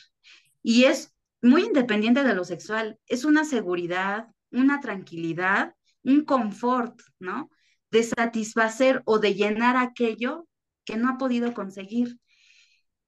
Y 0.62 0.84
es 0.84 1.14
muy 1.42 1.64
independiente 1.64 2.24
de 2.24 2.34
lo 2.34 2.44
sexual, 2.44 2.98
es 3.06 3.24
una 3.24 3.44
seguridad, 3.44 4.28
una 4.50 4.80
tranquilidad, 4.80 5.74
un 6.02 6.24
confort, 6.24 7.00
¿no? 7.18 7.50
De 7.90 8.02
satisfacer 8.02 9.02
o 9.04 9.18
de 9.18 9.34
llenar 9.34 9.76
aquello 9.76 10.46
que 10.84 10.96
no 10.96 11.08
ha 11.08 11.18
podido 11.18 11.54
conseguir. 11.54 12.18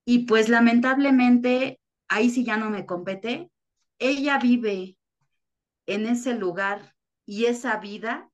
Y 0.04 0.26
pues 0.26 0.48
lamentablemente, 0.48 1.80
ahí 2.08 2.30
sí 2.30 2.44
ya 2.44 2.56
no 2.56 2.70
me 2.70 2.86
compete, 2.86 3.50
ella 3.98 4.38
vive 4.38 4.97
en 5.88 6.06
ese 6.06 6.34
lugar 6.34 6.94
y 7.24 7.46
esa 7.46 7.78
vida 7.78 8.30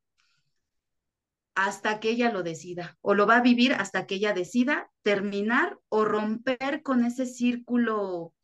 hasta 1.55 2.01
que 2.01 2.11
ella 2.11 2.33
lo 2.33 2.43
decida, 2.43 2.99
o 3.01 3.15
lo 3.15 3.29
va 3.29 3.37
a 3.37 3.43
vivir 3.43 3.75
hasta 3.75 4.07
que 4.07 4.17
ella 4.17 4.35
decida 4.35 4.91
terminar 5.03 5.79
o 5.89 6.05
romper 6.05 6.83
con 6.83 7.05
ese 7.05 7.27
círculo 7.27 8.35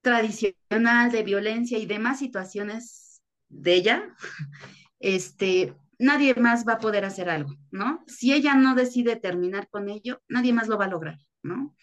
tradicional 0.00 1.12
de 1.12 1.22
violencia 1.22 1.78
y 1.78 1.84
demás 1.84 2.18
situaciones 2.18 3.22
de 3.50 3.74
ella, 3.74 4.16
este, 4.98 5.74
nadie 5.98 6.34
más 6.34 6.66
va 6.66 6.74
a 6.74 6.78
poder 6.78 7.04
hacer 7.04 7.28
algo, 7.28 7.54
¿no? 7.70 8.02
Si 8.06 8.32
ella 8.32 8.54
no 8.54 8.74
decide 8.74 9.16
terminar 9.16 9.68
con 9.68 9.90
ello, 9.90 10.22
nadie 10.26 10.54
más 10.54 10.68
lo 10.68 10.78
va 10.78 10.86
a 10.86 10.90
lograr, 10.90 11.18
¿no? 11.42 11.76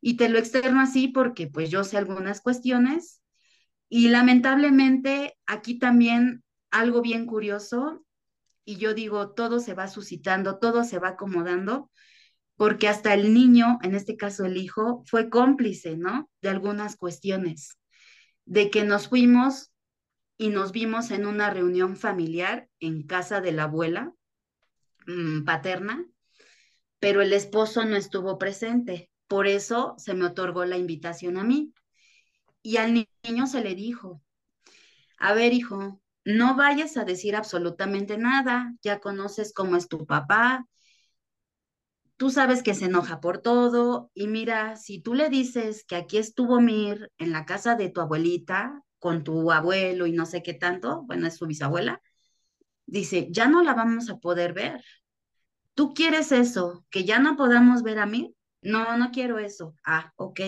Y 0.00 0.16
te 0.16 0.30
lo 0.30 0.38
externo 0.38 0.80
así 0.80 1.08
porque 1.08 1.46
pues 1.46 1.68
yo 1.68 1.84
sé 1.84 1.98
algunas 1.98 2.40
cuestiones 2.40 3.19
y 3.90 4.08
lamentablemente 4.08 5.36
aquí 5.46 5.78
también 5.78 6.42
algo 6.70 7.02
bien 7.02 7.26
curioso, 7.26 8.06
y 8.64 8.76
yo 8.76 8.94
digo, 8.94 9.32
todo 9.32 9.60
se 9.60 9.74
va 9.74 9.88
suscitando, 9.88 10.58
todo 10.58 10.84
se 10.84 10.98
va 10.98 11.08
acomodando, 11.08 11.90
porque 12.56 12.88
hasta 12.88 13.14
el 13.14 13.34
niño, 13.34 13.78
en 13.82 13.94
este 13.94 14.16
caso 14.16 14.44
el 14.44 14.56
hijo, 14.56 15.02
fue 15.06 15.28
cómplice, 15.28 15.96
¿no? 15.96 16.30
De 16.40 16.50
algunas 16.50 16.96
cuestiones, 16.96 17.78
de 18.46 18.70
que 18.70 18.84
nos 18.84 19.08
fuimos 19.08 19.72
y 20.38 20.50
nos 20.50 20.72
vimos 20.72 21.10
en 21.10 21.26
una 21.26 21.50
reunión 21.50 21.96
familiar 21.96 22.68
en 22.78 23.02
casa 23.06 23.40
de 23.40 23.52
la 23.52 23.64
abuela 23.64 24.14
mmm, 25.06 25.44
paterna, 25.44 26.06
pero 27.00 27.22
el 27.22 27.32
esposo 27.32 27.84
no 27.84 27.96
estuvo 27.96 28.38
presente. 28.38 29.10
por 29.26 29.46
eso 29.46 29.94
se 29.96 30.14
me 30.14 30.26
otorgó 30.26 30.64
la 30.64 30.76
invitación 30.76 31.38
a 31.38 31.44
mí. 31.44 31.72
Y 32.62 32.76
al 32.78 32.94
niño 32.94 33.46
se 33.46 33.62
le 33.62 33.74
dijo, 33.74 34.22
a 35.18 35.34
ver, 35.34 35.52
hijo, 35.54 36.00
no 36.24 36.56
vayas 36.56 36.96
a 36.96 37.04
decir 37.04 37.36
absolutamente 37.36 38.18
nada, 38.18 38.74
ya 38.82 39.00
conoces 39.00 39.52
cómo 39.54 39.76
es 39.76 39.88
tu 39.88 40.06
papá, 40.06 40.66
tú 42.16 42.30
sabes 42.30 42.62
que 42.62 42.74
se 42.74 42.86
enoja 42.86 43.20
por 43.20 43.38
todo 43.38 44.10
y 44.14 44.26
mira, 44.26 44.76
si 44.76 45.00
tú 45.00 45.14
le 45.14 45.28
dices 45.30 45.84
que 45.84 45.96
aquí 45.96 46.18
estuvo 46.18 46.60
Mir 46.60 47.10
en 47.18 47.32
la 47.32 47.46
casa 47.46 47.76
de 47.76 47.88
tu 47.90 48.00
abuelita 48.00 48.82
con 48.98 49.24
tu 49.24 49.50
abuelo 49.52 50.06
y 50.06 50.12
no 50.12 50.26
sé 50.26 50.42
qué 50.42 50.52
tanto, 50.54 51.02
bueno, 51.06 51.26
es 51.26 51.36
su 51.36 51.46
bisabuela, 51.46 52.02
dice, 52.86 53.28
ya 53.30 53.48
no 53.48 53.62
la 53.62 53.74
vamos 53.74 54.10
a 54.10 54.18
poder 54.18 54.54
ver. 54.54 54.82
¿Tú 55.74 55.94
quieres 55.94 56.32
eso? 56.32 56.86
¿Que 56.90 57.04
ya 57.04 57.20
no 57.20 57.36
podamos 57.36 57.82
ver 57.84 58.00
a 58.00 58.06
Mir? 58.06 58.32
No, 58.62 58.98
no 58.98 59.12
quiero 59.12 59.38
eso. 59.40 59.74
Ah, 59.84 60.12
ok. 60.16 60.40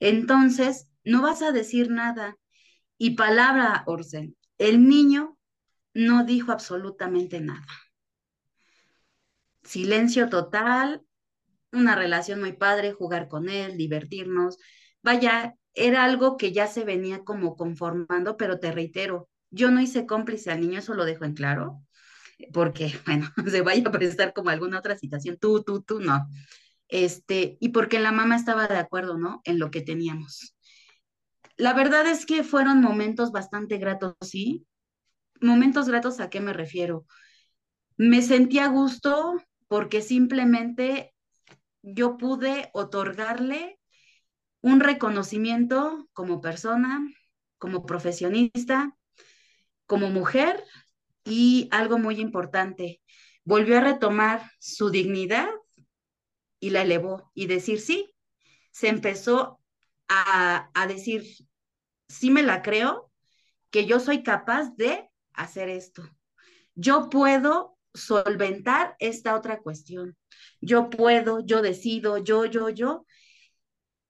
Entonces, 0.00 0.89
no 1.10 1.22
vas 1.22 1.42
a 1.42 1.52
decir 1.52 1.90
nada. 1.90 2.36
Y 2.98 3.10
palabra, 3.10 3.82
Orsen, 3.86 4.36
el 4.58 4.88
niño 4.88 5.38
no 5.94 6.24
dijo 6.24 6.52
absolutamente 6.52 7.40
nada. 7.40 7.66
Silencio 9.62 10.28
total, 10.28 11.02
una 11.72 11.94
relación 11.94 12.40
muy 12.40 12.52
padre, 12.52 12.92
jugar 12.92 13.28
con 13.28 13.48
él, 13.48 13.76
divertirnos. 13.76 14.58
Vaya, 15.02 15.54
era 15.74 16.04
algo 16.04 16.36
que 16.36 16.52
ya 16.52 16.66
se 16.66 16.84
venía 16.84 17.24
como 17.24 17.56
conformando, 17.56 18.36
pero 18.36 18.58
te 18.58 18.72
reitero, 18.72 19.28
yo 19.50 19.70
no 19.70 19.80
hice 19.80 20.06
cómplice 20.06 20.50
al 20.50 20.60
niño, 20.60 20.78
eso 20.78 20.94
lo 20.94 21.04
dejo 21.04 21.24
en 21.24 21.34
claro, 21.34 21.82
porque, 22.52 22.92
bueno, 23.06 23.30
se 23.50 23.62
vaya 23.62 23.82
a 23.86 23.92
prestar 23.92 24.32
como 24.32 24.50
alguna 24.50 24.78
otra 24.78 24.96
situación, 24.96 25.38
tú, 25.40 25.62
tú, 25.62 25.82
tú, 25.82 26.00
no. 26.00 26.28
Este, 26.88 27.56
y 27.60 27.68
porque 27.70 28.00
la 28.00 28.12
mamá 28.12 28.36
estaba 28.36 28.66
de 28.66 28.78
acuerdo, 28.78 29.16
¿no? 29.16 29.40
En 29.44 29.58
lo 29.58 29.70
que 29.70 29.80
teníamos. 29.80 30.56
La 31.60 31.74
verdad 31.74 32.06
es 32.06 32.24
que 32.24 32.42
fueron 32.42 32.80
momentos 32.80 33.32
bastante 33.32 33.76
gratos, 33.76 34.14
¿sí? 34.22 34.66
Momentos 35.42 35.90
gratos, 35.90 36.18
¿a 36.18 36.30
qué 36.30 36.40
me 36.40 36.54
refiero? 36.54 37.04
Me 37.98 38.22
sentí 38.22 38.58
a 38.60 38.68
gusto 38.68 39.36
porque 39.68 40.00
simplemente 40.00 41.14
yo 41.82 42.16
pude 42.16 42.70
otorgarle 42.72 43.78
un 44.62 44.80
reconocimiento 44.80 46.08
como 46.14 46.40
persona, 46.40 47.06
como 47.58 47.84
profesionista, 47.84 48.96
como 49.84 50.08
mujer 50.08 50.64
y 51.26 51.68
algo 51.72 51.98
muy 51.98 52.20
importante, 52.20 53.02
volvió 53.44 53.76
a 53.76 53.82
retomar 53.82 54.50
su 54.60 54.88
dignidad 54.88 55.50
y 56.58 56.70
la 56.70 56.80
elevó 56.80 57.30
y 57.34 57.48
decir 57.48 57.80
sí, 57.80 58.14
se 58.70 58.88
empezó 58.88 59.60
a, 60.08 60.70
a 60.72 60.86
decir, 60.86 61.22
sí 62.10 62.30
me 62.30 62.42
la 62.42 62.60
creo, 62.62 63.10
que 63.70 63.86
yo 63.86 64.00
soy 64.00 64.22
capaz 64.22 64.74
de 64.76 65.08
hacer 65.32 65.68
esto. 65.68 66.02
Yo 66.74 67.08
puedo 67.08 67.76
solventar 67.94 68.96
esta 68.98 69.34
otra 69.36 69.60
cuestión. 69.60 70.16
Yo 70.60 70.90
puedo, 70.90 71.44
yo 71.44 71.62
decido, 71.62 72.18
yo, 72.18 72.44
yo, 72.44 72.68
yo, 72.68 73.06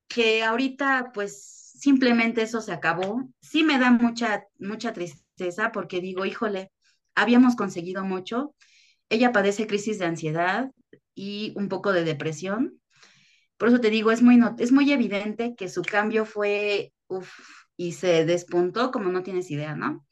que 0.09 0.43
ahorita 0.43 1.11
pues 1.15 1.73
simplemente 1.79 2.43
eso 2.43 2.61
se 2.61 2.73
acabó. 2.73 3.29
Sí 3.41 3.63
me 3.63 3.79
da 3.79 3.91
mucha, 3.91 4.45
mucha 4.59 4.93
tristeza 4.93 5.73
porque 5.73 6.01
digo, 6.01 6.25
híjole, 6.25 6.73
habíamos 7.15 7.55
conseguido 7.55 8.05
mucho. 8.05 8.55
Ella 9.09 9.33
padece 9.33 9.67
crisis 9.67 9.99
de 9.99 10.07
ansiedad 10.07 10.71
y 11.15 11.53
un 11.57 11.69
poco 11.69 11.93
de 11.93 12.05
depresión. 12.05 12.81
Por 13.57 13.69
eso 13.69 13.81
te 13.81 13.91
digo, 13.91 14.11
es 14.11 14.23
muy, 14.23 14.41
es 14.59 14.73
muy 14.73 14.91
evidente 14.91 15.55
que 15.55 15.69
su 15.69 15.83
cambio 15.83 16.25
fue, 16.25 16.95
y 17.81 17.93
se 17.93 18.27
despuntó 18.27 18.91
como 18.91 19.09
no 19.09 19.23
tienes 19.23 19.51
idea, 19.51 19.75
¿no? 19.75 20.07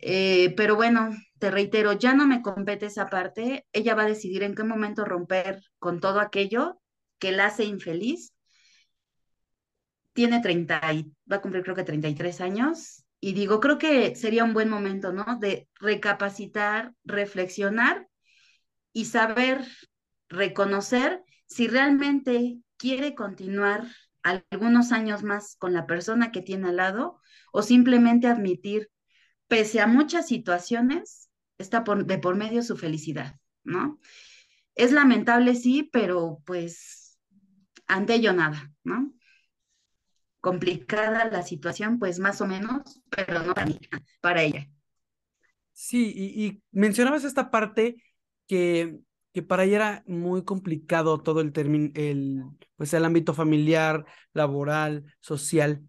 Eh, 0.00 0.52
pero 0.54 0.76
bueno, 0.76 1.16
te 1.38 1.50
reitero, 1.50 1.94
ya 1.94 2.12
no 2.12 2.26
me 2.26 2.42
compete 2.42 2.84
esa 2.84 3.06
parte. 3.06 3.66
Ella 3.72 3.94
va 3.94 4.02
a 4.02 4.06
decidir 4.06 4.42
en 4.42 4.54
qué 4.54 4.64
momento 4.64 5.06
romper 5.06 5.62
con 5.78 5.98
todo 5.98 6.20
aquello 6.20 6.78
que 7.18 7.32
la 7.32 7.46
hace 7.46 7.64
infeliz. 7.64 8.34
Tiene 10.12 10.42
30 10.42 10.92
y 10.92 11.10
va 11.30 11.36
a 11.36 11.40
cumplir 11.40 11.62
creo 11.62 11.74
que 11.74 11.84
33 11.84 12.42
años. 12.42 13.06
Y 13.18 13.32
digo, 13.32 13.60
creo 13.60 13.78
que 13.78 14.14
sería 14.14 14.44
un 14.44 14.52
buen 14.52 14.68
momento, 14.68 15.10
¿no? 15.10 15.38
De 15.40 15.66
recapacitar, 15.76 16.92
reflexionar 17.02 18.08
y 18.92 19.06
saber 19.06 19.66
reconocer 20.28 21.22
si 21.46 21.66
realmente 21.66 22.58
quiere 22.76 23.14
continuar 23.14 23.86
algunos 24.24 24.90
años 24.90 25.22
más 25.22 25.56
con 25.56 25.72
la 25.72 25.86
persona 25.86 26.32
que 26.32 26.42
tiene 26.42 26.68
al 26.68 26.76
lado 26.76 27.20
o 27.52 27.62
simplemente 27.62 28.26
admitir 28.26 28.90
pese 29.46 29.80
a 29.80 29.86
muchas 29.86 30.26
situaciones, 30.26 31.30
está 31.58 31.84
por, 31.84 32.06
de 32.06 32.18
por 32.18 32.34
medio 32.34 32.62
su 32.62 32.76
felicidad, 32.76 33.38
¿no? 33.62 34.00
Es 34.74 34.90
lamentable, 34.90 35.54
sí, 35.54 35.88
pero 35.92 36.42
pues 36.44 37.18
ante 37.86 38.14
ello 38.14 38.32
nada, 38.32 38.72
¿no? 38.82 39.14
Complicada 40.40 41.26
la 41.26 41.42
situación, 41.42 41.98
pues 41.98 42.18
más 42.18 42.40
o 42.40 42.46
menos, 42.46 43.00
pero 43.10 43.42
no 43.42 43.54
para 43.54 43.66
mí, 43.66 43.78
para 44.20 44.42
ella. 44.42 44.68
Sí, 45.72 46.12
y, 46.16 46.62
mencionabas 46.70 47.24
esta 47.24 47.50
parte 47.50 48.02
que, 48.46 48.98
que 49.34 49.42
para 49.42 49.64
ella 49.64 49.76
era 49.76 50.04
muy 50.06 50.44
complicado 50.44 51.20
todo 51.20 51.40
el 51.40 51.52
término, 51.52 51.90
el, 51.96 52.44
pues 52.76 52.94
el 52.94 53.04
ámbito 53.04 53.34
familiar, 53.34 54.06
laboral, 54.32 55.04
social. 55.18 55.82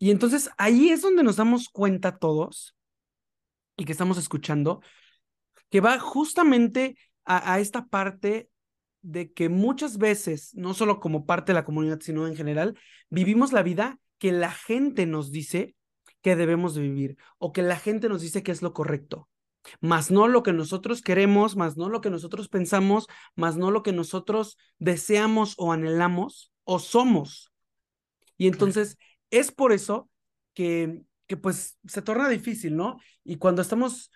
Y 0.00 0.10
entonces 0.10 0.50
ahí 0.58 0.88
es 0.88 1.00
donde 1.00 1.22
nos 1.22 1.36
damos 1.36 1.68
cuenta 1.68 2.18
todos 2.18 2.76
y 3.76 3.84
que 3.84 3.92
estamos 3.92 4.18
escuchando, 4.18 4.82
que 5.70 5.80
va 5.80 6.00
justamente 6.00 6.98
a, 7.24 7.60
esta 7.60 7.86
parte 7.86 8.50
de 9.02 9.32
que 9.32 9.48
muchas 9.48 9.96
veces, 9.96 10.52
no 10.54 10.74
solo 10.74 10.98
como 10.98 11.26
parte 11.26 11.52
de 11.52 11.54
la 11.54 11.64
comunidad, 11.64 12.00
sino 12.00 12.26
en 12.26 12.34
general, 12.34 12.76
vivimos 13.08 13.52
la 13.52 13.62
vida 13.62 14.00
que 14.18 14.32
la 14.32 14.50
gente 14.50 15.06
nos 15.06 15.30
dice 15.30 15.76
que 16.22 16.34
debemos 16.34 16.74
de 16.74 16.82
vivir 16.82 17.16
o 17.38 17.52
que 17.52 17.62
la 17.62 17.76
gente 17.76 18.08
nos 18.08 18.20
dice 18.20 18.42
que 18.42 18.50
es 18.50 18.62
lo 18.62 18.72
correcto, 18.72 19.28
más 19.80 20.10
no 20.10 20.28
lo 20.28 20.42
que 20.42 20.52
nosotros 20.52 21.02
queremos, 21.02 21.56
más 21.56 21.76
no 21.76 21.88
lo 21.88 22.00
que 22.00 22.10
nosotros 22.10 22.48
pensamos, 22.48 23.06
más 23.34 23.56
no 23.56 23.70
lo 23.70 23.82
que 23.82 23.92
nosotros 23.92 24.56
deseamos 24.78 25.54
o 25.58 25.72
anhelamos 25.72 26.52
o 26.64 26.78
somos. 26.78 27.52
Y 28.36 28.46
entonces 28.46 28.96
es 29.30 29.52
por 29.52 29.72
eso 29.72 30.08
que 30.54 31.04
que 31.26 31.36
pues 31.36 31.78
se 31.86 32.02
torna 32.02 32.28
difícil, 32.28 32.76
¿no? 32.76 32.98
Y 33.24 33.36
cuando 33.36 33.62
estamos 33.62 34.10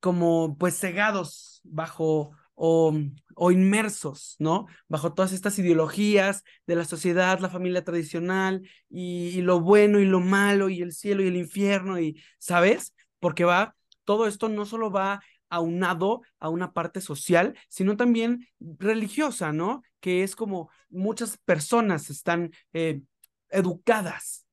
como 0.00 0.56
pues 0.58 0.78
cegados 0.78 1.60
bajo 1.64 2.32
o, 2.54 2.94
o, 3.34 3.50
inmersos, 3.50 4.36
¿no? 4.38 4.66
Bajo 4.88 5.12
todas 5.12 5.32
estas 5.32 5.58
ideologías 5.58 6.44
de 6.66 6.76
la 6.76 6.84
sociedad, 6.84 7.40
la 7.40 7.50
familia 7.50 7.82
tradicional 7.82 8.62
y, 8.88 9.30
y, 9.30 9.42
lo 9.42 9.60
bueno 9.60 9.98
y 9.98 10.04
lo 10.04 10.20
malo 10.20 10.68
y 10.68 10.80
el 10.80 10.92
cielo 10.92 11.22
y 11.22 11.28
el 11.28 11.36
infierno 11.36 11.98
y, 11.98 12.22
¿sabes? 12.38 12.94
Porque 13.18 13.44
va, 13.44 13.74
todo 14.04 14.26
esto 14.26 14.48
no 14.48 14.66
solo 14.66 14.90
va 14.90 15.22
aunado 15.48 16.22
a 16.40 16.48
una 16.48 16.72
parte 16.72 17.00
social, 17.00 17.56
sino 17.68 17.96
también 17.96 18.48
religiosa, 18.60 19.52
¿no? 19.52 19.82
Que 20.00 20.22
es 20.22 20.36
como 20.36 20.70
muchas 20.88 21.38
personas 21.38 22.10
están 22.10 22.52
eh, 22.72 23.02
educadas, 23.50 24.46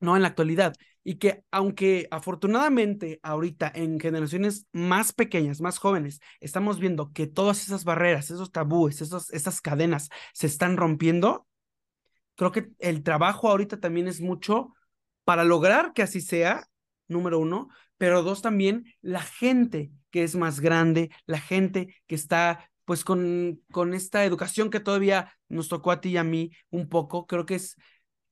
¿no? 0.00 0.16
En 0.16 0.22
la 0.22 0.28
actualidad 0.28 0.74
y 1.04 1.16
que 1.16 1.44
aunque 1.50 2.06
afortunadamente 2.10 3.18
ahorita 3.22 3.70
en 3.74 3.98
generaciones 3.98 4.66
más 4.72 5.12
pequeñas, 5.12 5.60
más 5.60 5.78
jóvenes, 5.78 6.20
estamos 6.40 6.78
viendo 6.78 7.12
que 7.12 7.26
todas 7.26 7.62
esas 7.62 7.84
barreras, 7.84 8.30
esos 8.30 8.52
tabúes, 8.52 9.00
esos, 9.00 9.32
esas 9.32 9.60
cadenas 9.60 10.10
se 10.32 10.46
están 10.46 10.76
rompiendo, 10.76 11.46
creo 12.36 12.52
que 12.52 12.70
el 12.78 13.02
trabajo 13.02 13.48
ahorita 13.48 13.80
también 13.80 14.08
es 14.08 14.20
mucho 14.20 14.74
para 15.24 15.44
lograr 15.44 15.92
que 15.92 16.02
así 16.02 16.20
sea, 16.20 16.68
número 17.08 17.38
uno, 17.38 17.68
pero 18.02 18.24
dos 18.24 18.42
también 18.42 18.84
la 19.00 19.22
gente 19.22 19.92
que 20.10 20.24
es 20.24 20.34
más 20.34 20.58
grande, 20.58 21.12
la 21.24 21.38
gente 21.38 21.94
que 22.08 22.16
está 22.16 22.68
pues 22.84 23.04
con, 23.04 23.60
con 23.70 23.94
esta 23.94 24.24
educación 24.24 24.70
que 24.70 24.80
todavía 24.80 25.32
nos 25.48 25.68
tocó 25.68 25.92
a 25.92 26.00
ti 26.00 26.08
y 26.08 26.16
a 26.16 26.24
mí 26.24 26.50
un 26.70 26.88
poco, 26.88 27.28
creo 27.28 27.46
que 27.46 27.54
es 27.54 27.76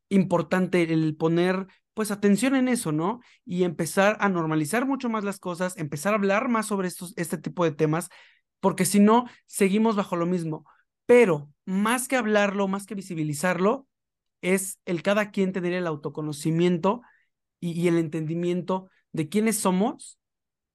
importante 0.08 0.82
el 0.92 1.14
poner 1.16 1.68
pues 1.94 2.10
atención 2.10 2.56
en 2.56 2.66
eso, 2.66 2.90
¿no? 2.90 3.20
Y 3.44 3.62
empezar 3.62 4.16
a 4.18 4.28
normalizar 4.28 4.86
mucho 4.86 5.08
más 5.08 5.22
las 5.22 5.38
cosas, 5.38 5.76
empezar 5.76 6.14
a 6.14 6.16
hablar 6.16 6.48
más 6.48 6.66
sobre 6.66 6.88
estos, 6.88 7.14
este 7.16 7.38
tipo 7.38 7.62
de 7.62 7.70
temas, 7.70 8.08
porque 8.58 8.84
si 8.84 8.98
no, 8.98 9.26
seguimos 9.46 9.94
bajo 9.94 10.16
lo 10.16 10.26
mismo. 10.26 10.64
Pero 11.06 11.48
más 11.64 12.08
que 12.08 12.16
hablarlo, 12.16 12.66
más 12.66 12.86
que 12.86 12.96
visibilizarlo, 12.96 13.86
es 14.40 14.80
el 14.84 15.04
cada 15.04 15.30
quien 15.30 15.52
tener 15.52 15.74
el 15.74 15.86
autoconocimiento 15.86 17.02
y, 17.60 17.80
y 17.80 17.86
el 17.86 17.98
entendimiento 17.98 18.90
de 19.12 19.28
quiénes 19.28 19.58
somos 19.58 20.18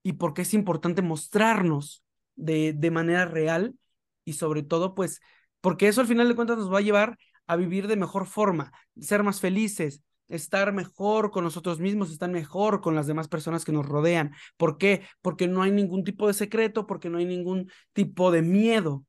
y 0.04 0.14
por 0.14 0.34
qué 0.34 0.44
es 0.44 0.54
importante 0.54 1.02
mostrarnos 1.02 2.04
de, 2.36 2.74
de 2.74 2.92
manera 2.92 3.26
real 3.26 3.76
y 4.24 4.34
sobre 4.34 4.64
todo, 4.64 4.96
pues, 4.96 5.22
porque 5.62 5.88
eso 5.88 6.02
al 6.02 6.08
final 6.08 6.28
de 6.28 6.36
cuentas 6.36 6.58
nos 6.58 6.72
va 6.72 6.80
a 6.80 6.82
llevar 6.82 7.18
a 7.48 7.56
vivir 7.56 7.88
de 7.88 7.96
mejor 7.96 8.26
forma, 8.26 8.72
ser 9.00 9.24
más 9.24 9.40
felices, 9.40 10.02
estar 10.28 10.74
mejor 10.74 11.32
con 11.32 11.44
nosotros 11.44 11.80
mismos, 11.80 12.12
estar 12.12 12.30
mejor 12.30 12.82
con 12.82 12.96
las 12.96 13.08
demás 13.08 13.28
personas 13.28 13.64
que 13.64 13.72
nos 13.72 13.86
rodean. 13.86 14.34
¿Por 14.58 14.78
qué? 14.78 15.04
Porque 15.22 15.48
no 15.48 15.62
hay 15.62 15.72
ningún 15.72 16.04
tipo 16.04 16.28
de 16.28 16.34
secreto, 16.34 16.88
porque 16.88 17.10
no 17.10 17.20
hay 17.20 17.26
ningún 17.26 17.70
tipo 17.94 18.32
de 18.32 18.42
miedo. 18.42 19.06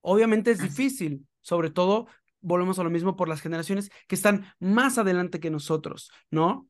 Obviamente 0.00 0.50
es 0.50 0.60
difícil, 0.60 1.26
sobre 1.40 1.70
todo, 1.70 2.06
volvemos 2.40 2.78
a 2.78 2.84
lo 2.84 2.90
mismo 2.90 3.16
por 3.16 3.28
las 3.28 3.40
generaciones 3.40 3.90
que 4.06 4.14
están 4.14 4.46
más 4.58 4.98
adelante 4.98 5.40
que 5.40 5.50
nosotros, 5.50 6.10
¿no? 6.30 6.68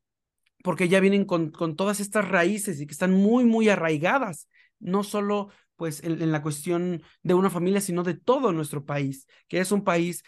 Porque 0.63 0.89
ya 0.89 1.01
vienen 1.01 1.25
con, 1.25 1.51
con 1.51 1.77
todas 1.77 2.01
estas 2.01 2.29
raíces 2.29 2.81
y 2.81 2.87
que 2.87 2.93
están 2.93 3.13
muy, 3.13 3.45
muy 3.45 3.69
arraigadas, 3.69 4.49
no 4.81 5.05
solo 5.05 5.51
pues 5.79 6.03
en, 6.03 6.33
la 6.33 6.43
cuestión 6.43 7.03
de 7.23 7.35
una 7.35 7.51
familia, 7.51 7.81
sino 7.81 8.03
de 8.03 8.15
todo 8.15 8.53
nuestro 8.53 8.85
país, 8.85 9.29
que 9.47 9.61
es 9.61 9.71
un 9.71 9.85
país 9.85 10.25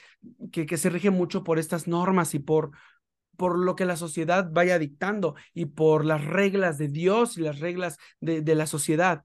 que, 0.53 0.65
que 0.65 0.77
se 0.77 0.91
rige 0.91 1.11
mucho 1.11 1.43
por 1.43 1.59
estas 1.59 1.89
normas 1.89 2.35
y 2.35 2.39
por, 2.39 2.71
por 3.37 3.59
lo 3.59 3.75
que 3.75 3.85
la 3.85 3.97
sociedad 3.97 4.49
vaya 4.53 4.79
dictando 4.79 5.35
y 5.53 5.67
por 5.67 6.05
las 6.05 6.25
reglas 6.25 6.79
de 6.79 6.87
Dios 6.87 7.37
y 7.37 7.41
las 7.41 7.59
reglas 7.59 7.99
de, 8.21 8.43
de 8.43 8.55
la 8.55 8.67
sociedad, 8.67 9.25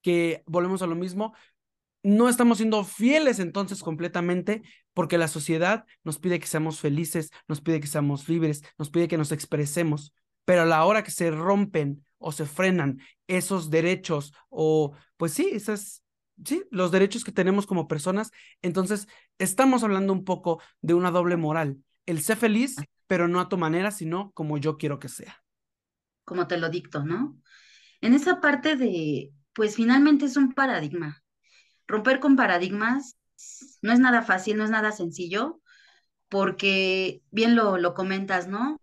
que 0.00 0.44
volvemos 0.46 0.80
a 0.82 0.86
lo 0.86 0.94
mismo, 0.94 1.34
no 2.04 2.28
estamos 2.28 2.58
siendo 2.58 2.84
fieles 2.84 3.40
entonces 3.40 3.82
completamente 3.82 4.62
porque 4.94 5.18
la 5.18 5.28
sociedad 5.28 5.84
nos 6.04 6.18
pide 6.18 6.38
que 6.38 6.46
seamos 6.46 6.78
felices, 6.78 7.30
nos 7.48 7.60
pide 7.60 7.80
que 7.80 7.86
seamos 7.86 8.28
libres, 8.28 8.62
nos 8.78 8.90
pide 8.90 9.08
que 9.08 9.18
nos 9.18 9.32
expresemos, 9.32 10.14
pero 10.48 10.62
a 10.62 10.64
la 10.64 10.86
hora 10.86 11.04
que 11.04 11.10
se 11.10 11.30
rompen 11.30 12.02
o 12.16 12.32
se 12.32 12.46
frenan 12.46 13.02
esos 13.26 13.68
derechos 13.68 14.32
o 14.48 14.94
pues 15.18 15.34
sí, 15.34 15.50
esas 15.52 16.02
sí, 16.42 16.64
los 16.70 16.90
derechos 16.90 17.22
que 17.22 17.32
tenemos 17.32 17.66
como 17.66 17.86
personas, 17.86 18.30
entonces 18.62 19.08
estamos 19.36 19.84
hablando 19.84 20.10
un 20.14 20.24
poco 20.24 20.62
de 20.80 20.94
una 20.94 21.10
doble 21.10 21.36
moral, 21.36 21.76
el 22.06 22.22
ser 22.22 22.38
feliz, 22.38 22.76
pero 23.06 23.28
no 23.28 23.40
a 23.40 23.50
tu 23.50 23.58
manera, 23.58 23.90
sino 23.90 24.32
como 24.32 24.56
yo 24.56 24.78
quiero 24.78 24.98
que 24.98 25.10
sea. 25.10 25.44
Como 26.24 26.46
te 26.46 26.56
lo 26.56 26.70
dicto, 26.70 27.04
¿no? 27.04 27.36
En 28.00 28.14
esa 28.14 28.40
parte 28.40 28.76
de, 28.76 29.30
pues 29.52 29.76
finalmente 29.76 30.24
es 30.24 30.38
un 30.38 30.54
paradigma. 30.54 31.22
Romper 31.86 32.20
con 32.20 32.36
paradigmas 32.36 33.18
no 33.82 33.92
es 33.92 34.00
nada 34.00 34.22
fácil, 34.22 34.56
no 34.56 34.64
es 34.64 34.70
nada 34.70 34.92
sencillo, 34.92 35.60
porque 36.30 37.20
bien 37.30 37.54
lo, 37.54 37.76
lo 37.76 37.92
comentas, 37.92 38.48
¿no? 38.48 38.78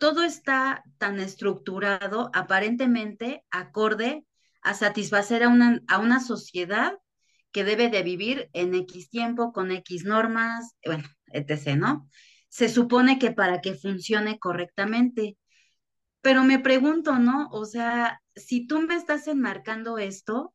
Todo 0.00 0.22
está 0.22 0.82
tan 0.96 1.20
estructurado, 1.20 2.30
aparentemente 2.32 3.44
acorde 3.50 4.24
a 4.62 4.72
satisfacer 4.72 5.42
a 5.42 5.48
una, 5.48 5.82
a 5.88 5.98
una 5.98 6.20
sociedad 6.20 6.98
que 7.52 7.64
debe 7.64 7.90
de 7.90 8.02
vivir 8.02 8.48
en 8.54 8.74
X 8.74 9.10
tiempo, 9.10 9.52
con 9.52 9.70
X 9.70 10.04
normas, 10.06 10.74
bueno, 10.86 11.04
etc., 11.26 11.76
¿no? 11.76 12.08
Se 12.48 12.70
supone 12.70 13.18
que 13.18 13.30
para 13.30 13.60
que 13.60 13.74
funcione 13.74 14.38
correctamente. 14.38 15.36
Pero 16.22 16.44
me 16.44 16.58
pregunto, 16.58 17.18
¿no? 17.18 17.48
O 17.50 17.66
sea, 17.66 18.22
si 18.34 18.66
tú 18.66 18.80
me 18.80 18.94
estás 18.94 19.28
enmarcando 19.28 19.98
esto, 19.98 20.54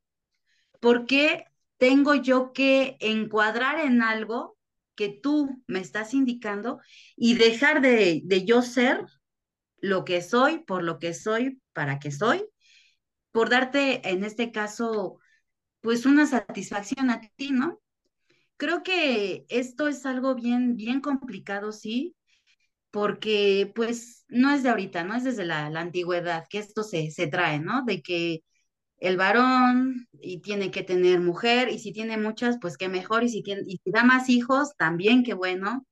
¿por 0.79 1.05
qué 1.05 1.45
tengo 1.77 2.15
yo 2.15 2.51
que 2.51 2.97
encuadrar 2.99 3.79
en 3.79 4.01
algo 4.01 4.57
que 4.95 5.09
tú 5.09 5.63
me 5.67 5.81
estás 5.81 6.15
indicando 6.15 6.79
y 7.15 7.35
dejar 7.35 7.81
de, 7.81 8.21
de 8.23 8.43
yo 8.43 8.63
ser 8.63 9.05
lo 9.85 10.03
que 10.05 10.21
soy, 10.21 10.59
por 10.59 10.83
lo 10.83 10.99
que 10.99 11.13
soy, 11.13 11.61
para 11.73 11.99
que 11.99 12.11
soy, 12.11 12.45
por 13.31 13.49
darte 13.49 14.09
en 14.09 14.23
este 14.23 14.51
caso, 14.51 15.19
pues 15.81 16.05
una 16.05 16.25
satisfacción 16.25 17.09
a 17.11 17.21
ti, 17.35 17.51
¿no? 17.51 17.79
Creo 18.57 18.83
que 18.83 19.45
esto 19.49 19.87
es 19.87 20.05
algo 20.05 20.35
bien, 20.35 20.75
bien 20.77 21.01
complicado, 21.01 21.71
sí, 21.71 22.15
porque 22.91 23.71
pues 23.75 24.25
no 24.29 24.51
es 24.51 24.63
de 24.63 24.69
ahorita, 24.69 25.03
no 25.03 25.15
es 25.15 25.23
desde 25.25 25.45
la, 25.45 25.67
antigüedad 25.67 26.45
que 26.49 26.59
esto 26.59 26.83
se, 26.83 27.11
se 27.11 27.27
trae, 27.27 27.59
¿no? 27.59 27.83
De 27.85 28.01
que 28.01 28.41
el 28.99 29.17
varón 29.17 30.07
y 30.13 30.41
tiene 30.41 30.71
que 30.71 30.83
tener 30.83 31.19
mujer 31.21 31.69
y 31.69 31.79
si 31.79 31.93
tiene 31.93 32.17
muchas, 32.17 32.57
pues 32.61 32.77
qué 32.77 32.89
mejor 32.89 33.23
y 33.23 33.29
si, 33.29 33.43
tiene, 33.43 33.63
y 33.67 33.79
si 33.83 33.91
da 33.91 34.03
más 34.03 34.29
hijos, 34.29 34.75
también 34.77 35.23
qué 35.23 35.33
bueno. 35.35 35.85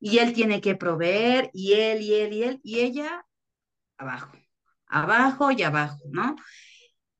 Y 0.00 0.18
él 0.18 0.32
tiene 0.34 0.60
que 0.60 0.76
proveer 0.76 1.50
y 1.54 1.74
él 1.74 2.02
y 2.02 2.14
él 2.14 2.32
y 2.34 2.42
él 2.44 2.60
y 2.62 2.80
ella 2.80 3.24
abajo, 3.98 4.32
abajo 4.86 5.50
y 5.50 5.62
abajo, 5.62 5.98
¿no? 6.10 6.36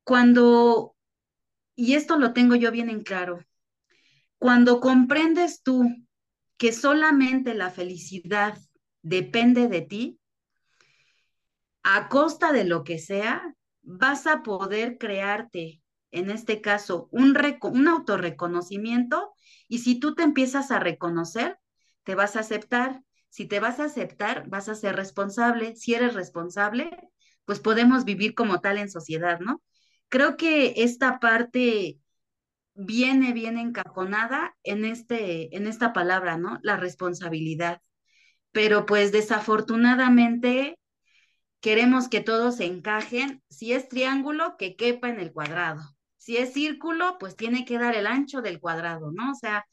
Cuando, 0.05 0.97
y 1.75 1.95
esto 1.95 2.17
lo 2.19 2.33
tengo 2.33 2.55
yo 2.55 2.71
bien 2.71 2.89
en 2.89 3.03
claro, 3.03 3.41
cuando 4.39 4.81
comprendes 4.81 5.63
tú 5.63 5.85
que 6.57 6.73
solamente 6.73 7.55
la 7.55 7.71
felicidad 7.71 8.59
depende 9.03 9.69
de 9.69 9.83
ti, 9.83 10.21
a 11.83 12.09
costa 12.09 12.53
de 12.53 12.65
lo 12.65 12.85
que 12.85 12.99
sea, 12.99 13.55
vas 13.83 14.27
a 14.27 14.43
poder 14.43 14.99
crearte, 14.99 15.83
en 16.11 16.31
este 16.31 16.61
caso, 16.61 17.09
un, 17.11 17.37
un 17.63 17.89
autorreconocimiento 17.89 19.33
y 19.69 19.79
si 19.79 19.99
tú 19.99 20.15
te 20.15 20.23
empiezas 20.23 20.71
a 20.71 20.81
reconocer, 20.81 21.59
te 22.05 22.15
vas 22.15 22.37
a 22.37 22.41
aceptar 22.41 23.03
si 23.31 23.47
te 23.47 23.61
vas 23.61 23.81
a 23.81 23.85
aceptar, 23.85 24.49
vas 24.49 24.69
a 24.69 24.75
ser 24.75 24.97
responsable. 24.97 25.77
Si 25.77 25.95
eres 25.95 26.15
responsable, 26.15 26.91
pues 27.45 27.61
podemos 27.61 28.05
vivir 28.05 28.35
como 28.35 28.61
tal 28.61 28.79
en 28.79 28.91
sociedad, 28.91 29.41
¿no? 29.41 29.63
Creo 30.09 30.37
que 30.37 30.75
esta 30.79 31.21
parte 31.21 31.99
viene 32.75 33.33
bien 33.33 33.59
encajonada 33.59 34.57
en, 34.63 34.85
este, 34.85 35.55
en 35.57 35.67
esta 35.67 35.93
palabra, 35.93 36.39
¿no? 36.39 36.59
La 36.63 36.77
responsabilidad. 36.77 37.83
Pero 38.53 38.87
pues 38.87 39.13
desafortunadamente 39.13 40.79
queremos 41.61 42.09
que 42.09 42.21
todos 42.21 42.61
encajen. 42.61 43.43
Si 43.51 43.73
es 43.73 43.89
triángulo, 43.89 44.57
que 44.59 44.77
quepa 44.77 45.09
en 45.11 45.21
el 45.21 45.33
cuadrado. 45.33 45.83
Si 46.17 46.37
es 46.39 46.53
círculo, 46.55 47.19
pues 47.19 47.37
tiene 47.37 47.65
que 47.65 47.79
dar 47.79 47.95
el 47.95 48.07
ancho 48.07 48.43
del 48.43 48.61
cuadrado, 48.61 49.13
¿no? 49.13 49.33
O 49.33 49.35
sea, 49.35 49.67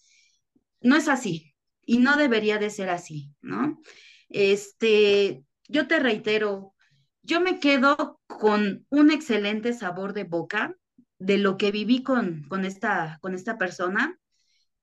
no 0.82 0.96
es 0.96 1.08
así 1.08 1.55
y 1.86 2.00
no 2.00 2.18
debería 2.18 2.58
de 2.58 2.70
ser 2.70 2.90
así, 2.90 3.32
¿no? 3.42 3.82
Este, 4.30 5.44
yo 5.68 5.88
te 5.88 6.00
reitero, 6.00 6.74
yo 7.22 7.42
me 7.42 7.60
quedo 7.60 8.20
con 8.28 8.86
un 8.90 9.12
excelente 9.12 9.74
sabor 9.74 10.14
de 10.14 10.24
boca 10.24 10.76
de 11.20 11.38
lo 11.38 11.58
que 11.58 11.72
viví 11.72 12.04
con, 12.04 12.44
con, 12.50 12.66
esta, 12.66 13.20
con 13.22 13.34
esta 13.36 13.58
persona. 13.58 14.20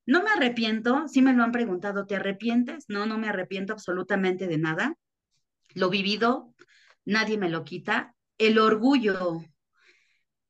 No 0.06 0.22
me 0.22 0.30
arrepiento, 0.30 1.06
si 1.08 1.22
me 1.22 1.32
lo 1.32 1.42
han 1.42 1.52
preguntado, 1.52 2.06
¿te 2.06 2.16
arrepientes? 2.16 2.86
No, 2.88 3.06
no 3.06 3.18
me 3.18 3.28
arrepiento 3.28 3.72
absolutamente 3.72 4.46
de 4.46 4.58
nada. 4.58 4.96
Lo 5.74 5.90
vivido, 5.90 6.54
nadie 7.04 7.38
me 7.38 7.48
lo 7.48 7.64
quita. 7.64 8.14
El 8.38 8.58
orgullo 8.58 9.44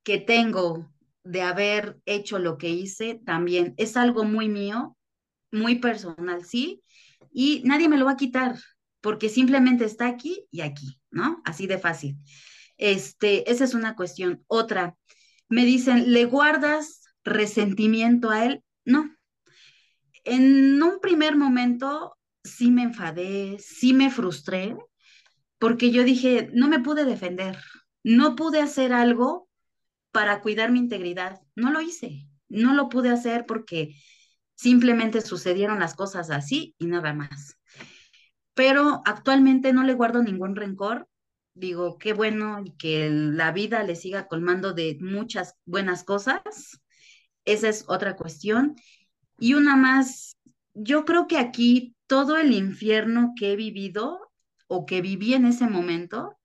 que 0.03 0.19
tengo 0.19 0.91
de 1.25 1.43
haber 1.43 2.01
hecho 2.07 2.39
lo 2.39 2.59
que 2.59 2.71
hice 2.71 3.21
también 3.25 3.75
es 3.77 3.97
algo 3.97 4.25
muy 4.25 4.49
mío 4.49 4.97
muy 5.53 5.77
personal, 5.77 6.45
sí, 6.45 6.83
y 7.33 7.63
nadie 7.65 7.89
me 7.89 7.99
lo 7.99 8.07
va 8.07 8.13
a 8.13 8.17
quitar 8.17 8.57
porque 9.01 9.29
simplemente 9.29 9.85
está 9.85 10.07
aquí 10.07 10.47
y 10.51 10.63
aquí, 10.63 11.01
¿no? 11.11 11.43
Así 11.45 11.67
de 11.67 11.79
fácil. 11.79 12.17
Este, 12.79 13.51
esa 13.51 13.65
es 13.65 13.75
una 13.75 13.95
cuestión. 13.95 14.43
Otra, 14.47 14.97
me 15.49 15.65
dicen, 15.65 16.13
¿le 16.13 16.25
guardas 16.25 17.03
resentimiento 17.25 18.31
a 18.31 18.47
él? 18.47 18.63
No. 18.85 19.15
En 20.25 20.83
un 20.83 21.01
primer 21.01 21.37
momento 21.37 22.17
sí 22.45 22.71
me 22.71 22.83
enfadé, 22.83 23.59
sí 23.59 23.93
me 23.93 24.11
frustré, 24.11 24.77
porque 25.59 25.91
yo 25.91 26.05
dije, 26.05 26.51
no 26.53 26.69
me 26.69 26.81
pude 26.81 27.05
defender, 27.05 27.59
no 28.03 28.35
pude 28.35 28.61
hacer 28.61 28.93
algo 28.93 29.49
para 30.11 30.41
cuidar 30.41 30.71
mi 30.71 30.79
integridad, 30.79 31.41
no 31.55 31.71
lo 31.71 31.81
hice, 31.81 32.29
no 32.49 32.75
lo 32.75 32.89
pude 32.89 33.11
hacer 33.11 33.47
porque 33.47 33.97
Simplemente 34.63 35.23
sucedieron 35.23 35.81
las 35.81 35.95
cosas 35.95 36.31
así 36.31 36.77
y 36.79 36.87
nada 36.87 37.13
más. 37.13 37.59
Pero 38.55 39.03
actualmente 39.05 39.73
no 39.73 39.83
le 39.83 39.93
guardo 39.93 40.23
ningún 40.23 40.55
rencor. 40.55 41.09
Digo, 41.53 41.99
qué 41.99 42.13
bueno 42.13 42.63
y 42.65 42.71
que 42.77 43.11
la 43.11 43.51
vida 43.51 43.83
le 43.83 43.97
siga 43.97 44.29
colmando 44.29 44.73
de 44.73 44.99
muchas 45.01 45.57
buenas 45.65 46.05
cosas. 46.05 46.81
Esa 47.45 47.69
es 47.69 47.87
otra 47.89 48.15
cuestión. 48.15 48.77
Y 49.37 49.55
una 49.55 49.75
más, 49.75 50.37
yo 50.75 51.05
creo 51.05 51.27
que 51.27 51.39
aquí 51.39 51.97
todo 52.07 52.37
el 52.37 52.53
infierno 52.53 53.33
que 53.37 53.55
he 53.55 53.57
vivido 53.57 54.31
o 54.69 54.87
que 54.87 55.03
viví 55.03 55.35
en 55.35 55.47
ese 55.47 55.67
momento 55.67 56.39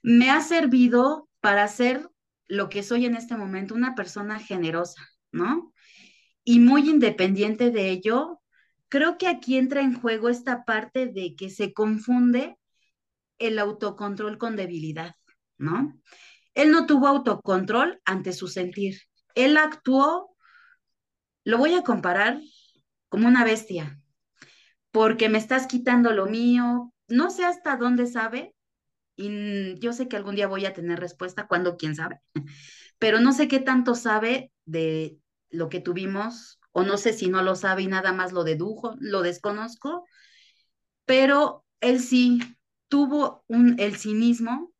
me 0.00 0.30
ha 0.30 0.40
servido 0.40 1.28
para 1.40 1.66
ser 1.66 2.08
lo 2.46 2.68
que 2.68 2.84
soy 2.84 3.06
en 3.06 3.16
este 3.16 3.36
momento, 3.36 3.74
una 3.74 3.96
persona 3.96 4.38
generosa, 4.38 5.02
¿no? 5.32 5.73
Y 6.44 6.60
muy 6.60 6.88
independiente 6.90 7.70
de 7.70 7.90
ello, 7.90 8.40
creo 8.88 9.18
que 9.18 9.28
aquí 9.28 9.56
entra 9.58 9.80
en 9.82 9.98
juego 10.00 10.28
esta 10.28 10.64
parte 10.64 11.06
de 11.06 11.34
que 11.36 11.50
se 11.50 11.72
confunde 11.72 12.56
el 13.38 13.58
autocontrol 13.58 14.38
con 14.38 14.56
debilidad, 14.56 15.14
¿no? 15.58 15.98
Él 16.54 16.70
no 16.72 16.86
tuvo 16.86 17.08
autocontrol 17.08 18.00
ante 18.04 18.32
su 18.32 18.48
sentir. 18.48 19.00
Él 19.34 19.56
actuó, 19.56 20.36
lo 21.44 21.58
voy 21.58 21.74
a 21.74 21.82
comparar 21.82 22.40
como 23.08 23.28
una 23.28 23.44
bestia. 23.44 24.00
porque 24.90 25.28
me 25.28 25.38
estás 25.38 25.66
quitando 25.66 26.12
lo 26.12 26.26
mío. 26.26 26.92
No 27.08 27.30
sé 27.30 27.44
hasta 27.44 27.76
dónde 27.76 28.06
sabe, 28.06 28.54
y 29.16 29.78
yo 29.80 29.92
sé 29.92 30.08
que 30.08 30.16
algún 30.16 30.36
día 30.36 30.48
voy 30.48 30.66
a 30.66 30.74
tener 30.74 31.00
respuesta, 31.00 31.46
cuando 31.48 31.76
quién 31.76 31.96
sabe, 31.96 32.20
pero 32.98 33.20
no 33.20 33.32
sé 33.32 33.48
qué 33.48 33.60
tanto 33.60 33.94
sabe 33.94 34.52
de 34.66 35.18
lo 35.50 35.68
que 35.68 35.80
tuvimos, 35.80 36.60
o 36.72 36.82
no 36.82 36.96
sé 36.96 37.12
si 37.12 37.28
no 37.28 37.42
lo 37.42 37.56
sabe 37.56 37.82
y 37.82 37.86
nada 37.86 38.12
más 38.12 38.32
lo 38.32 38.44
dedujo, 38.44 38.94
lo 38.98 39.22
desconozco, 39.22 40.04
pero 41.04 41.64
él 41.80 42.00
sí 42.00 42.40
tuvo 42.88 43.44
un, 43.48 43.78
el 43.78 43.96
cinismo 43.96 44.72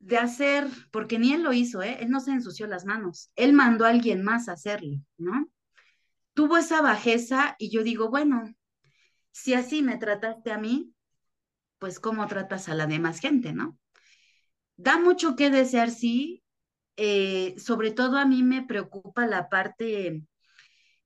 de 0.00 0.18
hacer, 0.18 0.66
porque 0.90 1.18
ni 1.18 1.32
él 1.32 1.42
lo 1.42 1.52
hizo, 1.52 1.82
¿eh? 1.82 1.98
él 2.00 2.10
no 2.10 2.20
se 2.20 2.30
ensució 2.30 2.66
las 2.66 2.84
manos, 2.84 3.30
él 3.34 3.52
mandó 3.52 3.84
a 3.84 3.90
alguien 3.90 4.22
más 4.22 4.48
a 4.48 4.52
hacerlo, 4.52 4.96
¿no? 5.16 5.48
Tuvo 6.34 6.56
esa 6.56 6.80
bajeza 6.82 7.56
y 7.58 7.70
yo 7.70 7.82
digo, 7.82 8.10
bueno, 8.10 8.54
si 9.32 9.54
así 9.54 9.82
me 9.82 9.98
trataste 9.98 10.52
a 10.52 10.58
mí, 10.58 10.92
pues 11.78 12.00
cómo 12.00 12.26
tratas 12.26 12.68
a 12.68 12.74
la 12.74 12.86
demás 12.86 13.20
gente, 13.20 13.52
¿no? 13.52 13.78
Da 14.76 14.98
mucho 14.98 15.34
que 15.36 15.50
desear, 15.50 15.90
sí. 15.90 16.42
Eh, 17.00 17.54
sobre 17.58 17.92
todo 17.92 18.18
a 18.18 18.26
mí 18.26 18.42
me 18.42 18.66
preocupa 18.66 19.24
la 19.24 19.48
parte, 19.48 20.24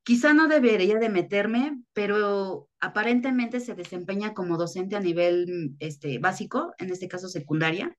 quizá 0.02 0.32
no 0.32 0.48
debería 0.48 0.98
de 0.98 1.10
meterme, 1.10 1.82
pero 1.92 2.70
aparentemente 2.80 3.60
se 3.60 3.74
desempeña 3.74 4.32
como 4.32 4.56
docente 4.56 4.96
a 4.96 5.00
nivel 5.00 5.76
este, 5.80 6.18
básico, 6.18 6.72
en 6.78 6.90
este 6.90 7.08
caso 7.08 7.28
secundaria. 7.28 7.94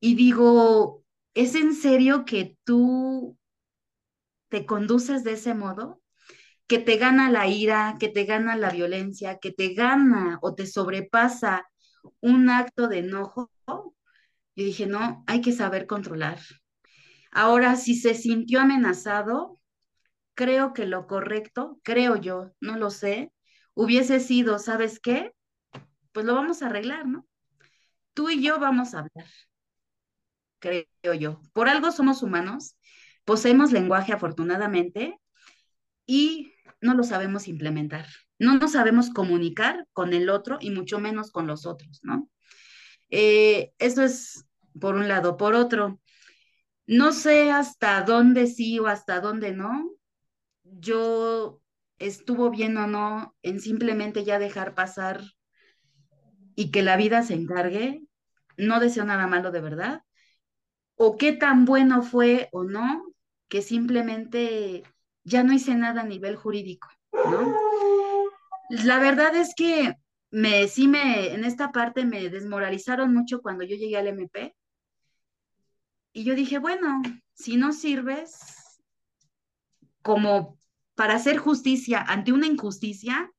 Y 0.00 0.16
digo, 0.16 1.04
¿es 1.32 1.54
en 1.54 1.74
serio 1.74 2.24
que 2.24 2.58
tú 2.64 3.38
te 4.48 4.66
conduces 4.66 5.22
de 5.22 5.34
ese 5.34 5.54
modo? 5.54 6.00
que 6.66 6.78
te 6.78 6.96
gana 6.96 7.30
la 7.30 7.46
ira, 7.46 7.96
que 8.00 8.08
te 8.08 8.24
gana 8.24 8.56
la 8.56 8.70
violencia, 8.70 9.38
que 9.38 9.52
te 9.52 9.74
gana 9.74 10.38
o 10.42 10.54
te 10.54 10.66
sobrepasa 10.66 11.68
un 12.20 12.48
acto 12.50 12.88
de 12.88 13.00
enojo, 13.00 13.50
yo 13.66 14.64
dije, 14.64 14.86
no, 14.86 15.24
hay 15.26 15.40
que 15.40 15.52
saber 15.52 15.86
controlar. 15.86 16.38
Ahora, 17.34 17.76
si 17.76 17.96
se 17.96 18.14
sintió 18.14 18.60
amenazado, 18.60 19.60
creo 20.34 20.72
que 20.72 20.86
lo 20.86 21.06
correcto, 21.06 21.80
creo 21.82 22.16
yo, 22.16 22.52
no 22.60 22.78
lo 22.78 22.90
sé, 22.90 23.32
hubiese 23.74 24.20
sido, 24.20 24.58
¿sabes 24.60 25.00
qué? 25.00 25.32
Pues 26.12 26.26
lo 26.26 26.34
vamos 26.34 26.62
a 26.62 26.66
arreglar, 26.66 27.06
¿no? 27.06 27.26
Tú 28.14 28.30
y 28.30 28.42
yo 28.42 28.60
vamos 28.60 28.94
a 28.94 29.00
hablar, 29.00 29.26
creo 30.60 31.14
yo. 31.18 31.40
Por 31.52 31.68
algo 31.68 31.92
somos 31.92 32.22
humanos, 32.22 32.76
poseemos 33.24 33.72
lenguaje 33.72 34.12
afortunadamente 34.12 35.18
y 36.06 36.52
no 36.80 36.94
lo 36.94 37.02
sabemos 37.02 37.48
implementar. 37.48 38.06
No 38.38 38.56
nos 38.58 38.72
sabemos 38.72 39.10
comunicar 39.10 39.86
con 39.92 40.12
el 40.12 40.28
otro 40.28 40.58
y 40.60 40.70
mucho 40.70 40.98
menos 41.00 41.30
con 41.30 41.46
los 41.46 41.66
otros, 41.66 42.00
¿no? 42.02 42.28
Eh, 43.10 43.72
eso 43.78 44.02
es 44.02 44.46
por 44.80 44.94
un 44.96 45.08
lado. 45.08 45.36
Por 45.36 45.54
otro, 45.54 46.00
no 46.86 47.12
sé 47.12 47.50
hasta 47.50 48.02
dónde 48.02 48.46
sí 48.46 48.78
o 48.78 48.86
hasta 48.86 49.20
dónde 49.20 49.52
no. 49.52 49.90
Yo 50.64 51.60
estuvo 51.98 52.50
bien 52.50 52.76
o 52.76 52.86
no 52.86 53.34
en 53.42 53.60
simplemente 53.60 54.24
ya 54.24 54.38
dejar 54.38 54.74
pasar 54.74 55.22
y 56.54 56.70
que 56.70 56.82
la 56.82 56.96
vida 56.96 57.22
se 57.22 57.34
encargue. 57.34 58.02
No 58.56 58.80
deseo 58.80 59.04
nada 59.04 59.26
malo 59.26 59.50
de 59.50 59.60
verdad. 59.60 60.02
O 60.96 61.16
qué 61.16 61.32
tan 61.32 61.64
bueno 61.64 62.02
fue 62.02 62.48
o 62.52 62.64
no 62.64 63.04
que 63.48 63.62
simplemente 63.62 64.84
ya 65.24 65.42
no 65.42 65.52
hice 65.52 65.74
nada 65.74 66.02
a 66.02 66.06
nivel 66.06 66.36
jurídico. 66.36 66.88
La 68.68 68.98
verdad 68.98 69.34
es 69.36 69.54
que 69.54 69.94
me, 70.30 70.68
sí 70.68 70.88
me, 70.88 71.34
en 71.34 71.44
esta 71.44 71.70
parte 71.72 72.04
me 72.04 72.28
desmoralizaron 72.28 73.14
mucho 73.14 73.40
cuando 73.40 73.64
yo 73.64 73.76
llegué 73.76 73.96
al 73.96 74.08
MP. 74.08 74.54
Y 76.14 76.22
yo 76.22 76.36
dije, 76.36 76.58
bueno, 76.58 77.02
si 77.34 77.56
no 77.56 77.72
sirves 77.72 78.38
como 80.00 80.58
para 80.94 81.16
hacer 81.16 81.38
justicia 81.38 82.00
ante 82.00 82.32
una 82.32 82.46
injusticia, 82.46 83.32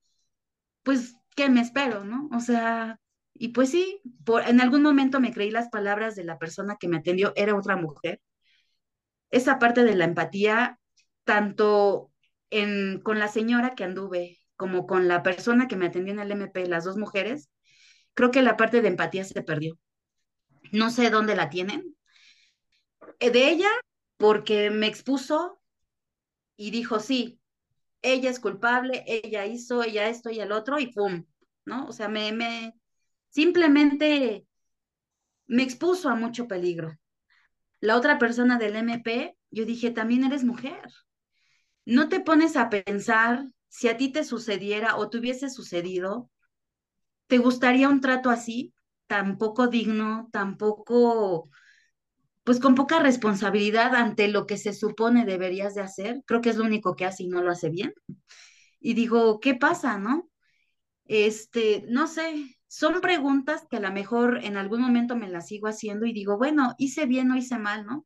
pues, 0.83 1.15
¿qué 1.37 1.49
me 1.49 1.61
espero, 1.61 2.03
no? 2.03 2.29
O 2.33 2.41
sea, 2.41 2.99
y 3.33 3.49
pues 3.49 3.71
sí, 3.71 4.01
por, 4.25 4.43
en 4.47 4.59
algún 4.59 4.81
momento 4.81 5.21
me 5.21 5.31
creí 5.33 5.51
las 5.51 5.69
palabras 5.69 6.15
de 6.15 6.25
la 6.25 6.37
persona 6.37 6.75
que 6.77 6.89
me 6.89 6.97
atendió, 6.97 7.31
era 7.37 7.55
otra 7.55 7.77
mujer. 7.77 8.19
Esa 9.31 9.57
parte 9.57 9.85
de 9.85 9.95
la 9.95 10.03
empatía 10.03 10.77
tanto 11.23 12.11
en, 12.49 12.99
con 13.01 13.19
la 13.19 13.29
señora 13.29 13.73
que 13.73 13.85
anduve 13.85 14.37
como 14.57 14.85
con 14.85 15.07
la 15.07 15.23
persona 15.23 15.69
que 15.69 15.77
me 15.77 15.85
atendió 15.85 16.13
en 16.13 16.19
el 16.19 16.31
MP, 16.31 16.67
las 16.67 16.83
dos 16.83 16.97
mujeres, 16.97 17.49
creo 18.13 18.31
que 18.31 18.41
la 18.41 18.57
parte 18.57 18.81
de 18.81 18.89
empatía 18.89 19.23
se 19.23 19.41
perdió. 19.43 19.77
No 20.73 20.89
sé 20.89 21.09
dónde 21.09 21.35
la 21.35 21.49
tienen. 21.49 21.95
Eh, 23.19 23.31
de 23.31 23.49
ella, 23.49 23.69
porque 24.17 24.69
me 24.69 24.87
expuso 24.87 25.59
y 26.57 26.71
dijo, 26.71 26.99
sí, 26.99 27.39
ella 28.01 28.29
es 28.29 28.39
culpable, 28.39 29.03
ella 29.07 29.45
hizo, 29.45 29.83
ella 29.83 30.09
esto 30.09 30.29
y 30.29 30.39
el 30.39 30.51
otro, 30.51 30.79
y 30.79 30.87
pum, 30.93 31.25
¿no? 31.65 31.87
O 31.87 31.91
sea, 31.91 32.07
me, 32.09 32.31
me, 32.31 32.73
simplemente 33.29 34.45
me 35.47 35.63
expuso 35.63 36.09
a 36.09 36.15
mucho 36.15 36.47
peligro. 36.47 36.97
La 37.81 37.97
otra 37.97 38.19
persona 38.19 38.57
del 38.57 38.75
MP, 38.75 39.37
yo 39.51 39.65
dije, 39.65 39.91
también 39.91 40.23
eres 40.23 40.43
mujer 40.43 40.81
no 41.85 42.09
te 42.09 42.19
pones 42.19 42.55
a 42.57 42.69
pensar 42.69 43.47
si 43.67 43.87
a 43.87 43.97
ti 43.97 44.11
te 44.11 44.23
sucediera 44.23 44.97
o 44.97 45.09
te 45.09 45.19
hubiese 45.19 45.49
sucedido, 45.49 46.29
¿te 47.27 47.37
gustaría 47.37 47.89
un 47.89 48.01
trato 48.01 48.29
así? 48.29 48.73
Tan 49.07 49.37
poco 49.37 49.67
digno, 49.67 50.29
tan 50.31 50.57
poco, 50.57 51.49
pues 52.45 52.59
con 52.59 52.75
poca 52.75 52.99
responsabilidad 52.99 53.95
ante 53.95 54.27
lo 54.27 54.45
que 54.45 54.57
se 54.57 54.71
supone 54.71 55.25
deberías 55.25 55.73
de 55.73 55.81
hacer. 55.81 56.21
Creo 56.27 56.41
que 56.41 56.51
es 56.51 56.57
lo 56.57 56.63
único 56.63 56.95
que 56.95 57.05
hace 57.05 57.23
y 57.23 57.27
no 57.27 57.41
lo 57.41 57.51
hace 57.51 57.69
bien. 57.69 57.93
Y 58.79 58.93
digo, 58.93 59.39
¿qué 59.39 59.55
pasa, 59.55 59.97
no? 59.97 60.29
Este, 61.05 61.85
no 61.89 62.05
sé, 62.05 62.55
son 62.67 63.01
preguntas 63.01 63.65
que 63.69 63.77
a 63.77 63.79
lo 63.79 63.91
mejor 63.91 64.43
en 64.43 64.57
algún 64.57 64.81
momento 64.81 65.15
me 65.15 65.27
las 65.27 65.47
sigo 65.47 65.67
haciendo 65.67 66.05
y 66.05 66.13
digo, 66.13 66.37
bueno, 66.37 66.75
hice 66.77 67.07
bien 67.07 67.31
o 67.31 67.35
hice 67.35 67.57
mal, 67.57 67.83
¿no? 67.87 68.05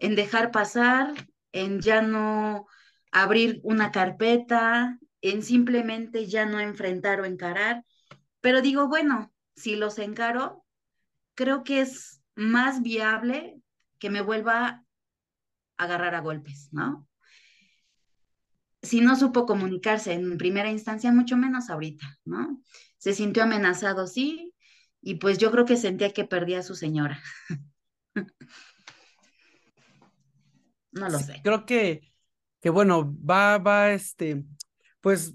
En 0.00 0.16
dejar 0.16 0.50
pasar, 0.50 1.14
en 1.52 1.80
ya 1.80 2.02
no 2.02 2.66
abrir 3.12 3.60
una 3.62 3.92
carpeta, 3.92 4.98
en 5.20 5.44
simplemente 5.44 6.26
ya 6.26 6.44
no 6.44 6.58
enfrentar 6.58 7.20
o 7.20 7.24
encarar. 7.24 7.84
Pero 8.40 8.62
digo, 8.62 8.88
bueno, 8.88 9.32
si 9.54 9.76
los 9.76 10.00
encaro, 10.00 10.64
creo 11.34 11.62
que 11.62 11.82
es 11.82 12.20
más 12.34 12.82
viable 12.82 13.59
que 14.00 14.10
me 14.10 14.20
vuelva 14.20 14.66
a 14.66 14.84
agarrar 15.76 16.16
a 16.16 16.20
golpes, 16.20 16.70
¿no? 16.72 17.06
Si 18.82 19.00
no 19.00 19.14
supo 19.14 19.46
comunicarse 19.46 20.12
en 20.14 20.36
primera 20.38 20.70
instancia, 20.70 21.12
mucho 21.12 21.36
menos 21.36 21.70
ahorita, 21.70 22.18
¿no? 22.24 22.60
Se 22.98 23.12
sintió 23.12 23.44
amenazado, 23.44 24.08
sí, 24.08 24.52
y 25.00 25.14
pues 25.16 25.38
yo 25.38 25.52
creo 25.52 25.64
que 25.64 25.76
sentía 25.76 26.12
que 26.12 26.24
perdía 26.24 26.58
a 26.58 26.64
su 26.64 26.74
señora. 26.74 27.22
no 30.90 31.08
lo 31.08 31.18
sé. 31.20 31.40
Creo 31.44 31.64
que 31.64 32.10
que 32.60 32.70
bueno, 32.70 33.16
va, 33.18 33.58
va, 33.58 33.92
este, 33.92 34.44
pues 35.00 35.34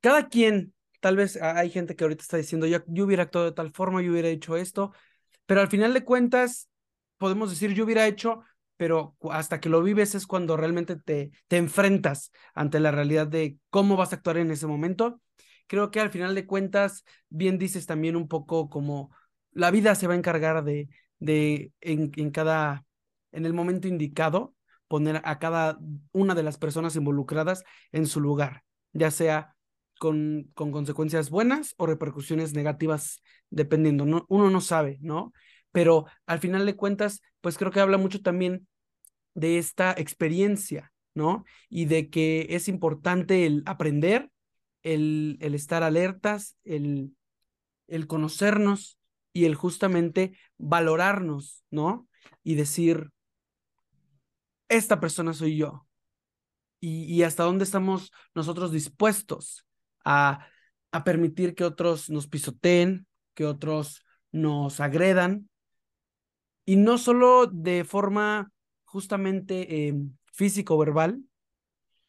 cada 0.00 0.28
quien, 0.28 0.74
tal 1.00 1.16
vez 1.16 1.40
hay 1.40 1.70
gente 1.70 1.96
que 1.96 2.04
ahorita 2.04 2.22
está 2.22 2.36
diciendo, 2.36 2.66
yo, 2.66 2.78
yo 2.88 3.04
hubiera 3.04 3.24
actuado 3.24 3.46
de 3.46 3.52
tal 3.52 3.72
forma, 3.72 4.02
yo 4.02 4.12
hubiera 4.12 4.28
hecho 4.28 4.56
esto, 4.56 4.92
pero 5.46 5.60
al 5.60 5.68
final 5.68 5.94
de 5.94 6.04
cuentas, 6.04 6.68
podemos 7.18 7.50
decir, 7.50 7.72
yo 7.74 7.84
hubiera 7.84 8.06
hecho, 8.06 8.42
pero 8.76 9.16
hasta 9.30 9.60
que 9.60 9.68
lo 9.68 9.82
vives 9.82 10.14
es 10.14 10.26
cuando 10.26 10.56
realmente 10.56 10.96
te, 10.96 11.30
te 11.48 11.56
enfrentas 11.56 12.32
ante 12.54 12.80
la 12.80 12.90
realidad 12.90 13.26
de 13.26 13.58
cómo 13.70 13.96
vas 13.96 14.12
a 14.12 14.16
actuar 14.16 14.38
en 14.38 14.50
ese 14.50 14.66
momento. 14.66 15.20
Creo 15.66 15.90
que 15.90 16.00
al 16.00 16.10
final 16.10 16.34
de 16.34 16.46
cuentas, 16.46 17.04
bien 17.28 17.58
dices 17.58 17.86
también 17.86 18.16
un 18.16 18.28
poco 18.28 18.68
como 18.68 19.10
la 19.52 19.70
vida 19.70 19.94
se 19.94 20.06
va 20.06 20.14
a 20.14 20.16
encargar 20.16 20.64
de, 20.64 20.88
de 21.18 21.72
en, 21.80 22.10
en 22.16 22.30
cada, 22.30 22.84
en 23.32 23.46
el 23.46 23.54
momento 23.54 23.88
indicado, 23.88 24.54
poner 24.88 25.22
a 25.24 25.38
cada 25.38 25.78
una 26.12 26.34
de 26.34 26.42
las 26.42 26.58
personas 26.58 26.96
involucradas 26.96 27.64
en 27.92 28.06
su 28.06 28.20
lugar, 28.20 28.62
ya 28.92 29.10
sea 29.10 29.54
con, 29.98 30.50
con 30.54 30.72
consecuencias 30.72 31.30
buenas 31.30 31.74
o 31.78 31.86
repercusiones 31.86 32.52
negativas, 32.52 33.22
dependiendo. 33.50 34.04
¿no? 34.04 34.26
Uno 34.28 34.50
no 34.50 34.60
sabe, 34.60 34.98
¿no? 35.00 35.32
Pero 35.74 36.06
al 36.26 36.38
final 36.38 36.64
de 36.66 36.76
cuentas, 36.76 37.20
pues 37.40 37.58
creo 37.58 37.72
que 37.72 37.80
habla 37.80 37.98
mucho 37.98 38.22
también 38.22 38.68
de 39.34 39.58
esta 39.58 39.92
experiencia, 39.92 40.92
¿no? 41.14 41.44
Y 41.68 41.86
de 41.86 42.10
que 42.10 42.46
es 42.50 42.68
importante 42.68 43.44
el 43.44 43.64
aprender, 43.66 44.30
el, 44.84 45.36
el 45.40 45.56
estar 45.56 45.82
alertas, 45.82 46.56
el, 46.62 47.16
el 47.88 48.06
conocernos 48.06 49.00
y 49.32 49.46
el 49.46 49.56
justamente 49.56 50.38
valorarnos, 50.58 51.64
¿no? 51.70 52.06
Y 52.44 52.54
decir, 52.54 53.10
esta 54.68 55.00
persona 55.00 55.32
soy 55.32 55.56
yo. 55.56 55.88
Y, 56.78 57.22
hasta 57.22 57.44
dónde 57.44 57.64
estamos 57.64 58.12
nosotros 58.34 58.70
dispuestos 58.70 59.66
a 60.04 60.46
a 60.94 61.02
permitir 61.02 61.56
que 61.56 61.64
otros 61.64 62.08
nos 62.08 62.28
pisoteen, 62.28 63.08
que 63.34 63.46
otros 63.46 64.04
nos 64.30 64.78
agredan, 64.78 65.50
y 66.64 66.76
no 66.76 66.98
solo 66.98 67.46
de 67.46 67.84
forma 67.84 68.50
justamente 68.84 69.88
eh, 69.88 69.94
físico-verbal, 70.32 71.22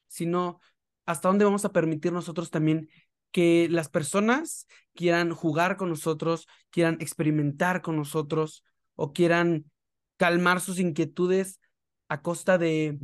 sino 0.07 0.59
hasta 1.05 1.27
dónde 1.27 1.45
vamos 1.45 1.65
a 1.65 1.71
permitir 1.71 2.11
nosotros 2.11 2.51
también 2.51 2.89
que 3.31 3.67
las 3.69 3.89
personas 3.89 4.67
quieran 4.93 5.31
jugar 5.31 5.75
con 5.75 5.89
nosotros, 5.89 6.47
quieran 6.69 6.97
experimentar 7.01 7.81
con 7.81 7.97
nosotros 7.97 8.63
o 8.95 9.11
quieran 9.11 9.69
calmar 10.17 10.61
sus 10.61 10.79
inquietudes 10.79 11.59
a 12.07 12.21
costa 12.21 12.57
de, 12.57 12.97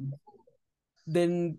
de 1.06 1.58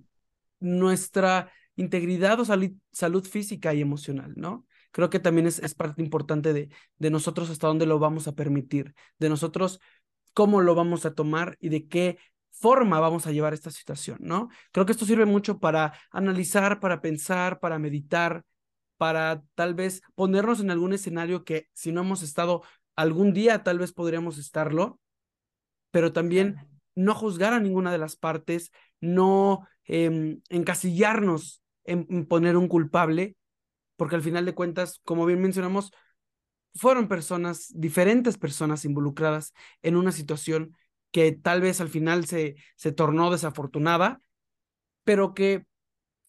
nuestra 0.61 1.53
integridad 1.77 2.41
o 2.41 2.45
salud 2.45 3.25
física 3.25 3.75
y 3.75 3.81
emocional, 3.81 4.33
¿no? 4.37 4.67
Creo 4.93 5.11
que 5.11 5.19
también 5.19 5.47
es, 5.47 5.59
es 5.59 5.75
parte 5.75 6.03
importante 6.03 6.53
de, 6.53 6.69
de 6.99 7.11
nosotros 7.11 7.51
hasta 7.51 7.67
dónde 7.67 7.87
lo 7.87 7.99
vamos 7.99 8.29
a 8.29 8.35
permitir, 8.35 8.95
de 9.19 9.29
nosotros 9.29 9.81
cómo 10.33 10.61
lo 10.61 10.75
vamos 10.75 11.05
a 11.05 11.15
tomar 11.15 11.57
y 11.61 11.69
de 11.69 11.89
qué 11.89 12.19
forma 12.51 13.01
vamos 13.01 13.27
a 13.27 13.33
llevar 13.33 13.55
esta 13.55 13.71
situación, 13.71 14.19
¿no? 14.21 14.49
Creo 14.71 14.87
que 14.87 14.93
esto 14.93 15.05
sirve 15.05 15.27
mucho 15.27 15.59
para 15.59 15.95
analizar, 16.11 16.81
para 16.81 17.01
pensar, 17.01 17.59
para 17.59 17.79
meditar, 17.79 18.45
para 18.99 19.43
tal 19.55 19.75
vez 19.75 20.03
ponernos 20.15 20.61
en 20.61 20.71
algún 20.71 20.93
escenario 20.93 21.45
que 21.45 21.69
si 21.73 21.91
no 21.91 22.03
hemos 22.03 22.23
estado 22.23 22.63
algún 22.95 23.33
día, 23.33 23.65
tal 23.65 23.79
vez 23.79 23.93
podríamos 23.93 24.39
estarlo, 24.39 25.01
pero 25.91 26.13
también 26.13 26.57
no 26.95 27.15
juzgar 27.15 27.53
a 27.53 27.61
ninguna 27.61 27.91
de 27.91 27.99
las 27.99 28.17
partes, 28.17 28.71
no 29.01 29.67
em, 29.85 30.41
encasillarnos 30.51 31.63
en, 31.85 32.27
poner 32.27 32.57
un 32.57 32.69
culpable, 32.69 33.37
porque 34.03 34.17
al 34.17 34.23
final 34.23 34.45
de 34.45 34.53
cuentas, 34.53 35.01
como 35.05 35.25
bien 35.27 35.41
mencionamos, 35.41 35.93
fueron 36.75 37.07
personas, 37.07 37.69
diferentes 37.73 38.37
personas 38.37 38.85
involucradas 38.85 39.53
en 39.81 39.95
una 39.95 40.11
situación 40.11 40.77
que 41.13 41.31
tal 41.31 41.61
vez 41.61 41.81
al 41.81 41.89
final 41.89 42.27
se, 42.27 42.57
se 42.75 42.91
tornó 42.91 43.31
desafortunada, 43.31 44.21
pero 45.05 45.35
que 45.35 45.67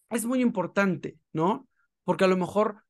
es 0.08 0.24
muy 0.24 0.40
importante, 0.40 1.18
¿no? 1.32 1.66
Porque 2.04 2.22
a 2.22 2.28
lo 2.28 2.36
mejor 2.36 2.84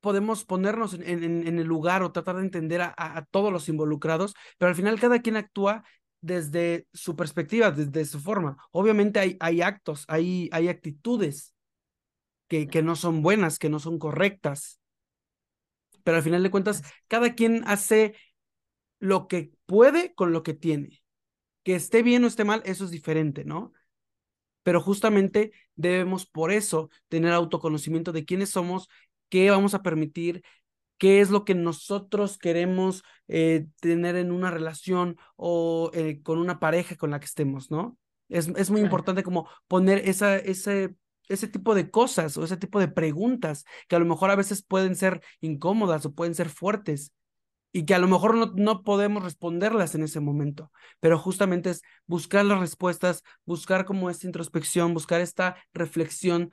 podemos 0.00 0.44
ponernos 0.44 0.92
en, 0.92 1.24
en, 1.24 1.58
el 1.58 1.66
lugar 1.66 2.02
o 2.02 2.12
tratar 2.12 2.36
de 2.36 2.42
entender 2.42 2.82
a, 2.82 2.94
a, 2.98 3.24
todos 3.24 3.50
los 3.50 3.70
involucrados, 3.70 4.34
pero 4.58 4.68
al 4.68 4.74
final 4.74 5.00
cada 5.00 5.22
quien 5.22 5.36
actúa 5.36 5.84
desde 6.20 6.86
su 6.92 7.16
perspectiva, 7.16 7.70
desde 7.70 8.04
su 8.04 8.20
forma. 8.20 8.58
Obviamente 8.72 9.20
hay, 9.20 9.38
hay 9.40 9.62
actos, 9.62 10.04
hay, 10.06 10.50
hay 10.52 10.68
actitudes 10.68 11.54
que, 12.48 12.66
que 12.66 12.82
no 12.82 12.96
son 12.96 13.22
buenas, 13.22 13.58
que 13.58 13.68
no 13.68 13.78
son 13.78 13.98
correctas, 13.98 14.80
pero 16.08 16.16
al 16.16 16.22
final 16.22 16.42
de 16.42 16.50
cuentas, 16.50 16.82
cada 17.06 17.34
quien 17.34 17.64
hace 17.66 18.14
lo 18.98 19.28
que 19.28 19.52
puede 19.66 20.14
con 20.14 20.32
lo 20.32 20.42
que 20.42 20.54
tiene. 20.54 21.02
Que 21.62 21.74
esté 21.74 22.02
bien 22.02 22.24
o 22.24 22.26
esté 22.26 22.44
mal, 22.44 22.62
eso 22.64 22.86
es 22.86 22.90
diferente, 22.90 23.44
¿no? 23.44 23.72
Pero 24.62 24.80
justamente 24.80 25.52
debemos 25.76 26.24
por 26.24 26.50
eso 26.50 26.88
tener 27.08 27.32
autoconocimiento 27.32 28.12
de 28.12 28.24
quiénes 28.24 28.48
somos, 28.48 28.88
qué 29.28 29.50
vamos 29.50 29.74
a 29.74 29.82
permitir, 29.82 30.42
qué 30.96 31.20
es 31.20 31.28
lo 31.28 31.44
que 31.44 31.54
nosotros 31.54 32.38
queremos 32.38 33.02
eh, 33.28 33.66
tener 33.80 34.16
en 34.16 34.32
una 34.32 34.50
relación 34.50 35.18
o 35.36 35.90
eh, 35.92 36.22
con 36.22 36.38
una 36.38 36.58
pareja 36.58 36.96
con 36.96 37.10
la 37.10 37.20
que 37.20 37.26
estemos, 37.26 37.70
¿no? 37.70 37.98
Es, 38.30 38.48
es 38.48 38.70
muy 38.70 38.80
importante 38.80 39.22
como 39.22 39.46
poner 39.68 40.08
esa, 40.08 40.36
ese, 40.36 40.94
ese 41.28 41.48
tipo 41.48 41.74
de 41.74 41.90
cosas 41.90 42.36
o 42.36 42.44
ese 42.44 42.56
tipo 42.56 42.80
de 42.80 42.88
preguntas 42.88 43.64
que 43.88 43.96
a 43.96 43.98
lo 43.98 44.06
mejor 44.06 44.30
a 44.30 44.36
veces 44.36 44.62
pueden 44.62 44.96
ser 44.96 45.22
incómodas 45.40 46.04
o 46.06 46.14
pueden 46.14 46.34
ser 46.34 46.48
fuertes 46.48 47.12
y 47.72 47.84
que 47.84 47.94
a 47.94 47.98
lo 47.98 48.08
mejor 48.08 48.34
no, 48.34 48.52
no 48.56 48.82
podemos 48.82 49.22
responderlas 49.22 49.94
en 49.94 50.02
ese 50.02 50.20
momento, 50.20 50.72
pero 51.00 51.18
justamente 51.18 51.70
es 51.70 51.82
buscar 52.06 52.44
las 52.44 52.60
respuestas, 52.60 53.22
buscar 53.44 53.84
como 53.84 54.10
esta 54.10 54.26
introspección, 54.26 54.94
buscar 54.94 55.20
esta 55.20 55.56
reflexión 55.74 56.50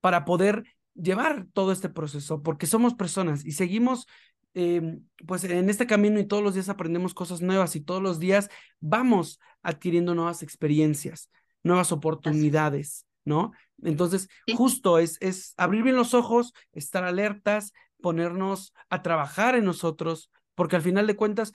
para 0.00 0.24
poder 0.24 0.64
llevar 0.94 1.46
todo 1.52 1.72
este 1.72 1.88
proceso, 1.88 2.42
porque 2.42 2.66
somos 2.66 2.94
personas 2.94 3.44
y 3.44 3.52
seguimos 3.52 4.06
em, 4.54 5.04
pues 5.26 5.44
en 5.44 5.68
este 5.70 5.86
camino 5.86 6.18
y 6.18 6.26
todos 6.26 6.42
los 6.42 6.54
días 6.54 6.68
aprendemos 6.68 7.14
cosas 7.14 7.40
nuevas 7.40 7.76
y 7.76 7.80
todos 7.80 8.02
los 8.02 8.18
días 8.18 8.48
vamos 8.80 9.38
adquiriendo 9.62 10.14
nuevas 10.14 10.42
experiencias, 10.42 11.30
nuevas 11.62 11.92
oportunidades, 11.92 13.06
¿no? 13.30 13.52
Entonces, 13.82 14.28
justo 14.54 14.98
es, 14.98 15.16
es 15.20 15.54
abrir 15.56 15.82
bien 15.82 15.96
los 15.96 16.12
ojos, 16.12 16.52
estar 16.72 17.04
alertas, 17.04 17.72
ponernos 18.02 18.74
a 18.90 19.00
trabajar 19.00 19.54
en 19.54 19.64
nosotros, 19.64 20.30
porque 20.54 20.76
al 20.76 20.82
final 20.82 21.06
de 21.06 21.16
cuentas 21.16 21.52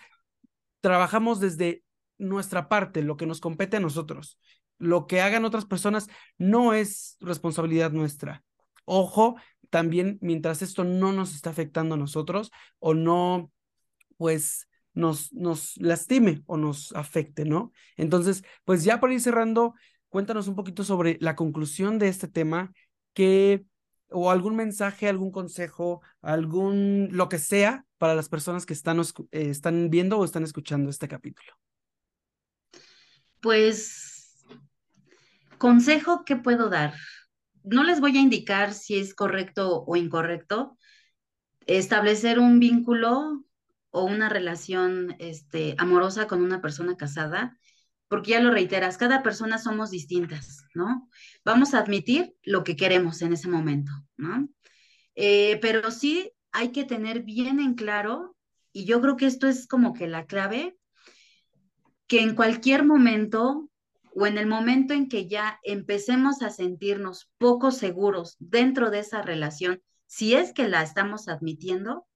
trabajamos 0.82 1.40
desde 1.40 1.84
nuestra 2.18 2.70
parte, 2.70 3.04
lo 3.04 3.18
que 3.18 3.28
nos 3.28 3.42
compete 3.42 3.78
a 3.78 3.82
nosotros. 3.82 4.40
Lo 4.78 5.08
que 5.08 5.22
hagan 5.22 5.46
otras 5.46 5.66
personas 5.66 6.08
no 6.38 6.74
es 6.74 7.18
responsabilidad 7.20 7.92
nuestra. 7.92 8.44
Ojo, 8.86 9.36
también 9.70 10.18
mientras 10.22 10.62
esto 10.62 10.84
no 10.84 11.12
nos 11.12 11.36
está 11.36 11.50
afectando 11.50 11.96
a 11.96 11.98
nosotros 11.98 12.52
o 12.80 12.94
no, 12.94 13.52
pues 14.18 14.68
nos, 14.94 15.34
nos 15.34 15.78
lastime 15.78 16.42
o 16.46 16.58
nos 16.58 16.94
afecte, 16.94 17.46
¿no? 17.46 17.72
Entonces, 17.98 18.44
pues 18.64 18.84
ya 18.84 19.00
por 19.00 19.12
ir 19.12 19.22
cerrando, 19.22 19.76
cuéntanos 20.16 20.48
un 20.48 20.56
poquito 20.56 20.86
sobre 20.86 21.18
la 21.20 21.36
conclusión 21.36 22.00
de 22.00 22.08
este 22.08 22.30
tema, 22.30 22.72
que, 23.14 23.66
o 24.08 24.32
algún 24.32 24.56
mensaje, 24.56 25.10
algún 25.10 25.30
consejo, 25.30 26.00
algún, 26.22 27.10
lo 27.12 27.28
que 27.28 27.38
sea 27.38 27.84
para 27.98 28.16
las 28.16 28.30
personas 28.30 28.66
que 28.66 28.72
están, 28.72 28.98
eh, 29.02 29.50
están 29.50 29.90
viendo 29.90 30.18
o 30.18 30.24
están 30.24 30.46
escuchando 30.46 30.90
este 30.90 31.10
capítulo. 31.10 31.52
Pues, 33.42 34.46
consejo 35.58 36.24
que 36.24 36.38
puedo 36.38 36.70
dar 36.70 36.94
no 37.66 37.84
les 37.84 38.00
voy 38.00 38.16
a 38.18 38.22
indicar 38.22 38.74
si 38.74 38.98
es 38.98 39.14
correcto 39.14 39.84
o 39.86 39.98
incorrecto 39.98 40.78
establecer 41.66 42.40
un 42.40 42.60
vínculo 42.60 43.44
o 43.90 44.04
una 44.06 44.30
relación 44.30 45.14
este, 45.20 45.76
amorosa 45.78 46.26
con 46.26 46.42
una 46.42 46.62
persona 46.62 46.96
casada, 46.96 47.58
porque 48.08 48.32
ya 48.32 48.40
lo 48.40 48.52
reiteras, 48.52 48.98
cada 48.98 49.24
persona 49.24 49.58
somos 49.58 49.92
distintas, 49.92 50.66
¿no? 50.74 51.10
Vamos 51.44 51.74
a 51.74 51.80
admitir 51.80 52.36
lo 52.44 52.64
que 52.64 52.76
queremos 52.76 53.22
en 53.22 53.34
ese 53.34 53.48
momento, 53.48 53.92
¿no? 54.18 54.48
Eh, 55.16 55.58
pero 55.62 55.92
sí 55.92 56.32
hay 56.52 56.72
que 56.72 56.84
tener 56.84 57.24
bien 57.24 57.60
en 57.60 57.74
claro, 57.74 58.36
y 58.72 58.86
yo 58.86 59.02
creo 59.02 59.16
que 59.16 59.26
esto 59.26 59.48
es 59.48 59.68
como 59.68 59.94
que 59.94 60.08
la 60.08 60.26
clave, 60.26 60.78
que 62.08 62.22
en 62.22 62.36
cualquier 62.36 62.86
momento 62.86 63.70
o 64.16 64.28
en 64.28 64.38
el 64.38 64.48
momento 64.48 64.94
en 64.94 65.10
que 65.10 65.28
ya 65.28 65.60
empecemos 65.64 66.42
a 66.42 66.50
sentirnos 66.50 67.30
poco 67.38 67.72
seguros 67.72 68.38
dentro 68.40 68.90
de 68.90 69.00
esa 69.00 69.22
relación, 69.22 69.82
si 70.06 70.34
es 70.34 70.54
que 70.54 70.68
la 70.70 70.82
estamos 70.82 71.28
admitiendo, 71.28 72.08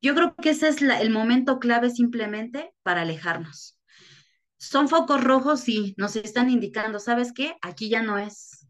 yo 0.00 0.14
creo 0.14 0.36
que 0.36 0.50
ese 0.50 0.68
es 0.68 0.80
el 0.80 1.10
momento 1.10 1.58
clave 1.58 1.90
simplemente 1.90 2.72
para 2.82 3.02
alejarnos. 3.02 3.77
Son 4.58 4.88
focos 4.88 5.22
rojos, 5.22 5.68
y 5.68 5.94
nos 5.96 6.16
están 6.16 6.50
indicando, 6.50 6.98
¿sabes 6.98 7.32
qué? 7.32 7.56
Aquí 7.62 7.88
ya 7.88 8.02
no 8.02 8.18
es. 8.18 8.66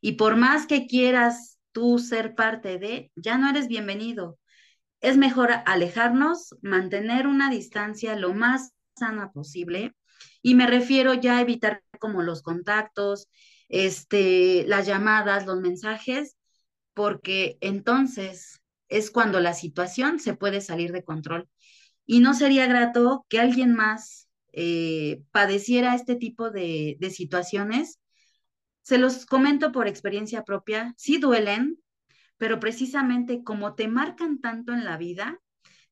Y 0.00 0.12
por 0.12 0.36
más 0.36 0.66
que 0.66 0.86
quieras 0.86 1.58
tú 1.72 1.98
ser 1.98 2.34
parte 2.34 2.78
de, 2.78 3.10
ya 3.16 3.38
no 3.38 3.48
eres 3.48 3.68
bienvenido. 3.68 4.38
Es 5.00 5.16
mejor 5.16 5.50
alejarnos, 5.64 6.56
mantener 6.60 7.26
una 7.26 7.50
distancia 7.50 8.16
lo 8.16 8.34
más 8.34 8.72
sana 8.96 9.30
posible 9.32 9.94
y 10.42 10.54
me 10.54 10.66
refiero 10.66 11.14
ya 11.14 11.38
a 11.38 11.40
evitar 11.40 11.82
como 12.00 12.22
los 12.22 12.42
contactos, 12.42 13.28
este, 13.68 14.64
las 14.66 14.86
llamadas, 14.86 15.46
los 15.46 15.60
mensajes, 15.60 16.36
porque 16.94 17.58
entonces 17.60 18.60
es 18.88 19.10
cuando 19.10 19.40
la 19.40 19.54
situación 19.54 20.18
se 20.20 20.34
puede 20.34 20.60
salir 20.60 20.92
de 20.92 21.04
control. 21.04 21.48
Y 22.06 22.20
no 22.20 22.34
sería 22.34 22.66
grato 22.66 23.26
que 23.28 23.40
alguien 23.40 23.74
más 23.74 24.27
eh, 24.52 25.22
padeciera 25.30 25.94
este 25.94 26.16
tipo 26.16 26.50
de, 26.50 26.96
situaciones. 27.10 28.00
Se 28.82 28.98
los 28.98 29.26
comento 29.26 29.72
por 29.72 29.86
experiencia 29.86 30.44
propia, 30.44 30.94
sí 30.96 31.18
duelen, 31.18 31.78
pero 32.36 32.60
precisamente 32.60 33.42
como 33.42 33.74
te 33.74 33.88
marcan 33.88 34.40
tanto 34.40 34.72
en 34.72 34.84
la 34.84 34.96
vida, 34.96 35.40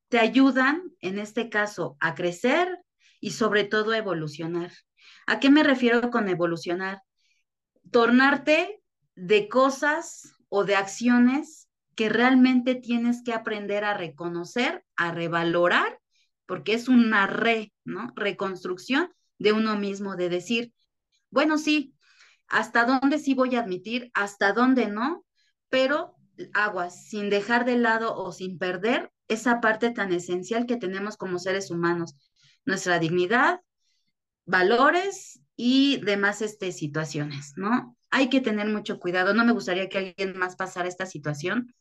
te 0.09 0.19
ayudan, 0.19 0.83
en 1.01 1.19
este 1.19 1.49
caso, 1.49 1.97
a 2.01 2.15
crecer, 2.15 2.79
y 3.21 3.33
sobre 3.33 3.65
todo 3.65 3.95
evolucionar. 3.95 4.71
¿A 5.27 5.41
qué 5.41 5.51
me 5.51 5.63
refiero 5.63 6.11
con 6.11 6.29
evolucionar? 6.29 7.03
Tornarte 7.91 8.83
de 9.15 9.49
cosas 9.49 10.35
o 10.49 10.65
de 10.65 10.77
acciones 10.77 11.69
que 11.95 12.09
realmente 12.09 12.75
tienes 12.75 13.23
que 13.25 13.33
aprender 13.33 13.85
a 13.85 13.95
reconocer, 13.95 14.85
a 14.97 15.13
revalorar, 15.13 15.99
porque 16.47 16.75
es 16.75 16.89
una 16.89 17.27
re. 17.27 17.73
Reconstrucción 18.15 19.13
de 19.39 19.53
uno 19.53 19.77
mismo, 19.77 20.17
de 20.17 20.29
decir, 20.29 20.73
bueno, 21.31 21.59
sí, 21.59 21.95
hasta 22.49 22.85
dónde 22.85 23.19
sí 23.19 23.35
voy 23.35 23.55
a 23.57 23.61
admitir, 23.61 24.11
hasta 24.15 24.53
dónde 24.53 24.89
no, 24.89 25.25
pero 25.69 26.17
aguas, 26.53 27.07
sin 27.09 27.31
dejar 27.31 27.65
de 27.65 27.77
lado 27.77 28.15
o 28.17 28.33
sin 28.33 28.59
perder 28.59 29.11
esa 29.29 29.61
parte 29.61 29.91
tan 29.91 30.13
esencial 30.13 30.67
que 30.67 30.77
tenemos 30.77 31.17
como 31.17 31.39
seres 31.39 31.71
humanos, 31.71 32.15
nuestra 32.65 32.99
dignidad, 32.99 33.61
valores 34.45 35.41
y 35.57 36.01
demás 36.05 36.43
este, 36.43 36.73
situaciones, 36.73 37.55
¿no? 37.57 37.97
Hay 38.11 38.29
que 38.29 38.41
tener 38.41 38.69
mucho 38.69 39.01
cuidado. 39.01 39.35
No 39.35 39.45
me 39.45 39.53
gustaría 39.53 39.89
que 39.89 39.99
alguien 39.99 40.39
más 40.39 40.57
pasara 40.57 40.89
esta 40.89 41.07
situación. 41.07 41.75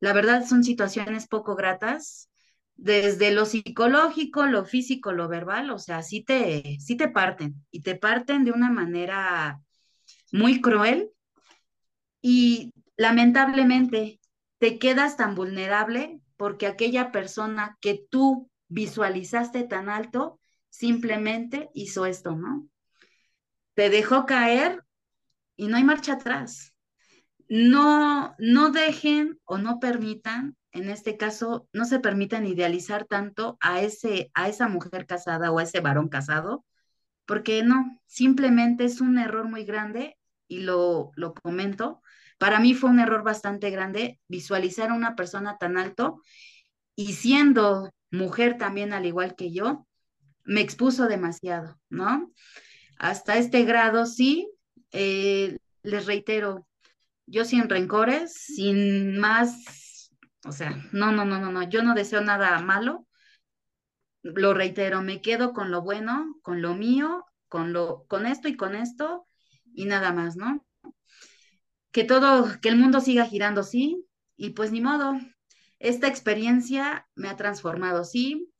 La 0.00 0.12
verdad 0.12 0.46
son 0.46 0.64
situaciones 0.64 1.26
poco 1.26 1.56
gratas, 1.56 2.28
desde 2.82 3.30
lo 3.30 3.46
psicológico, 3.46 4.46
lo 4.46 4.64
físico, 4.64 5.12
lo 5.12 5.28
verbal, 5.28 5.70
o 5.70 5.78
sea, 5.78 6.02
sí 6.02 6.24
te, 6.24 6.80
sí 6.80 6.96
te 6.96 7.06
parten 7.06 7.64
y 7.70 7.80
te 7.82 7.94
parten 7.94 8.44
de 8.44 8.50
una 8.50 8.72
manera 8.72 9.60
muy 10.32 10.60
cruel 10.60 11.12
y 12.20 12.72
lamentablemente 12.96 14.18
te 14.58 14.80
quedas 14.80 15.16
tan 15.16 15.36
vulnerable 15.36 16.20
porque 16.36 16.66
aquella 16.66 17.12
persona 17.12 17.78
que 17.80 18.04
tú 18.10 18.50
visualizaste 18.66 19.62
tan 19.62 19.88
alto 19.88 20.40
simplemente 20.68 21.70
hizo 21.74 22.04
esto, 22.04 22.34
¿no? 22.34 22.66
Te 23.74 23.90
dejó 23.90 24.26
caer 24.26 24.82
y 25.54 25.68
no 25.68 25.76
hay 25.76 25.84
marcha 25.84 26.14
atrás. 26.14 26.74
No, 27.48 28.34
no 28.38 28.70
dejen 28.70 29.38
o 29.44 29.58
no 29.58 29.78
permitan, 29.78 30.56
en 30.72 30.90
este 30.90 31.16
caso, 31.16 31.68
no 31.72 31.84
se 31.84 32.00
permitan 32.00 32.46
idealizar 32.46 33.04
tanto 33.06 33.58
a, 33.60 33.82
ese, 33.82 34.30
a 34.34 34.48
esa 34.48 34.68
mujer 34.68 35.06
casada 35.06 35.50
o 35.50 35.58
a 35.58 35.62
ese 35.62 35.80
varón 35.80 36.08
casado, 36.08 36.64
porque 37.26 37.62
no, 37.62 38.00
simplemente 38.06 38.84
es 38.84 39.00
un 39.00 39.18
error 39.18 39.48
muy 39.48 39.64
grande 39.64 40.18
y 40.48 40.60
lo, 40.60 41.12
lo 41.14 41.34
comento. 41.34 42.02
Para 42.38 42.58
mí 42.58 42.74
fue 42.74 42.90
un 42.90 43.00
error 43.00 43.22
bastante 43.22 43.70
grande 43.70 44.18
visualizar 44.28 44.90
a 44.90 44.94
una 44.94 45.14
persona 45.14 45.58
tan 45.58 45.76
alto 45.76 46.20
y 46.96 47.12
siendo 47.14 47.90
mujer 48.10 48.58
también 48.58 48.92
al 48.92 49.06
igual 49.06 49.34
que 49.36 49.52
yo, 49.52 49.86
me 50.44 50.60
expuso 50.60 51.06
demasiado, 51.06 51.78
¿no? 51.88 52.32
Hasta 52.98 53.36
este 53.36 53.64
grado, 53.64 54.06
sí, 54.06 54.50
eh, 54.92 55.58
les 55.82 56.06
reitero, 56.06 56.66
yo 57.26 57.44
sin 57.44 57.68
rencores, 57.68 58.32
sin 58.32 59.18
más, 59.18 59.56
o 60.44 60.52
sea, 60.52 60.82
no, 60.92 61.12
no, 61.12 61.24
no, 61.24 61.38
no, 61.38 61.52
no, 61.52 61.62
yo 61.68 61.82
no 61.82 61.94
deseo 61.94 62.20
nada 62.20 62.58
malo, 62.60 63.06
lo 64.22 64.54
reitero, 64.54 65.02
me 65.02 65.20
quedo 65.20 65.52
con 65.52 65.70
lo 65.70 65.82
bueno, 65.82 66.36
con 66.42 66.62
lo 66.62 66.74
mío, 66.74 67.24
con 67.48 67.72
lo, 67.72 68.04
con 68.06 68.26
esto 68.26 68.48
y 68.48 68.56
con 68.56 68.74
esto, 68.74 69.26
y 69.74 69.84
nada 69.84 70.12
más, 70.12 70.36
¿no? 70.36 70.64
Que 71.90 72.04
todo, 72.04 72.46
que 72.60 72.68
el 72.68 72.76
mundo 72.76 73.00
siga 73.00 73.26
girando, 73.26 73.62
sí, 73.62 74.06
y 74.36 74.50
pues 74.50 74.72
ni 74.72 74.80
modo, 74.80 75.14
esta 75.78 76.06
experiencia 76.06 77.06
me 77.14 77.28
ha 77.28 77.36
transformado, 77.36 78.04
sí, 78.04 78.52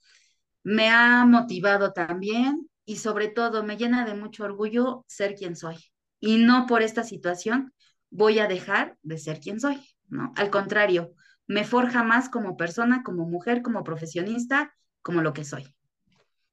me 0.65 0.91
ha 0.91 1.25
motivado 1.25 1.93
también 1.93 2.69
y 2.85 2.97
sobre 2.97 3.29
todo 3.29 3.63
me 3.65 3.77
llena 3.77 4.05
de 4.05 4.15
mucho 4.15 4.45
orgullo 4.45 5.05
ser 5.09 5.35
quien 5.35 5.57
soy. 5.57 5.77
Y 6.21 6.37
no 6.37 6.67
por 6.67 6.83
esta 6.83 7.05
situación 7.05 7.73
voy 8.11 8.39
a 8.39 8.47
dejar 8.47 8.97
de 9.03 9.19
ser 9.19 9.41
quien 9.41 9.61
soy, 9.61 9.81
¿no? 10.09 10.33
Al 10.37 10.51
contrario, 10.51 11.15
me 11.47 11.65
forja 11.65 12.03
más 12.03 12.29
como 12.29 12.57
persona, 12.57 13.03
como 13.03 13.27
mujer, 13.27 13.63
como 13.63 13.85
profesionista, 13.85 14.75
como 15.03 15.23
lo 15.23 15.33
que 15.33 15.45
soy. 15.45 15.75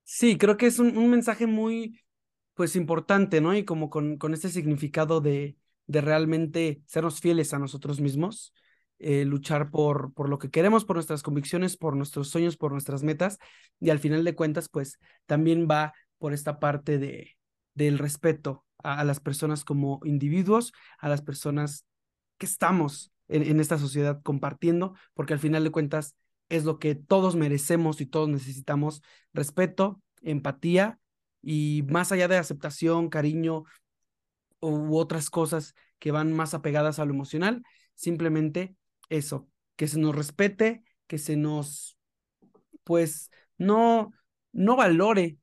Sí, 0.03 0.37
creo 0.37 0.57
que 0.57 0.65
es 0.65 0.79
un, 0.79 1.09
mensaje 1.09 1.45
muy, 1.45 1.99
pues, 2.55 2.75
importante, 2.75 3.41
¿no? 3.41 3.55
Y 3.55 3.63
como 3.63 3.89
con, 3.89 4.17
con 4.17 4.33
este 4.33 4.49
significado 4.49 5.21
de, 5.21 5.55
de 5.85 6.01
realmente 6.01 6.81
sernos 6.87 7.19
fieles 7.19 7.53
a 7.53 7.59
nosotros 7.59 7.99
mismos 7.99 8.53
eh, 8.99 9.23
luchar 9.23 9.71
por, 9.71 10.13
por 10.13 10.27
lo 10.27 10.39
que 10.39 10.51
queremos, 10.51 10.83
por 10.83 10.97
nuestras 10.97 11.23
convicciones, 11.23 11.77
por 11.77 11.95
nuestros 11.95 12.27
sueños, 12.27 12.57
por 12.57 12.73
nuestras 12.73 13.01
metas. 13.01 13.39
Y 13.79 13.91
al 13.91 13.99
final 13.99 14.25
de 14.25 14.35
cuentas, 14.35 14.67
pues 14.67 14.99
también 15.25 15.67
va 15.71 15.93
por 16.17 16.33
esta 16.33 16.59
parte 16.59 16.99
de, 16.99 17.37
del 17.73 17.97
respeto 17.97 18.65
a, 18.83 19.05
las 19.05 19.21
personas 19.21 19.63
como 19.63 20.01
individuos, 20.03 20.73
a 20.97 21.07
las 21.07 21.21
personas 21.21 21.85
que 22.37 22.45
estamos 22.45 23.13
en, 23.29 23.59
esta 23.59 23.77
sociedad 23.77 24.21
compartiendo, 24.23 24.95
porque 25.13 25.33
al 25.33 25.39
final 25.39 25.63
de 25.63 25.71
cuentas 25.71 26.15
es 26.49 26.65
lo 26.65 26.79
que 26.79 26.95
todos 26.95 27.35
merecemos 27.35 28.01
y 28.01 28.05
todos 28.05 28.27
necesitamos, 28.27 29.01
respeto, 29.33 30.01
empatía 30.21 30.99
y 31.41 31.85
más 31.87 32.11
allá 32.11 32.27
de 32.27 32.37
aceptación, 32.37 33.09
cariño 33.09 33.63
u 34.59 34.97
otras 34.97 35.29
cosas 35.29 35.75
que 35.99 36.11
van 36.11 36.33
más 36.33 36.53
apegadas 36.53 36.99
a 36.99 37.05
lo 37.05 37.13
emocional, 37.13 37.63
simplemente 37.93 38.75
eso, 39.09 39.47
que 39.75 39.87
se 39.87 39.99
nos 39.99 40.15
respete, 40.15 40.83
que 41.07 41.17
se 41.17 41.37
nos, 41.37 41.97
pues, 42.83 43.31
no, 43.57 44.11
no 44.51 44.75
valore, 44.75 45.37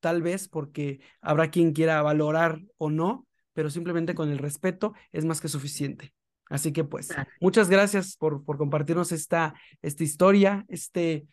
tal 0.00 0.22
vez, 0.22 0.48
porque 0.48 1.00
habrá 1.20 1.50
quien 1.50 1.72
quiera 1.72 2.00
valorar 2.02 2.60
o 2.76 2.90
no, 2.90 3.26
pero 3.52 3.70
simplemente 3.70 4.14
con 4.14 4.30
el 4.30 4.38
respeto 4.38 4.94
es 5.12 5.24
más 5.24 5.40
que 5.40 5.48
suficiente. 5.48 6.14
Así 6.50 6.72
que 6.72 6.84
pues, 6.84 7.08
muchas 7.40 7.70
gracias 7.70 8.16
por, 8.16 8.44
por 8.44 8.58
compartirnos 8.58 9.12
esta, 9.12 9.54
esta 9.82 10.04
historia, 10.04 10.64
este, 10.68 11.26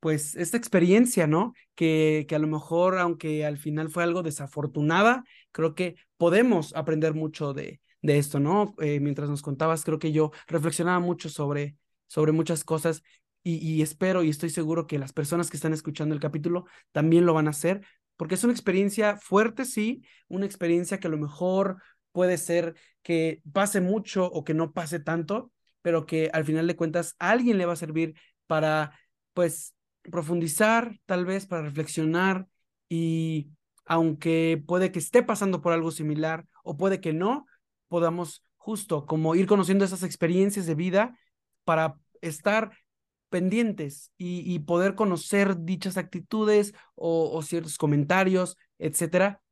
pues, 0.00 0.36
esta 0.36 0.56
experiencia, 0.56 1.26
¿no? 1.26 1.54
Que, 1.74 2.26
que 2.28 2.34
a 2.34 2.38
lo 2.38 2.46
mejor, 2.46 2.98
aunque 2.98 3.44
al 3.44 3.56
final 3.56 3.90
fue 3.90 4.02
algo 4.02 4.22
desafortunada, 4.22 5.24
creo 5.52 5.74
que 5.74 5.96
podemos 6.16 6.74
aprender 6.76 7.14
mucho 7.14 7.54
de, 7.54 7.80
de 8.02 8.18
esto, 8.18 8.40
¿no? 8.40 8.74
Eh, 8.80 9.00
mientras 9.00 9.28
nos 9.28 9.42
contabas, 9.42 9.84
creo 9.84 9.98
que 9.98 10.12
yo 10.12 10.30
reflexionaba 10.46 11.00
mucho 11.00 11.28
sobre, 11.28 11.76
sobre 12.06 12.32
muchas 12.32 12.64
cosas 12.64 13.02
y, 13.42 13.56
y, 13.56 13.82
espero 13.82 14.22
y 14.22 14.30
estoy 14.30 14.50
seguro 14.50 14.86
que 14.86 14.98
las 14.98 15.12
personas 15.12 15.50
que 15.50 15.56
están 15.56 15.72
escuchando 15.72 16.14
el 16.14 16.20
capítulo 16.20 16.66
también 16.92 17.24
lo 17.24 17.34
van 17.34 17.46
a 17.46 17.50
hacer, 17.50 17.82
porque 18.16 18.34
es 18.34 18.44
una 18.44 18.52
experiencia 18.52 19.16
fuerte, 19.16 19.64
sí, 19.64 20.02
una 20.28 20.44
experiencia 20.44 20.98
que 20.98 21.06
a 21.06 21.10
lo 21.10 21.18
mejor 21.18 21.80
puede 22.12 22.38
ser 22.38 22.74
que 23.02 23.42
pase 23.52 23.80
mucho 23.80 24.26
o 24.26 24.44
que 24.44 24.54
no 24.54 24.72
pase 24.72 25.00
tanto, 25.00 25.52
pero 25.82 26.06
que 26.06 26.30
al 26.32 26.44
final 26.44 26.66
de 26.66 26.76
cuentas 26.76 27.16
a 27.18 27.30
alguien 27.30 27.58
le 27.58 27.66
va 27.66 27.74
a 27.74 27.76
servir 27.76 28.14
para, 28.46 28.98
pues, 29.34 29.74
profundizar, 30.02 30.98
tal 31.06 31.24
vez 31.24 31.46
para 31.46 31.62
reflexionar 31.62 32.46
y 32.88 33.50
aunque 33.84 34.62
puede 34.66 34.92
que 34.92 34.98
esté 34.98 35.22
pasando 35.22 35.60
por 35.60 35.72
algo 35.72 35.90
similar 35.90 36.46
o 36.62 36.76
puede 36.76 37.00
que 37.00 37.12
no, 37.12 37.46
podamos 37.88 38.42
justo 38.56 39.06
como 39.06 39.34
ir 39.34 39.46
conociendo 39.46 39.84
esas 39.84 40.02
experiencias 40.02 40.66
de 40.66 40.74
vida 40.74 41.18
para 41.64 41.98
estar 42.20 42.70
pendientes 43.30 44.12
y, 44.16 44.58
poder 44.60 44.94
conocer 44.94 45.60
dichas 45.60 45.96
actitudes 45.96 46.74
o, 46.94 47.30
o, 47.32 47.42
ciertos 47.42 47.76
comentarios, 47.76 48.56
etcétera, 48.78 49.42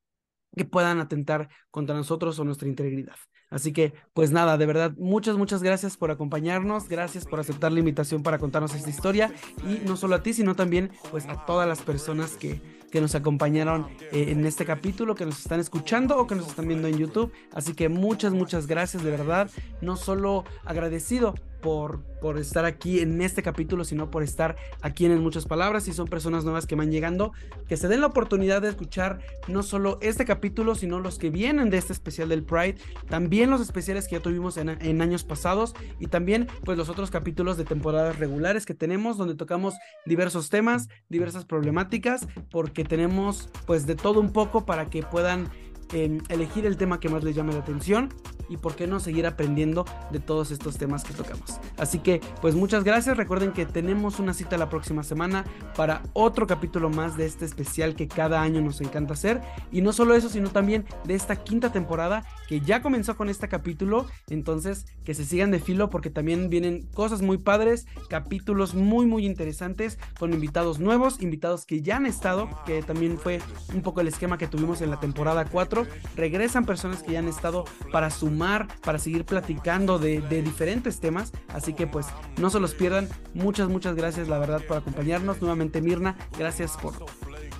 que 0.56 0.64
puedan 0.64 1.00
atentar 1.00 1.48
contra 1.70 1.94
nosotros 1.94 2.38
o 2.38 2.44
nuestra 2.44 2.68
integridad. 2.68 3.16
Así 3.48 3.72
que, 3.72 3.92
pues 4.12 4.32
nada, 4.32 4.58
de 4.58 4.66
verdad, 4.66 4.92
muchas, 4.98 5.36
muchas 5.36 5.62
gracias 5.62 5.96
por 5.96 6.10
acompañarnos, 6.10 6.88
gracias 6.88 7.26
por 7.26 7.38
aceptar 7.38 7.70
la 7.70 7.78
invitación 7.78 8.24
para 8.24 8.38
contarnos 8.38 8.74
esta 8.74 8.90
historia 8.90 9.32
y 9.64 9.86
no 9.86 9.96
solo 9.96 10.16
a 10.16 10.22
ti, 10.22 10.32
sino 10.32 10.56
también 10.56 10.90
pues 11.12 11.26
a 11.26 11.46
todas 11.46 11.68
las 11.68 11.80
personas 11.82 12.36
que, 12.36 12.60
que 12.90 13.00
nos 13.00 13.14
acompañaron 13.14 13.86
eh, 14.10 14.26
en 14.30 14.44
este 14.46 14.64
capítulo, 14.64 15.14
que 15.14 15.26
nos 15.26 15.38
están 15.38 15.60
escuchando 15.60 16.18
o 16.18 16.26
que 16.26 16.34
nos 16.34 16.48
están 16.48 16.66
viendo 16.66 16.88
en 16.88 16.98
YouTube. 16.98 17.32
Así 17.52 17.72
que 17.72 17.88
muchas, 17.88 18.32
muchas 18.32 18.66
gracias, 18.66 19.04
de 19.04 19.12
verdad, 19.12 19.48
no 19.80 19.96
solo 19.96 20.44
agradecido 20.64 21.34
por, 21.66 22.04
por 22.20 22.38
estar 22.38 22.64
aquí 22.64 23.00
en 23.00 23.20
este 23.20 23.42
capítulo, 23.42 23.82
sino 23.82 24.08
por 24.08 24.22
estar 24.22 24.54
aquí 24.82 25.04
en, 25.04 25.20
Muchas 25.20 25.46
Palabras. 25.46 25.88
Y 25.88 25.92
son 25.92 26.06
personas 26.06 26.44
nuevas 26.44 26.64
que 26.64 26.76
van 26.76 26.92
llegando, 26.92 27.32
que 27.66 27.76
se 27.76 27.88
den 27.88 28.02
la 28.02 28.06
oportunidad 28.06 28.62
de 28.62 28.68
escuchar 28.68 29.18
no 29.48 29.64
solo 29.64 29.98
este 30.00 30.24
capítulo, 30.24 30.76
sino 30.76 31.00
los 31.00 31.18
que 31.18 31.28
vienen 31.28 31.68
de 31.68 31.78
este 31.78 31.92
especial 31.92 32.28
del 32.28 32.44
Pride, 32.44 32.76
también 33.08 33.50
los 33.50 33.60
especiales 33.60 34.06
que 34.06 34.14
ya 34.14 34.22
tuvimos 34.22 34.58
en, 34.58 34.68
en 34.68 35.02
años 35.02 35.24
pasados 35.24 35.74
y 35.98 36.06
también 36.06 36.46
pues 36.64 36.78
los 36.78 36.88
otros 36.88 37.10
capítulos 37.10 37.56
de 37.56 37.64
temporadas 37.64 38.16
regulares 38.16 38.64
que 38.64 38.74
tenemos, 38.74 39.16
donde 39.16 39.34
tocamos 39.34 39.74
diversos 40.04 40.48
temas, 40.48 40.88
diversas 41.08 41.46
problemáticas, 41.46 42.28
porque 42.48 42.84
tenemos 42.84 43.48
pues 43.66 43.86
de 43.86 43.96
todo 43.96 44.20
un 44.20 44.32
poco 44.32 44.64
para 44.66 44.86
que 44.86 45.02
puedan 45.02 45.50
elegir 45.92 46.66
el 46.66 46.76
tema 46.76 47.00
que 47.00 47.08
más 47.08 47.22
les 47.24 47.34
llame 47.34 47.52
la 47.52 47.60
atención 47.60 48.12
y 48.48 48.56
por 48.56 48.76
qué 48.76 48.86
no 48.86 49.00
seguir 49.00 49.26
aprendiendo 49.26 49.84
de 50.10 50.20
todos 50.20 50.50
estos 50.50 50.78
temas 50.78 51.04
que 51.04 51.14
tocamos. 51.14 51.60
Así 51.76 51.98
que 51.98 52.20
pues 52.40 52.54
muchas 52.54 52.84
gracias, 52.84 53.16
recuerden 53.16 53.52
que 53.52 53.66
tenemos 53.66 54.18
una 54.18 54.34
cita 54.34 54.56
la 54.56 54.68
próxima 54.68 55.02
semana 55.02 55.44
para 55.76 56.02
otro 56.12 56.46
capítulo 56.46 56.90
más 56.90 57.16
de 57.16 57.26
este 57.26 57.44
especial 57.44 57.96
que 57.96 58.08
cada 58.08 58.42
año 58.42 58.60
nos 58.60 58.80
encanta 58.80 59.14
hacer. 59.14 59.40
Y 59.72 59.82
no 59.82 59.92
solo 59.92 60.14
eso, 60.14 60.28
sino 60.28 60.50
también 60.50 60.84
de 61.04 61.14
esta 61.14 61.36
quinta 61.36 61.72
temporada 61.72 62.24
que 62.48 62.60
ya 62.60 62.82
comenzó 62.82 63.16
con 63.16 63.28
este 63.28 63.48
capítulo, 63.48 64.06
entonces 64.28 64.86
que 65.04 65.14
se 65.14 65.24
sigan 65.24 65.50
de 65.50 65.58
filo 65.58 65.90
porque 65.90 66.10
también 66.10 66.48
vienen 66.50 66.86
cosas 66.94 67.22
muy 67.22 67.38
padres, 67.38 67.86
capítulos 68.08 68.74
muy 68.74 69.06
muy 69.06 69.26
interesantes 69.26 69.98
con 70.18 70.32
invitados 70.32 70.78
nuevos, 70.78 71.20
invitados 71.20 71.66
que 71.66 71.82
ya 71.82 71.96
han 71.96 72.06
estado, 72.06 72.48
que 72.64 72.82
también 72.82 73.18
fue 73.18 73.40
un 73.74 73.82
poco 73.82 74.00
el 74.00 74.08
esquema 74.08 74.38
que 74.38 74.46
tuvimos 74.46 74.80
en 74.80 74.90
la 74.90 75.00
temporada 75.00 75.44
4 75.44 75.75
regresan 76.16 76.64
personas 76.64 77.02
que 77.02 77.12
ya 77.12 77.18
han 77.18 77.28
estado 77.28 77.64
para 77.92 78.10
sumar 78.10 78.68
para 78.82 78.98
seguir 78.98 79.24
platicando 79.24 79.98
de, 79.98 80.20
diferentes 80.42 81.00
temas. 81.00 81.32
Así 81.48 81.72
que 81.72 81.86
pues 81.86 82.06
no 82.38 82.50
se 82.50 82.60
los 82.60 82.74
pierdan. 82.74 83.08
Muchas, 83.34 83.68
muchas 83.68 83.94
gracias 83.96 84.28
la 84.28 84.38
verdad 84.38 84.62
por 84.66 84.78
acompañarnos. 84.78 85.40
Nuevamente 85.40 85.80
Mirna, 85.80 86.16
gracias 86.38 86.76
por, 86.76 86.94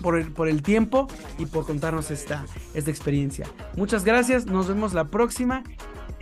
por, 0.03 0.19
el, 0.19 0.33
por 0.33 0.49
el 0.49 0.63
tiempo 0.63 1.09
y 1.39 1.47
por 1.47 1.67
contarnos 1.67 2.11
esta, 2.11 2.45
esta 2.75 2.91
experiencia. 2.91 3.47
Muchas 3.77 4.05
gracias, 4.05 4.47
nos 4.47 4.69
vemos 4.69 4.93
la 4.95 5.07
próxima. 5.07 5.63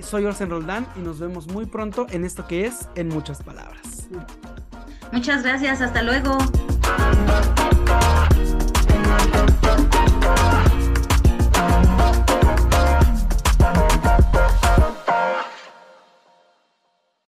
Soy 0.01 0.25
Orsen 0.25 0.51
Roldán 0.51 0.87
y 0.97 1.01
nos 1.01 1.21
vemos 1.21 1.47
muy 1.47 1.67
pronto 1.67 2.07
en 2.11 2.25
esto 2.25 2.47
que 2.47 2.67
es 2.67 2.89
En 2.97 3.09
Muchas 3.09 3.43
Palabras. 3.43 4.09
Muchas 5.13 5.43
gracias, 5.45 5.81
hasta 5.81 6.03
luego. 6.03 6.37